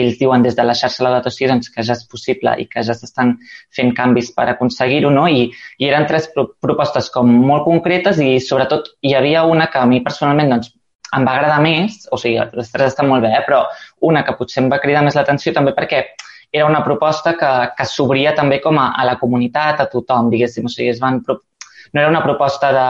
ells 0.00 0.18
diuen 0.20 0.44
des 0.46 0.56
de 0.56 0.64
la 0.64 0.76
xarxa 0.78 1.04
Laudato 1.04 1.32
Si, 1.34 1.48
doncs, 1.50 1.68
que 1.74 1.84
ja 1.84 1.98
és 1.98 2.06
possible 2.08 2.56
i 2.62 2.68
que 2.70 2.84
ja 2.86 2.96
s'estan 2.96 3.34
fent 3.76 3.92
canvis 3.98 4.32
per 4.36 4.48
aconseguir-ho, 4.54 5.12
no? 5.12 5.26
I, 5.28 5.48
I 5.78 5.90
eren 5.90 6.08
tres 6.08 6.30
pro 6.32 6.48
propostes 6.62 7.10
com 7.12 7.28
molt 7.28 7.66
concretes 7.68 8.22
i, 8.22 8.32
sobretot, 8.40 8.94
hi 9.04 9.16
havia 9.18 9.44
una 9.44 9.68
que 9.68 9.82
a 9.82 9.88
mi 9.90 10.00
personalment 10.06 10.56
doncs, 10.56 10.72
em 11.16 11.26
va 11.26 11.36
agradar 11.36 11.60
més, 11.62 12.04
o 12.14 12.18
sigui, 12.22 12.38
les 12.54 12.72
tres 12.72 12.92
estan 12.92 13.10
molt 13.10 13.26
bé, 13.26 13.34
eh? 13.34 13.44
però 13.46 13.64
una 14.06 14.22
que 14.26 14.36
potser 14.38 14.62
em 14.62 14.70
va 14.70 14.78
cridar 14.82 15.02
més 15.02 15.18
l'atenció 15.18 15.52
també 15.56 15.74
perquè 15.74 16.04
era 16.52 16.66
una 16.66 16.82
proposta 16.84 17.36
que, 17.38 17.50
que 17.76 17.86
s'obria 17.86 18.34
també 18.34 18.60
com 18.62 18.78
a, 18.78 18.90
a 18.98 19.04
la 19.06 19.16
comunitat, 19.20 19.80
a 19.80 19.88
tothom, 19.90 20.30
diguéssim. 20.32 20.66
O 20.66 20.72
sigui, 20.72 20.90
es 20.90 21.00
van, 21.02 21.20
no 21.26 22.00
era 22.00 22.10
una 22.10 22.24
proposta 22.24 22.72
de 22.76 22.88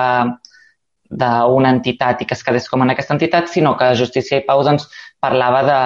d'una 1.11 1.73
entitat 1.75 2.21
i 2.23 2.27
que 2.31 2.37
es 2.37 2.45
quedés 2.47 2.69
com 2.71 2.85
en 2.85 2.93
aquesta 2.93 3.17
entitat, 3.17 3.49
sinó 3.51 3.73
que 3.77 3.89
Justícia 3.99 4.39
i 4.39 4.45
Pau 4.47 4.61
doncs, 4.63 4.85
parlava 5.19 5.63
de, 5.67 5.79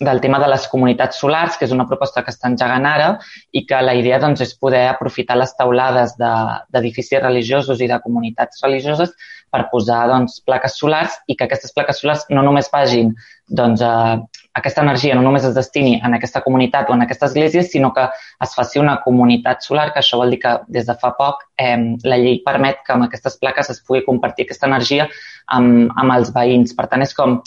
del 0.00 0.20
tema 0.20 0.38
de 0.38 0.48
les 0.50 0.66
comunitats 0.68 1.20
solars, 1.22 1.56
que 1.56 1.64
és 1.64 1.72
una 1.72 1.86
proposta 1.88 2.22
que 2.24 2.32
està 2.34 2.50
engegant 2.50 2.86
ara 2.88 3.08
i 3.52 3.64
que 3.66 3.80
la 3.82 3.94
idea 3.96 4.18
doncs, 4.20 4.42
és 4.44 4.54
poder 4.58 4.86
aprofitar 4.90 5.38
les 5.40 5.54
taulades 5.56 6.16
d'edificis 6.18 7.16
de, 7.16 7.24
religiosos 7.24 7.80
i 7.80 7.88
de 7.88 8.00
comunitats 8.04 8.62
religioses 8.64 9.14
per 9.50 9.66
posar 9.70 10.04
doncs, 10.10 10.40
plaques 10.44 10.76
solars 10.76 11.16
i 11.26 11.36
que 11.36 11.46
aquestes 11.46 11.72
plaques 11.72 12.02
solars 12.02 12.26
no 12.30 12.44
només 12.44 12.68
vagin 12.72 13.14
doncs, 13.48 13.80
a, 13.80 14.18
aquesta 14.58 14.82
energia 14.82 15.14
no 15.14 15.22
només 15.24 15.44
es 15.48 15.54
destini 15.56 15.96
en 16.04 16.16
aquesta 16.16 16.42
comunitat 16.44 16.90
o 16.90 16.96
en 16.96 17.04
aquesta 17.04 17.28
església, 17.30 17.62
sinó 17.62 17.92
que 17.94 18.06
es 18.44 18.54
faci 18.56 18.80
una 18.80 18.98
comunitat 19.04 19.64
solar, 19.64 19.92
que 19.92 20.00
això 20.02 20.20
vol 20.20 20.32
dir 20.32 20.40
que 20.42 20.56
des 20.68 20.88
de 20.88 20.96
fa 21.00 21.12
poc 21.18 21.44
eh, 21.60 21.76
la 22.04 22.20
llei 22.20 22.40
permet 22.44 22.82
que 22.84 22.96
amb 22.96 23.06
aquestes 23.06 23.36
plaques 23.40 23.70
es 23.72 23.82
pugui 23.84 24.04
compartir 24.04 24.46
aquesta 24.46 24.68
energia 24.68 25.08
amb, 25.46 25.92
amb 25.96 26.16
els 26.16 26.32
veïns. 26.34 26.74
Per 26.76 26.88
tant, 26.90 27.04
és 27.04 27.14
com 27.16 27.40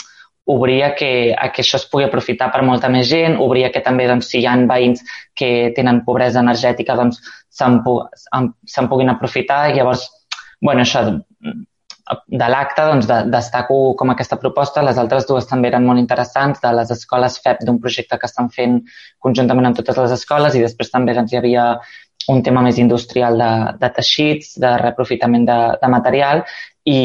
obrir 0.50 0.84
a 0.84 0.94
que, 0.98 1.12
a 1.38 1.52
que 1.54 1.62
això 1.62 1.78
es 1.78 1.86
pugui 1.90 2.08
aprofitar 2.08 2.50
per 2.54 2.64
molta 2.66 2.90
més 2.90 3.08
gent, 3.10 3.38
obrir 3.46 3.68
a 3.68 3.72
que 3.74 3.84
també 3.86 4.08
doncs, 4.10 4.32
si 4.32 4.42
hi 4.42 4.48
ha 4.50 4.56
veïns 4.70 5.04
que 5.38 5.72
tenen 5.78 6.02
pobresa 6.08 6.42
energètica 6.42 6.96
doncs 6.98 7.20
se'n 7.54 7.82
se 8.66 8.86
puguin 8.90 9.12
aprofitar 9.14 9.68
llavors, 9.76 10.08
bueno, 10.62 10.82
això, 10.82 11.04
de 12.28 12.48
l'acte 12.50 12.86
doncs, 12.88 13.08
de, 13.10 13.20
destaco 13.30 13.78
com 14.00 14.10
aquesta 14.10 14.40
proposta. 14.42 14.82
Les 14.86 14.98
altres 14.98 15.28
dues 15.30 15.48
també 15.50 15.70
eren 15.70 15.86
molt 15.86 16.02
interessants, 16.02 16.62
de 16.64 16.72
les 16.80 16.94
escoles 16.96 17.38
FEP, 17.44 17.62
d'un 17.68 17.78
projecte 17.84 18.18
que 18.18 18.30
estan 18.30 18.50
fent 18.54 18.80
conjuntament 19.20 19.70
amb 19.70 19.78
totes 19.78 20.00
les 20.02 20.16
escoles 20.18 20.56
i 20.56 20.64
després 20.66 20.90
també 20.94 21.14
doncs, 21.18 21.34
hi 21.34 21.42
havia 21.42 21.68
un 22.30 22.42
tema 22.46 22.62
més 22.66 22.78
industrial 22.82 23.38
de, 23.38 23.52
de 23.82 23.92
teixits, 24.00 24.56
de 24.62 24.74
reaprofitament 24.82 25.46
de, 25.46 25.60
de 25.82 25.92
material 25.94 26.44
i, 26.86 27.00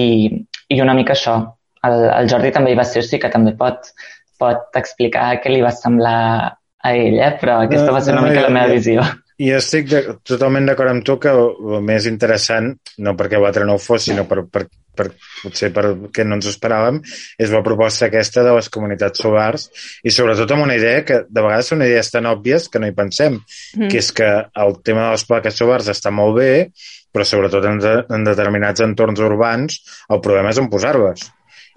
i 0.68 0.80
una 0.80 0.96
mica 0.96 1.12
això. 1.16 1.36
El, 1.86 1.96
el 2.10 2.28
Jordi 2.30 2.52
també 2.54 2.72
hi 2.72 2.78
va 2.78 2.86
ser, 2.88 3.02
o 3.02 3.06
sigui 3.06 3.22
que 3.24 3.32
també 3.32 3.54
pot, 3.58 3.90
pot 4.40 4.78
explicar 4.80 5.32
què 5.42 5.52
li 5.52 5.64
va 5.64 5.74
semblar 5.74 6.20
a 6.84 6.94
ell, 6.94 7.18
eh? 7.18 7.34
però 7.40 7.60
aquesta 7.64 7.92
va 7.92 8.00
ser 8.04 8.16
una 8.16 8.26
mica 8.28 8.44
la 8.44 8.52
meva 8.52 8.72
visió. 8.76 9.04
I 9.42 9.50
estic 9.56 9.88
de, 9.90 10.00
totalment 10.22 10.68
d'acord 10.68 10.92
amb 10.92 11.02
tu 11.06 11.16
que 11.18 11.32
el 11.34 11.80
més 11.82 12.06
interessant, 12.06 12.68
no 13.02 13.14
perquè 13.18 13.40
l'altre 13.42 13.66
no 13.66 13.74
ho 13.74 13.82
fos, 13.82 14.04
sinó 14.06 14.28
per, 14.30 14.44
per, 14.46 14.66
per, 14.94 15.08
potser 15.40 15.72
perquè 15.74 16.26
no 16.28 16.38
ens 16.38 16.46
ho 16.46 16.52
esperàvem, 16.52 17.00
és 17.42 17.50
la 17.50 17.64
proposta 17.66 18.06
aquesta 18.06 18.44
de 18.46 18.54
les 18.54 18.70
comunitats 18.76 19.24
solars 19.24 19.66
i 20.06 20.14
sobretot 20.14 20.54
amb 20.54 20.68
una 20.68 20.78
idea 20.78 21.02
que 21.08 21.24
de 21.26 21.40
vegades 21.42 21.72
són 21.72 21.82
idees 21.82 22.12
tan 22.14 22.30
òbvies 22.30 22.68
que 22.70 22.82
no 22.82 22.90
hi 22.90 22.94
pensem, 22.94 23.40
mm. 23.40 23.88
que 23.90 24.02
és 24.04 24.12
que 24.14 24.30
el 24.66 24.76
tema 24.86 25.08
de 25.08 25.16
les 25.16 25.26
plaques 25.26 25.58
solars 25.58 25.90
està 25.90 26.14
molt 26.14 26.38
bé, 26.38 26.52
però 27.10 27.26
sobretot 27.26 27.66
en, 27.70 27.82
de, 27.82 27.96
en 28.14 28.28
determinats 28.28 28.86
entorns 28.86 29.22
urbans 29.22 29.80
el 30.14 30.22
problema 30.22 30.54
és 30.54 30.62
on 30.62 30.70
posar-les 30.70 31.26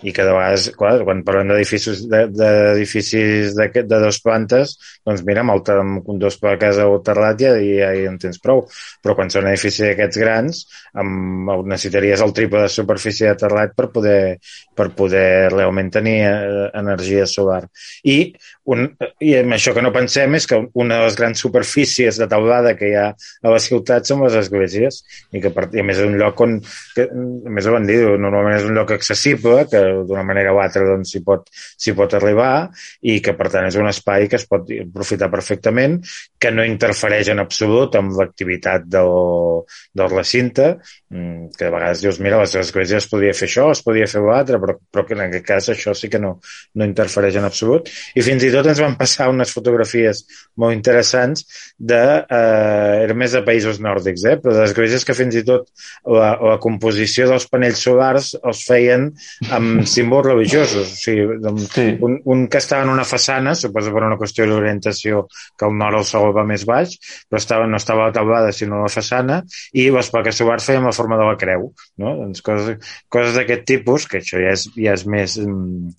i 0.06 0.14
que 0.14 0.26
de 0.26 0.34
vegades, 0.34 0.68
clar, 0.78 1.00
quan 1.08 1.24
parlem 1.26 1.50
d'edificis 1.50 2.04
d'edificis 2.08 3.56
de, 3.58 3.68
de, 3.74 3.84
de 3.90 4.00
dos 4.04 4.20
plantes, 4.22 4.76
doncs 5.08 5.24
mira, 5.26 5.42
amb, 5.42 5.56
el, 5.56 5.64
amb 5.74 6.12
dos 6.22 6.38
plaques 6.42 6.78
o 6.84 7.00
terrat 7.06 7.42
ja, 7.42 7.56
ja, 7.58 7.90
ja 7.98 8.12
en 8.12 8.20
tens 8.22 8.38
prou. 8.44 8.66
Però 9.02 9.16
quan 9.18 9.34
són 9.34 9.50
edificis 9.50 9.88
d'aquests 9.88 10.22
grans, 10.22 10.62
amb, 11.02 11.50
necessitaries 11.72 12.22
el 12.26 12.36
triple 12.38 12.66
de 12.68 12.74
superfície 12.74 13.32
de 13.32 13.42
terrat 13.42 13.74
per 13.78 13.90
poder, 13.96 14.20
per 14.78 14.92
poder 14.98 15.50
realment 15.54 15.90
tenir 15.98 16.18
eh, 16.28 16.68
energia 16.78 17.26
solar. 17.30 17.64
I, 18.06 18.20
un, 18.74 18.84
I 19.24 19.34
amb 19.40 19.56
això 19.56 19.74
que 19.76 19.84
no 19.84 19.94
pensem 19.96 20.36
és 20.36 20.48
que 20.50 20.60
una 20.76 21.00
de 21.00 21.08
les 21.08 21.16
grans 21.20 21.40
superfícies 21.40 22.20
de 22.20 22.28
taulada 22.28 22.74
que 22.78 22.90
hi 22.92 22.96
ha 23.00 23.08
a 23.14 23.54
la 23.54 23.62
ciutat 23.64 24.08
són 24.10 24.26
les 24.26 24.36
esglésies 24.36 25.00
i 25.32 25.42
que 25.44 25.52
i 25.52 25.82
a 25.82 25.86
més 25.88 26.02
és 26.02 26.08
un 26.08 26.18
lloc 26.20 26.42
on, 26.44 26.58
que, 26.96 27.08
a 27.08 27.54
més 27.54 27.68
ho 27.68 27.76
van 27.76 27.88
dir, 27.88 27.98
normalment 28.20 28.58
és 28.58 28.68
un 28.68 28.76
lloc 28.78 28.92
accessible, 28.96 29.64
que 29.72 29.82
d'una 30.10 30.26
manera 30.28 30.54
o 30.56 30.60
altra 30.64 30.84
doncs, 30.88 31.14
s'hi 31.16 31.24
pot, 31.26 31.48
pot 31.98 32.18
arribar 32.18 32.52
i 33.08 33.18
que 33.24 33.34
per 33.38 33.50
tant 33.54 33.70
és 33.70 33.78
un 33.80 33.88
espai 33.90 34.28
que 34.28 34.40
es 34.40 34.48
pot 34.50 34.68
aprofitar 34.82 35.32
perfectament, 35.32 36.00
que 36.40 36.52
no 36.52 36.66
interfereix 36.68 37.32
en 37.34 37.44
absolut 37.44 37.96
amb 38.00 38.16
l'activitat 38.20 38.88
del, 38.92 39.14
del 39.96 40.12
recinte, 40.12 40.74
mm, 41.10 41.56
que 41.56 41.66
de 41.66 41.72
vegades 41.74 42.04
dius, 42.04 42.20
mira, 42.24 42.42
les 42.44 42.56
esglésies 42.60 43.06
es 43.06 43.10
podria 43.12 43.36
fer 43.38 43.48
això, 43.50 43.70
es 43.72 43.84
podria 43.86 44.10
fer 44.12 44.24
l'altre, 44.26 44.60
però, 44.62 44.78
però 44.92 45.06
que 45.08 45.16
en 45.18 45.26
aquest 45.28 45.48
cas 45.48 45.72
això 45.74 45.96
sí 45.98 46.12
que 46.12 46.22
no, 46.22 46.38
no 46.76 46.88
interfereix 46.88 47.40
en 47.40 47.48
absolut. 47.48 47.90
I 48.18 48.26
fins 48.26 48.44
i 48.44 48.52
tot 48.54 48.57
ens 48.66 48.82
van 48.82 48.96
passar 48.98 49.30
unes 49.30 49.52
fotografies 49.54 50.24
molt 50.58 50.74
interessants 50.74 51.46
de, 51.78 52.02
eh, 52.24 53.04
era 53.04 53.14
més 53.18 53.36
de 53.36 53.44
països 53.46 53.80
nòrdics, 53.84 54.26
eh, 54.26 54.38
però 54.42 54.56
d'esglésies 54.58 55.06
que 55.06 55.16
fins 55.18 55.38
i 55.38 55.44
tot 55.48 55.70
la, 56.06 56.34
la 56.42 56.58
composició 56.64 57.28
dels 57.30 57.48
panells 57.52 57.84
solars 57.84 58.34
els 58.42 58.64
feien 58.68 59.10
amb 59.54 59.84
símbols 59.94 60.30
religiosos. 60.32 60.94
O 60.96 61.02
sigui, 61.04 61.28
sí. 61.74 61.88
un, 62.02 62.20
un 62.26 62.46
que 62.52 62.62
estava 62.62 62.88
en 62.88 62.94
una 62.94 63.06
façana, 63.08 63.56
suposo 63.56 63.94
per 63.94 64.06
una 64.08 64.18
qüestió 64.20 64.48
d'orientació 64.50 65.26
que 65.58 65.68
el 65.68 65.78
nord 65.78 66.02
el 66.02 66.08
sol 66.08 66.34
va 66.36 66.46
més 66.48 66.66
baix, 66.68 66.98
però 67.30 67.42
estava, 67.42 67.68
no 67.70 67.80
estava 67.80 68.06
a 68.06 68.12
la 68.12 68.16
taulada 68.16 68.56
sinó 68.56 68.82
a 68.82 68.88
la 68.88 68.94
façana, 68.94 69.42
i 69.74 69.90
les 69.94 70.12
plaques 70.14 70.42
solars 70.42 70.66
feien 70.68 70.86
la 70.88 70.96
forma 70.96 71.20
de 71.20 71.28
la 71.28 71.38
creu. 71.40 71.70
No? 72.02 72.16
Doncs 72.22 72.44
coses, 72.46 72.96
coses 73.14 73.38
d'aquest 73.38 73.66
tipus, 73.70 74.08
que 74.10 74.22
això 74.22 74.42
ja 74.42 74.54
és, 74.56 74.68
ja 74.76 74.96
és 74.98 75.06
més... 75.10 75.38
Mm, 75.42 75.94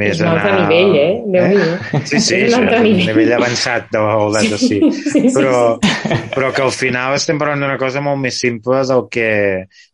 més 0.00 0.14
és 0.16 0.22
un 0.24 0.30
altre 0.32 0.52
anar... 0.52 0.66
nivell, 0.68 0.94
eh? 0.98 1.12
Déu 1.34 1.64
eh? 1.64 1.93
Sí, 2.08 2.20
sí, 2.20 2.38
és 2.46 2.54
un, 2.56 2.66
nivell 2.82 3.34
avançat 3.36 3.90
de 3.94 4.00
la 4.02 4.42
sí. 4.42 4.58
sí. 4.58 4.78
sí, 5.12 5.22
però, 5.34 5.76
sí. 5.82 6.18
però 6.34 6.50
que 6.54 6.64
al 6.64 6.72
final 6.74 7.14
estem 7.16 7.38
parlant 7.40 7.62
d'una 7.62 7.78
cosa 7.80 8.02
molt 8.04 8.20
més 8.22 8.38
simple 8.42 8.82
del 8.88 9.06
que... 9.12 9.28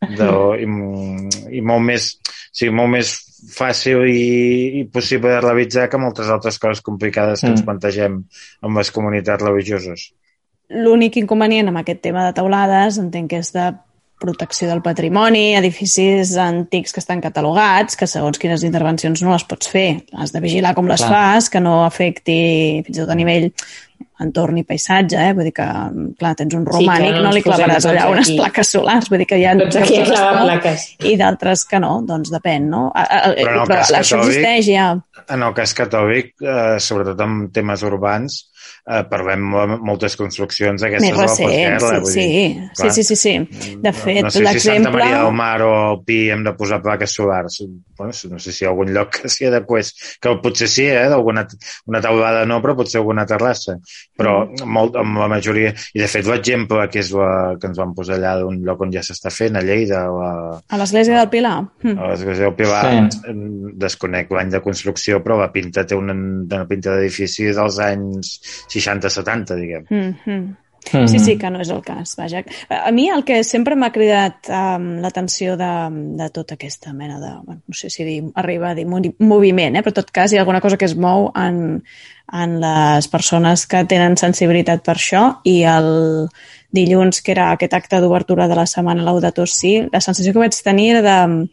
Del, 0.01 0.63
i, 0.63 0.69
i 1.59 1.61
molt 1.65 1.85
més 1.85 2.13
o 2.51 2.57
sigui, 2.57 2.73
molt 2.75 2.91
més 2.91 3.11
fàcil 3.55 4.03
i, 4.11 4.81
i 4.81 4.83
possible 4.91 5.31
de 5.31 5.43
realitzar 5.43 5.87
que 5.89 5.99
moltes 6.01 6.29
altres 6.29 6.59
coses 6.61 6.83
complicades 6.85 7.41
que 7.41 7.47
mm. 7.47 7.55
ens 7.55 7.65
plantegem 7.67 8.17
amb 8.67 8.81
les 8.81 8.91
comunitats 8.91 9.43
religioses. 9.43 10.09
L'únic 10.71 11.17
inconvenient 11.19 11.71
amb 11.71 11.81
aquest 11.81 12.03
tema 12.03 12.25
de 12.27 12.35
taulades 12.35 12.99
entenc 13.01 13.31
que 13.31 13.39
és 13.43 13.53
de 13.55 13.71
protecció 14.21 14.69
del 14.69 14.83
patrimoni, 14.85 15.55
edificis 15.57 16.35
antics 16.39 16.93
que 16.93 17.01
estan 17.01 17.23
catalogats, 17.23 17.97
que 17.97 18.09
segons 18.09 18.39
quines 18.41 18.65
intervencions 18.67 19.23
no 19.25 19.33
les 19.33 19.45
pots 19.49 19.71
fer. 19.71 20.03
Has 20.13 20.33
de 20.35 20.43
vigilar 20.43 20.75
com 20.77 20.89
les 20.89 21.01
Clar. 21.01 21.11
fas, 21.11 21.49
que 21.49 21.63
no 21.63 21.81
afecti 21.85 22.41
fins 22.85 22.97
i 22.97 23.01
tot 23.01 23.11
a 23.11 23.17
nivell 23.17 23.49
entorn 24.21 24.59
i 24.61 24.63
paisatge, 24.67 25.17
eh? 25.17 25.33
vull 25.33 25.47
dir 25.47 25.53
que, 25.57 25.65
clar, 26.19 26.33
tens 26.37 26.53
un 26.57 26.65
romànic, 26.67 27.09
sí, 27.09 27.17
no, 27.17 27.23
no 27.25 27.33
li 27.33 27.41
clavaràs 27.45 27.87
allà 27.89 28.05
unes 28.11 28.29
aquí. 28.29 28.37
plaques 28.37 28.73
solars, 28.75 29.09
vull 29.09 29.23
dir 29.23 29.27
que 29.31 29.39
hi 29.41 29.47
ha... 29.49 29.55
Tots 29.57 29.79
aquí 29.81 29.97
a 29.97 30.05
clavar 30.09 30.43
plaques. 30.45 30.85
I 31.09 31.15
d'altres 31.19 31.65
que 31.69 31.81
no, 31.81 31.95
doncs 32.07 32.33
depèn, 32.33 32.69
no? 32.71 32.83
Però, 32.93 33.31
en 33.31 33.41
el 33.41 33.63
però 33.63 33.65
cas 33.73 33.93
això 33.97 34.21
existeix 34.21 34.69
ja. 34.69 34.87
En 35.25 35.47
el 35.47 35.57
cas 35.57 35.73
catòlic, 35.77 36.35
eh, 36.45 36.77
sobretot 36.83 37.25
en 37.25 37.41
temes 37.55 37.85
urbans, 37.87 38.37
eh, 38.87 39.03
parlem 39.11 39.45
moltes 39.85 40.17
construccions 40.19 40.83
aquestes 40.87 41.07
Més 41.07 41.17
recents, 41.17 41.83
de 41.83 41.91
la 41.91 42.01
postguerra. 42.01 42.11
Sí, 42.11 42.25
sí. 42.31 42.69
Clar, 42.77 42.91
sí, 42.91 43.03
sí, 43.03 43.15
sí, 43.15 43.19
sí. 43.21 43.77
De 43.81 43.93
fet, 43.93 44.21
no, 44.21 44.29
no 44.29 44.33
sé 44.35 44.45
si 44.57 44.65
Santa 44.67 44.91
Maria 44.93 45.23
del 45.23 45.35
Mar 45.37 45.61
o 45.65 45.73
Pi 46.05 46.19
hem 46.33 46.45
de 46.47 46.55
posar 46.57 46.81
plaques 46.83 47.15
solars. 47.17 47.61
Bueno, 47.97 48.13
no 48.31 48.39
sé 48.41 48.51
si 48.51 48.63
hi 48.63 48.67
ha 48.67 48.71
algun 48.71 48.91
lloc 48.95 49.13
que 49.19 49.29
s'hi 49.29 49.47
adequés, 49.49 49.91
que 50.21 50.33
potser 50.41 50.69
sí, 50.71 50.87
eh, 50.89 51.07
d'alguna 51.11 51.45
una 51.91 52.01
taulada 52.01 52.45
no, 52.49 52.57
però 52.63 52.75
potser 52.79 53.01
alguna 53.01 53.25
terrassa. 53.29 53.77
Però 54.17 54.41
mm. 54.47 54.69
molt, 54.77 54.97
amb 55.01 55.21
la 55.21 55.29
majoria... 55.31 55.73
I 55.93 56.01
de 56.01 56.07
fet 56.09 56.27
l'exemple 56.29 56.87
que 56.91 57.01
és 57.01 57.11
la 57.15 57.57
que 57.59 57.69
ens 57.69 57.79
van 57.81 57.93
posar 57.97 58.17
allà 58.17 58.35
d'un 58.41 58.61
lloc 58.65 58.81
on 58.85 58.93
ja 58.93 59.03
s'està 59.05 59.31
fent, 59.33 59.57
a 59.57 59.63
Lleida. 59.65 60.03
La, 60.11 60.31
a 60.61 60.79
l'església 60.81 61.19
del 61.19 61.29
Pilar. 61.33 61.55
A 61.91 62.09
l'església 62.11 62.47
del 62.47 62.55
Pilar, 62.57 62.83
sí. 63.13 63.35
desconec 63.81 64.31
l'any 64.33 64.53
de 64.55 64.63
construcció, 64.63 65.21
però 65.25 65.37
la 65.41 65.51
pinta 65.53 65.85
té 65.87 65.97
una, 65.97 66.15
una 66.15 66.65
pinta 66.69 66.95
d'edifici 66.95 67.51
dels 67.51 67.79
anys 67.83 68.33
60-70, 68.67 69.55
diguem. 69.55 69.87
Mm 69.89 70.15
-hmm. 70.25 70.49
Sí, 70.83 71.19
sí, 71.19 71.37
que 71.37 71.49
no 71.49 71.61
és 71.61 71.69
el 71.69 71.81
cas. 71.85 72.15
Vaja. 72.17 72.41
A 72.69 72.91
mi 72.91 73.07
el 73.13 73.23
que 73.23 73.43
sempre 73.45 73.75
m'ha 73.77 73.91
cridat 73.93 74.49
um, 74.49 74.87
l'atenció 75.03 75.53
de, 75.55 75.69
de 76.17 76.29
tota 76.33 76.57
aquesta 76.57 76.91
mena 76.91 77.19
de, 77.21 77.29
bueno, 77.45 77.61
no 77.67 77.77
sé 77.77 77.89
si 77.89 78.03
dir, 78.03 78.23
arriba 78.35 78.71
a 78.71 78.75
dir 78.75 78.87
moviment, 78.87 79.77
eh? 79.77 79.83
però 79.85 79.93
en 79.93 79.99
tot 80.01 80.11
cas 80.11 80.33
hi 80.33 80.39
ha 80.39 80.41
alguna 80.41 80.59
cosa 80.59 80.77
que 80.77 80.89
es 80.89 80.95
mou 80.97 81.29
en, 81.37 81.83
en 82.33 82.57
les 82.63 83.07
persones 83.07 83.67
que 83.67 83.85
tenen 83.85 84.17
sensibilitat 84.17 84.83
per 84.83 84.97
això 84.97 85.23
i 85.45 85.61
el 85.69 86.27
dilluns, 86.73 87.21
que 87.21 87.35
era 87.35 87.51
aquest 87.51 87.77
acte 87.77 88.01
d'obertura 88.01 88.49
de 88.49 88.57
la 88.57 88.65
setmana 88.65 89.05
Laudato 89.05 89.45
Si, 89.45 89.77
la 89.91 90.01
sensació 90.01 90.33
que 90.33 90.43
vaig 90.47 90.57
tenir 90.63 90.95
era 90.95 91.03
de 91.05 91.47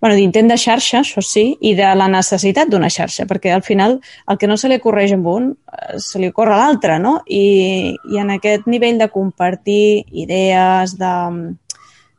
bueno, 0.00 0.16
d'intent 0.16 0.50
de 0.50 0.56
xarxa, 0.60 1.00
això 1.00 1.22
sí, 1.24 1.46
i 1.64 1.72
de 1.78 1.88
la 1.96 2.08
necessitat 2.12 2.68
d'una 2.70 2.90
xarxa, 2.92 3.24
perquè 3.26 3.52
al 3.54 3.64
final 3.64 3.98
el 4.28 4.38
que 4.38 4.48
no 4.50 4.58
se 4.60 4.68
li 4.68 4.76
ocorreix 4.80 5.14
amb 5.16 5.28
un 5.32 5.52
eh, 5.52 6.00
se 6.02 6.20
li 6.20 6.28
ocorre 6.32 6.54
a 6.54 6.62
l'altre, 6.64 6.98
no? 7.02 7.18
I, 7.26 7.94
I 8.12 8.20
en 8.22 8.34
aquest 8.36 8.68
nivell 8.68 9.00
de 9.00 9.08
compartir 9.12 10.04
idees, 10.12 10.98
de 11.00 11.14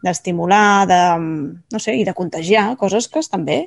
d'estimular, 0.05 0.85
de, 0.87 0.97
no 1.73 1.79
sé, 1.81 1.95
i 1.97 2.03
de 2.05 2.13
contagiar 2.13 2.67
coses 2.77 3.07
que 3.09 3.19
estan 3.19 3.45
bé. 3.47 3.57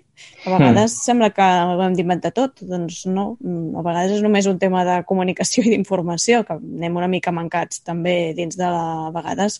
A 0.46 0.52
vegades 0.54 0.92
mm. 0.94 1.02
sembla 1.02 1.30
que 1.34 1.42
ho 1.42 1.80
hem 1.82 1.96
d'inventar 1.98 2.30
tot, 2.36 2.62
doncs 2.62 3.02
no, 3.10 3.32
a 3.40 3.82
vegades 3.82 4.14
és 4.18 4.22
només 4.24 4.46
un 4.50 4.60
tema 4.62 4.84
de 4.86 5.00
comunicació 5.08 5.66
i 5.66 5.74
d'informació, 5.74 6.44
que 6.46 6.56
anem 6.56 7.00
una 7.02 7.10
mica 7.10 7.34
mancats 7.34 7.82
també 7.86 8.32
dins 8.38 8.58
de 8.60 8.70
la, 8.70 9.10
a 9.10 9.12
vegades 9.16 9.58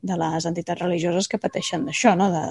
de 0.00 0.20
les 0.20 0.46
entitats 0.48 0.84
religioses 0.84 1.28
que 1.28 1.40
pateixen 1.40 1.88
d'això, 1.88 2.14
no? 2.20 2.30
de 2.32 2.44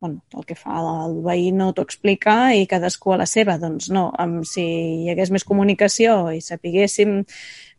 bueno, 0.00 0.22
el 0.36 0.44
que 0.48 0.56
fa 0.56 0.78
el 1.04 1.18
veí 1.24 1.50
no 1.52 1.70
t'ho 1.76 1.84
explica 1.84 2.54
i 2.56 2.66
cadascú 2.66 3.12
a 3.12 3.18
la 3.20 3.26
seva. 3.28 3.58
Doncs 3.60 3.90
no, 3.92 4.06
amb, 4.16 4.46
si 4.48 4.64
hi 5.04 5.10
hagués 5.12 5.30
més 5.34 5.44
comunicació 5.44 6.30
i 6.32 6.40
sapiguéssim 6.40 7.18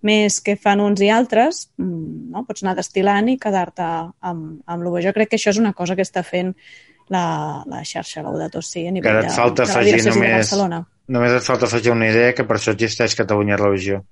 més 0.06 0.38
què 0.46 0.56
fan 0.58 0.82
uns 0.82 1.02
i 1.02 1.10
altres, 1.14 1.64
mm, 1.82 2.30
no? 2.34 2.46
pots 2.46 2.64
anar 2.64 2.76
destilant 2.78 3.30
i 3.30 3.40
quedar-te 3.42 3.88
amb, 4.22 4.62
amb 4.66 4.84
l'UV. 4.86 5.02
Jo 5.08 5.14
crec 5.18 5.34
que 5.34 5.40
això 5.42 5.50
és 5.54 5.60
una 5.62 5.74
cosa 5.74 5.98
que 5.98 6.06
està 6.06 6.24
fent 6.26 6.54
la, 7.12 7.64
la 7.68 7.82
xarxa 7.84 8.22
Laudato 8.24 8.62
Si 8.62 8.86
a 8.88 8.92
nivell 8.94 9.20
Que 9.20 9.28
et 9.28 9.36
falta 9.36 9.66
de, 9.66 9.98
de 9.98 10.10
només- 10.10 10.38
Barcelona. 10.38 10.84
Només 11.12 11.34
et 11.36 11.44
falta 11.44 11.66
afegir 11.68 11.92
una 11.92 12.08
idea 12.08 12.32
que 12.38 12.46
per 12.48 12.56
això 12.56 12.72
existeix 12.72 13.18
Catalunya 13.20 13.58
Religió. 13.60 14.04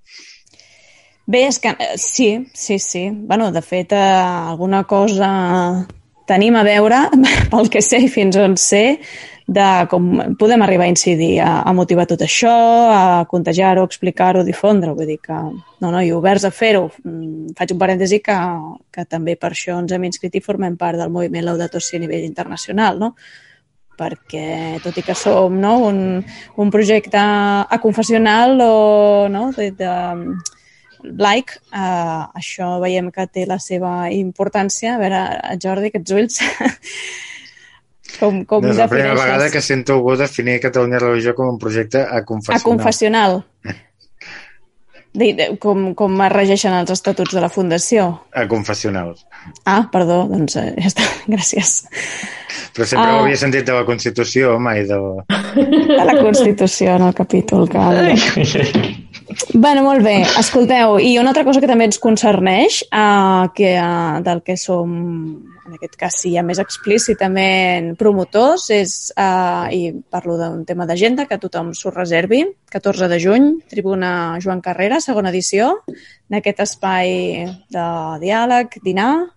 Bé, 1.30 1.44
és 1.48 1.60
que 1.62 1.70
eh, 1.78 1.94
sí, 2.02 2.48
sí, 2.54 2.80
sí. 2.80 3.10
bueno, 3.14 3.52
de 3.54 3.62
fet, 3.62 3.94
eh, 3.94 3.96
alguna 3.96 4.84
cosa 4.84 5.30
tenim 6.30 6.56
a 6.60 6.64
veure, 6.68 7.08
pel 7.52 7.74
que 7.74 7.82
sé 7.86 8.04
i 8.06 8.12
fins 8.12 8.38
on 8.40 8.56
sé, 8.60 9.00
de 9.50 9.66
com 9.90 10.36
podem 10.38 10.62
arribar 10.62 10.86
a 10.86 10.94
incidir, 10.94 11.40
a, 11.42 11.64
a 11.66 11.74
motivar 11.74 12.06
tot 12.10 12.22
això, 12.22 12.54
a 12.94 13.26
contagiar-ho, 13.30 13.84
explicar-ho, 13.88 14.44
difondre 14.46 14.94
Vull 14.94 15.10
dir 15.10 15.18
que, 15.24 15.38
no, 15.82 15.90
no, 15.90 16.04
i 16.06 16.12
oberts 16.14 16.46
a 16.46 16.52
fer-ho. 16.54 16.86
Mm, 17.02 17.56
Faig 17.58 17.74
un 17.74 17.82
parèntesi 17.82 18.22
que, 18.22 18.38
que 18.94 19.08
també 19.10 19.36
per 19.42 19.56
això 19.56 19.80
ens 19.82 19.96
hem 19.96 20.06
inscrit 20.06 20.38
i 20.38 20.44
formem 20.46 20.78
part 20.78 21.02
del 21.02 21.10
moviment 21.10 21.48
Laudato 21.48 21.82
Si 21.82 21.98
a 21.98 22.04
nivell 22.04 22.28
internacional, 22.30 23.02
no? 23.02 23.16
perquè 24.00 24.80
tot 24.80 24.96
i 24.96 25.04
que 25.04 25.16
som 25.18 25.58
no, 25.60 25.74
un, 25.90 25.98
un 26.56 26.70
projecte 26.72 27.20
aconfessional 27.20 28.54
o 28.64 29.28
no, 29.28 29.50
de, 29.58 29.74
de, 29.76 29.90
laic, 31.04 31.56
eh, 31.72 32.22
això 32.42 32.80
veiem 32.84 33.12
que 33.12 33.28
té 33.28 33.46
la 33.48 33.60
seva 33.60 34.10
importància. 34.12 34.96
A 34.96 35.00
veure, 35.02 35.24
Jordi, 35.62 35.92
aquests 35.94 36.12
ulls, 36.18 36.40
com, 38.20 38.44
com 38.46 38.64
No 38.66 38.72
és 38.74 38.78
la 38.82 38.88
primera 38.92 39.14
defineixes? 39.14 39.26
vegada 39.26 39.52
que 39.54 39.62
sento 39.62 39.94
algú 40.00 40.16
definir 40.20 40.60
Catalunya 40.64 41.00
Religió 41.00 41.36
com 41.36 41.54
un 41.56 41.60
projecte 41.62 42.02
A 42.04 42.24
confessional. 42.26 43.44
De, 45.12 45.32
de, 45.34 45.46
com, 45.58 45.96
com 45.98 46.20
es 46.22 46.30
regeixen 46.32 46.72
els 46.78 46.92
estatuts 46.94 47.34
de 47.34 47.42
la 47.42 47.48
Fundació. 47.50 48.04
Aconfessional. 48.38 49.16
Ah, 49.66 49.88
perdó, 49.92 50.20
doncs 50.30 50.54
eh, 50.62 50.68
ja 50.78 50.86
està, 50.92 51.08
gràcies. 51.34 51.72
Però 52.78 52.86
sempre 52.86 53.08
Ah. 53.08 53.16
ho 53.18 53.24
havia 53.24 53.40
sentit 53.42 53.66
de 53.66 53.74
la 53.74 53.82
Constitució, 53.90 54.60
mai 54.62 54.84
de... 54.86 55.00
De 55.26 56.06
la 56.06 56.14
Constitució 56.22 56.94
en 56.94 57.08
el 57.10 57.16
capítol 57.18 57.66
que... 57.74 57.82
Bueno, 59.54 59.84
molt 59.84 60.04
bé. 60.04 60.24
Escolteu, 60.40 60.98
i 61.02 61.14
una 61.22 61.32
altra 61.32 61.44
cosa 61.46 61.62
que 61.62 61.70
també 61.70 61.86
ens 61.86 62.00
concerneix, 62.02 62.82
eh, 62.90 63.46
que, 63.56 63.74
eh, 63.78 64.22
del 64.26 64.42
que 64.46 64.56
som, 64.58 64.90
en 65.68 65.76
aquest 65.78 65.96
cas 66.00 66.18
sí, 66.22 66.34
ja 66.34 66.44
més 66.44 66.60
explícitament 66.60 67.96
promotors, 67.98 68.70
és, 68.74 69.14
eh, 69.16 69.68
i 69.76 69.94
parlo 70.10 70.38
d'un 70.38 70.66
tema 70.66 70.86
d'agenda, 70.86 71.28
que 71.28 71.38
tothom 71.38 71.74
s'ho 71.74 71.92
reservi, 71.92 72.46
14 72.72 73.08
de 73.08 73.20
juny, 73.20 73.50
Tribuna 73.70 74.40
Joan 74.42 74.62
Carrera, 74.62 75.00
segona 75.00 75.30
edició, 75.30 75.84
d'aquest 76.30 76.60
espai 76.60 77.46
de 77.70 77.88
diàleg, 78.20 78.82
dinar, 78.84 79.30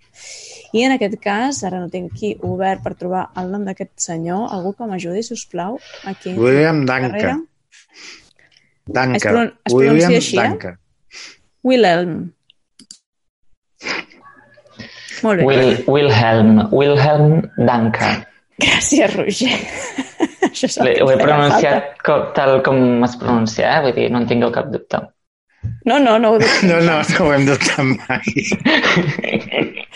i 0.73 0.85
en 0.85 0.93
aquest 0.93 1.19
cas, 1.21 1.63
ara 1.65 1.79
no 1.81 1.91
tinc 1.93 2.13
aquí 2.13 2.37
obert 2.41 2.83
per 2.83 2.95
trobar 2.95 3.31
el 3.37 3.51
nom 3.53 3.65
d'aquest 3.65 3.93
senyor, 3.97 4.49
algú 4.51 4.73
que 4.73 4.89
m'ajudi, 4.89 5.23
si 5.23 5.35
us 5.35 5.45
plau, 5.47 5.79
aquí. 6.05 6.33
William 6.33 6.87
Danca. 6.87 7.11
Carrera. 7.11 7.52
Danca. 8.87 9.17
Es 9.17 9.23
pron- 9.25 9.53
es 9.65 9.73
William 9.73 9.97
pronuncia 9.97 10.17
així, 10.19 10.37
eh? 10.37 10.43
Danca. 10.43 10.79
Wilhelm. 11.63 12.33
Molt 15.23 15.39
bé. 15.39 15.45
Wil, 15.47 15.85
Wilhelm, 15.87 16.69
Wilhelm 16.73 17.43
Danka. 17.57 18.27
Gràcies, 18.63 19.15
Roger. 19.17 19.55
Això 20.53 20.67
és 20.69 20.77
Ho 21.03 21.09
he 21.11 21.17
pronunciat 21.21 21.95
com, 22.05 22.25
tal 22.35 22.59
com 22.67 23.05
es 23.07 23.15
pronuncia, 23.21 23.69
eh? 23.71 23.81
vull 23.87 23.95
dir, 23.97 24.09
no 24.11 24.19
en 24.23 24.27
tingueu 24.31 24.51
cap 24.55 24.67
dubte. 24.73 24.99
No, 25.87 25.99
no, 26.03 26.19
no 26.19 26.33
ho 26.35 26.39
dubto. 26.43 26.67
No, 26.69 26.81
no, 26.83 26.99
no 27.03 27.27
ho 27.27 27.33
hem 27.33 27.47
dubtat 27.47 27.79
mai. 27.87 28.23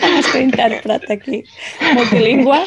El 0.00 0.14
nostre 0.16 0.40
intèrpret 0.46 1.10
aquí. 1.12 1.42
Multilingüe. 1.92 2.60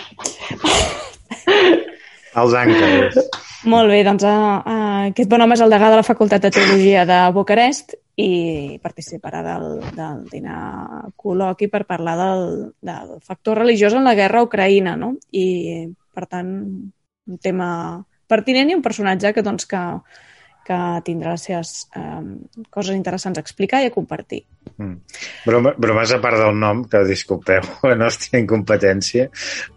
El 2.36 2.52
Danca 2.54 2.92
és. 3.00 3.18
Molt 3.64 3.88
bé, 3.88 4.02
doncs 4.04 4.26
uh, 4.28 4.30
uh, 4.60 5.04
aquest 5.10 5.30
bon 5.32 5.40
home 5.40 5.56
és 5.56 5.62
el 5.64 5.72
degà 5.72 5.88
de 5.92 6.00
la 6.02 6.04
Facultat 6.04 6.44
de 6.44 6.50
Teologia 6.52 7.06
de 7.08 7.20
Bucarest 7.32 7.94
i 8.20 8.76
participarà 8.84 9.40
del, 9.46 9.68
del 9.96 10.26
dinar 10.28 11.14
col·loqui 11.16 11.70
per 11.72 11.86
parlar 11.88 12.18
del, 12.20 12.44
del 12.84 13.14
factor 13.24 13.62
religiós 13.64 13.96
en 13.96 14.04
la 14.04 14.18
guerra 14.20 14.44
Ucraïna, 14.44 14.98
no? 15.00 15.14
I, 15.32 15.88
per 16.12 16.28
tant, 16.28 16.52
un 17.32 17.40
tema 17.40 17.70
pertinent 18.28 18.70
i 18.70 18.76
un 18.76 18.84
personatge 18.84 19.32
que, 19.32 19.46
doncs, 19.48 19.66
que, 19.72 19.82
que 20.68 20.80
tindrà 21.08 21.38
les 21.38 21.48
seves 21.48 21.74
um, 21.96 22.36
coses 22.68 23.00
interessants 23.00 23.40
a 23.40 23.46
explicar 23.48 23.80
i 23.84 23.88
a 23.88 23.96
compartir. 23.96 24.44
Mm. 24.78 24.96
Broma, 25.46 25.74
bromes 25.78 26.12
a 26.16 26.18
part 26.22 26.40
del 26.42 26.56
nom, 26.58 26.84
que 26.90 27.04
disculpeu 27.06 27.62
la 27.90 27.96
nostra 28.00 28.40
incompetència, 28.42 29.30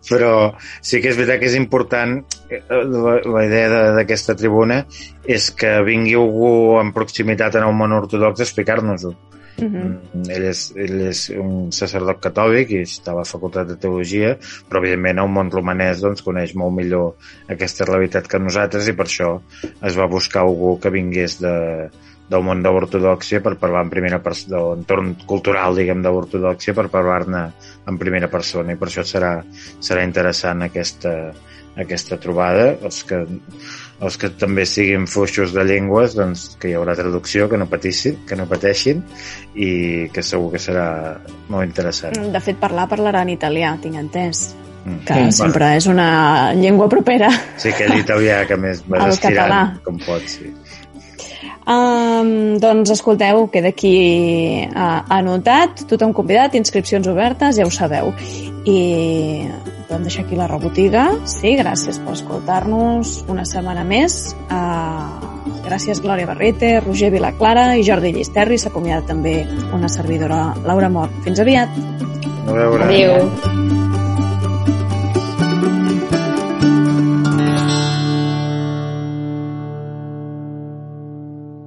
però 0.09 0.33
sí 0.81 1.03
que 1.03 1.13
és 1.13 1.19
veritat 1.19 1.43
que 1.43 1.51
és 1.51 1.59
important 1.59 2.17
eh, 2.49 2.63
la, 2.71 3.19
la 3.21 3.45
idea 3.45 3.69
de- 3.73 3.95
d'aquesta 3.99 4.37
tribuna 4.39 4.83
és 5.27 5.51
que 5.53 5.77
vingui 5.85 6.17
algú 6.17 6.81
en 6.81 6.95
proximitat 6.97 7.59
en 7.61 7.69
el 7.69 7.77
món 7.77 7.93
ortodox 7.93 8.41
a 8.41 8.47
explicar-nos-ho. 8.49 9.15
Uh 9.57 9.65
-huh. 9.65 9.85
Mm, 10.13 10.31
ell, 10.31 10.45
és, 10.45 10.73
ell 10.77 11.01
és 11.09 11.31
un 11.31 11.73
sacerdot 11.73 12.21
catòlic 12.21 12.71
i 12.71 12.83
està 12.83 13.13
a 13.13 13.21
la 13.21 13.25
facultat 13.25 13.67
de 13.67 13.77
teologia, 13.77 14.37
però 14.69 14.79
evidentment 14.79 15.19
el 15.19 15.29
món 15.29 15.51
romanès 15.51 16.01
doncs, 16.01 16.23
coneix 16.23 16.55
molt 16.55 16.75
millor 16.77 17.15
aquesta 17.49 17.85
realitat 17.85 18.29
que 18.29 18.39
nosaltres 18.39 18.89
i 18.89 18.93
per 18.93 19.07
això 19.07 19.41
es 19.83 19.97
va 19.97 20.07
buscar 20.07 20.43
algú 20.43 20.79
que 20.79 20.91
vingués 20.91 21.41
de, 21.41 21.89
del 22.29 22.43
món 22.43 22.63
de 22.63 22.71
l'ortodoxia 22.75 23.41
per 23.41 23.55
parlar 23.61 23.85
en 23.87 23.91
primera 23.91 24.19
persona, 24.23 24.57
de 24.57 24.63
l'entorn 24.75 25.13
cultural, 25.27 25.77
diguem, 25.79 26.03
de 26.03 26.11
l'ortodoxia 26.11 26.75
per 26.75 26.89
parlar-ne 26.91 27.43
en 27.87 27.99
primera 27.99 28.29
persona 28.33 28.75
i 28.75 28.77
per 28.81 28.89
això 28.89 29.05
serà, 29.07 29.37
serà 29.79 30.03
interessant 30.03 30.67
aquesta, 30.67 31.13
aquesta 31.77 32.19
trobada. 32.19 32.73
Els 32.83 33.03
que, 33.07 33.21
els 34.01 34.19
que 34.19 34.33
també 34.41 34.67
siguin 34.67 35.07
fluixos 35.07 35.55
de 35.55 35.65
llengües, 35.69 36.17
doncs 36.19 36.57
que 36.61 36.71
hi 36.73 36.77
haurà 36.77 36.97
traducció, 36.99 37.47
que 37.49 37.57
no 37.61 37.69
patissin, 37.71 38.19
que 38.27 38.37
no 38.37 38.49
pateixin 38.51 39.05
i 39.55 40.09
que 40.13 40.23
segur 40.27 40.51
que 40.57 40.59
serà 40.67 41.17
molt 41.49 41.69
interessant. 41.69 42.19
De 42.33 42.41
fet, 42.43 42.59
parlar 42.59 42.89
parlarà 42.91 43.23
en 43.23 43.35
italià, 43.37 43.77
tinc 43.81 44.03
entès, 44.03 44.49
Mm. 44.87 45.01
que 45.05 45.15
Mm. 45.15 45.33
sempre 45.35 45.77
és 45.77 45.87
una 45.91 46.53
llengua 46.55 46.89
propera. 46.89 47.29
Sí, 47.57 47.71
aquell 47.71 47.97
italià 47.99 48.47
que 48.47 48.57
més 48.57 48.85
vas 48.87 49.15
estirant, 49.15 49.51
català. 49.51 49.81
com 49.83 49.99
pots, 49.99 50.37
sí. 50.39 50.53
Um, 51.67 52.59
doncs 52.63 52.93
escolteu, 52.95 53.49
queda 53.51 53.73
aquí 53.75 54.69
uh, 54.71 55.03
anotat, 55.11 55.83
tothom 55.91 56.13
convidat, 56.15 56.55
inscripcions 56.55 57.09
obertes, 57.11 57.59
ja 57.59 57.67
ho 57.67 57.73
sabeu. 57.75 58.13
I 58.67 59.49
podem 59.89 60.07
deixar 60.07 60.23
aquí 60.25 60.39
la 60.39 60.47
rebotiga. 60.51 61.09
Sí, 61.27 61.57
gràcies 61.59 61.99
per 62.03 62.15
escoltar-nos 62.15 63.25
una 63.33 63.47
setmana 63.49 63.83
més. 63.87 64.37
Uh, 64.47 65.57
gràcies 65.67 66.03
Glòria 66.05 66.29
Barrete, 66.31 66.77
Roger 66.85 67.11
Vilaclara 67.15 67.73
i 67.75 67.83
Jordi 67.87 68.15
Llisterri. 68.15 68.61
S'acomiada 68.63 69.07
també 69.11 69.41
una 69.75 69.91
servidora, 69.91 70.53
Laura 70.67 70.91
Mort. 70.91 71.19
Fins 71.27 71.43
aviat! 71.43 71.83
A 72.47 72.55
veure... 72.55 72.87
Adéu. 72.87 73.86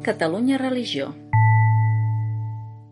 Catalunya 0.10 0.58
Religió. 0.58 1.29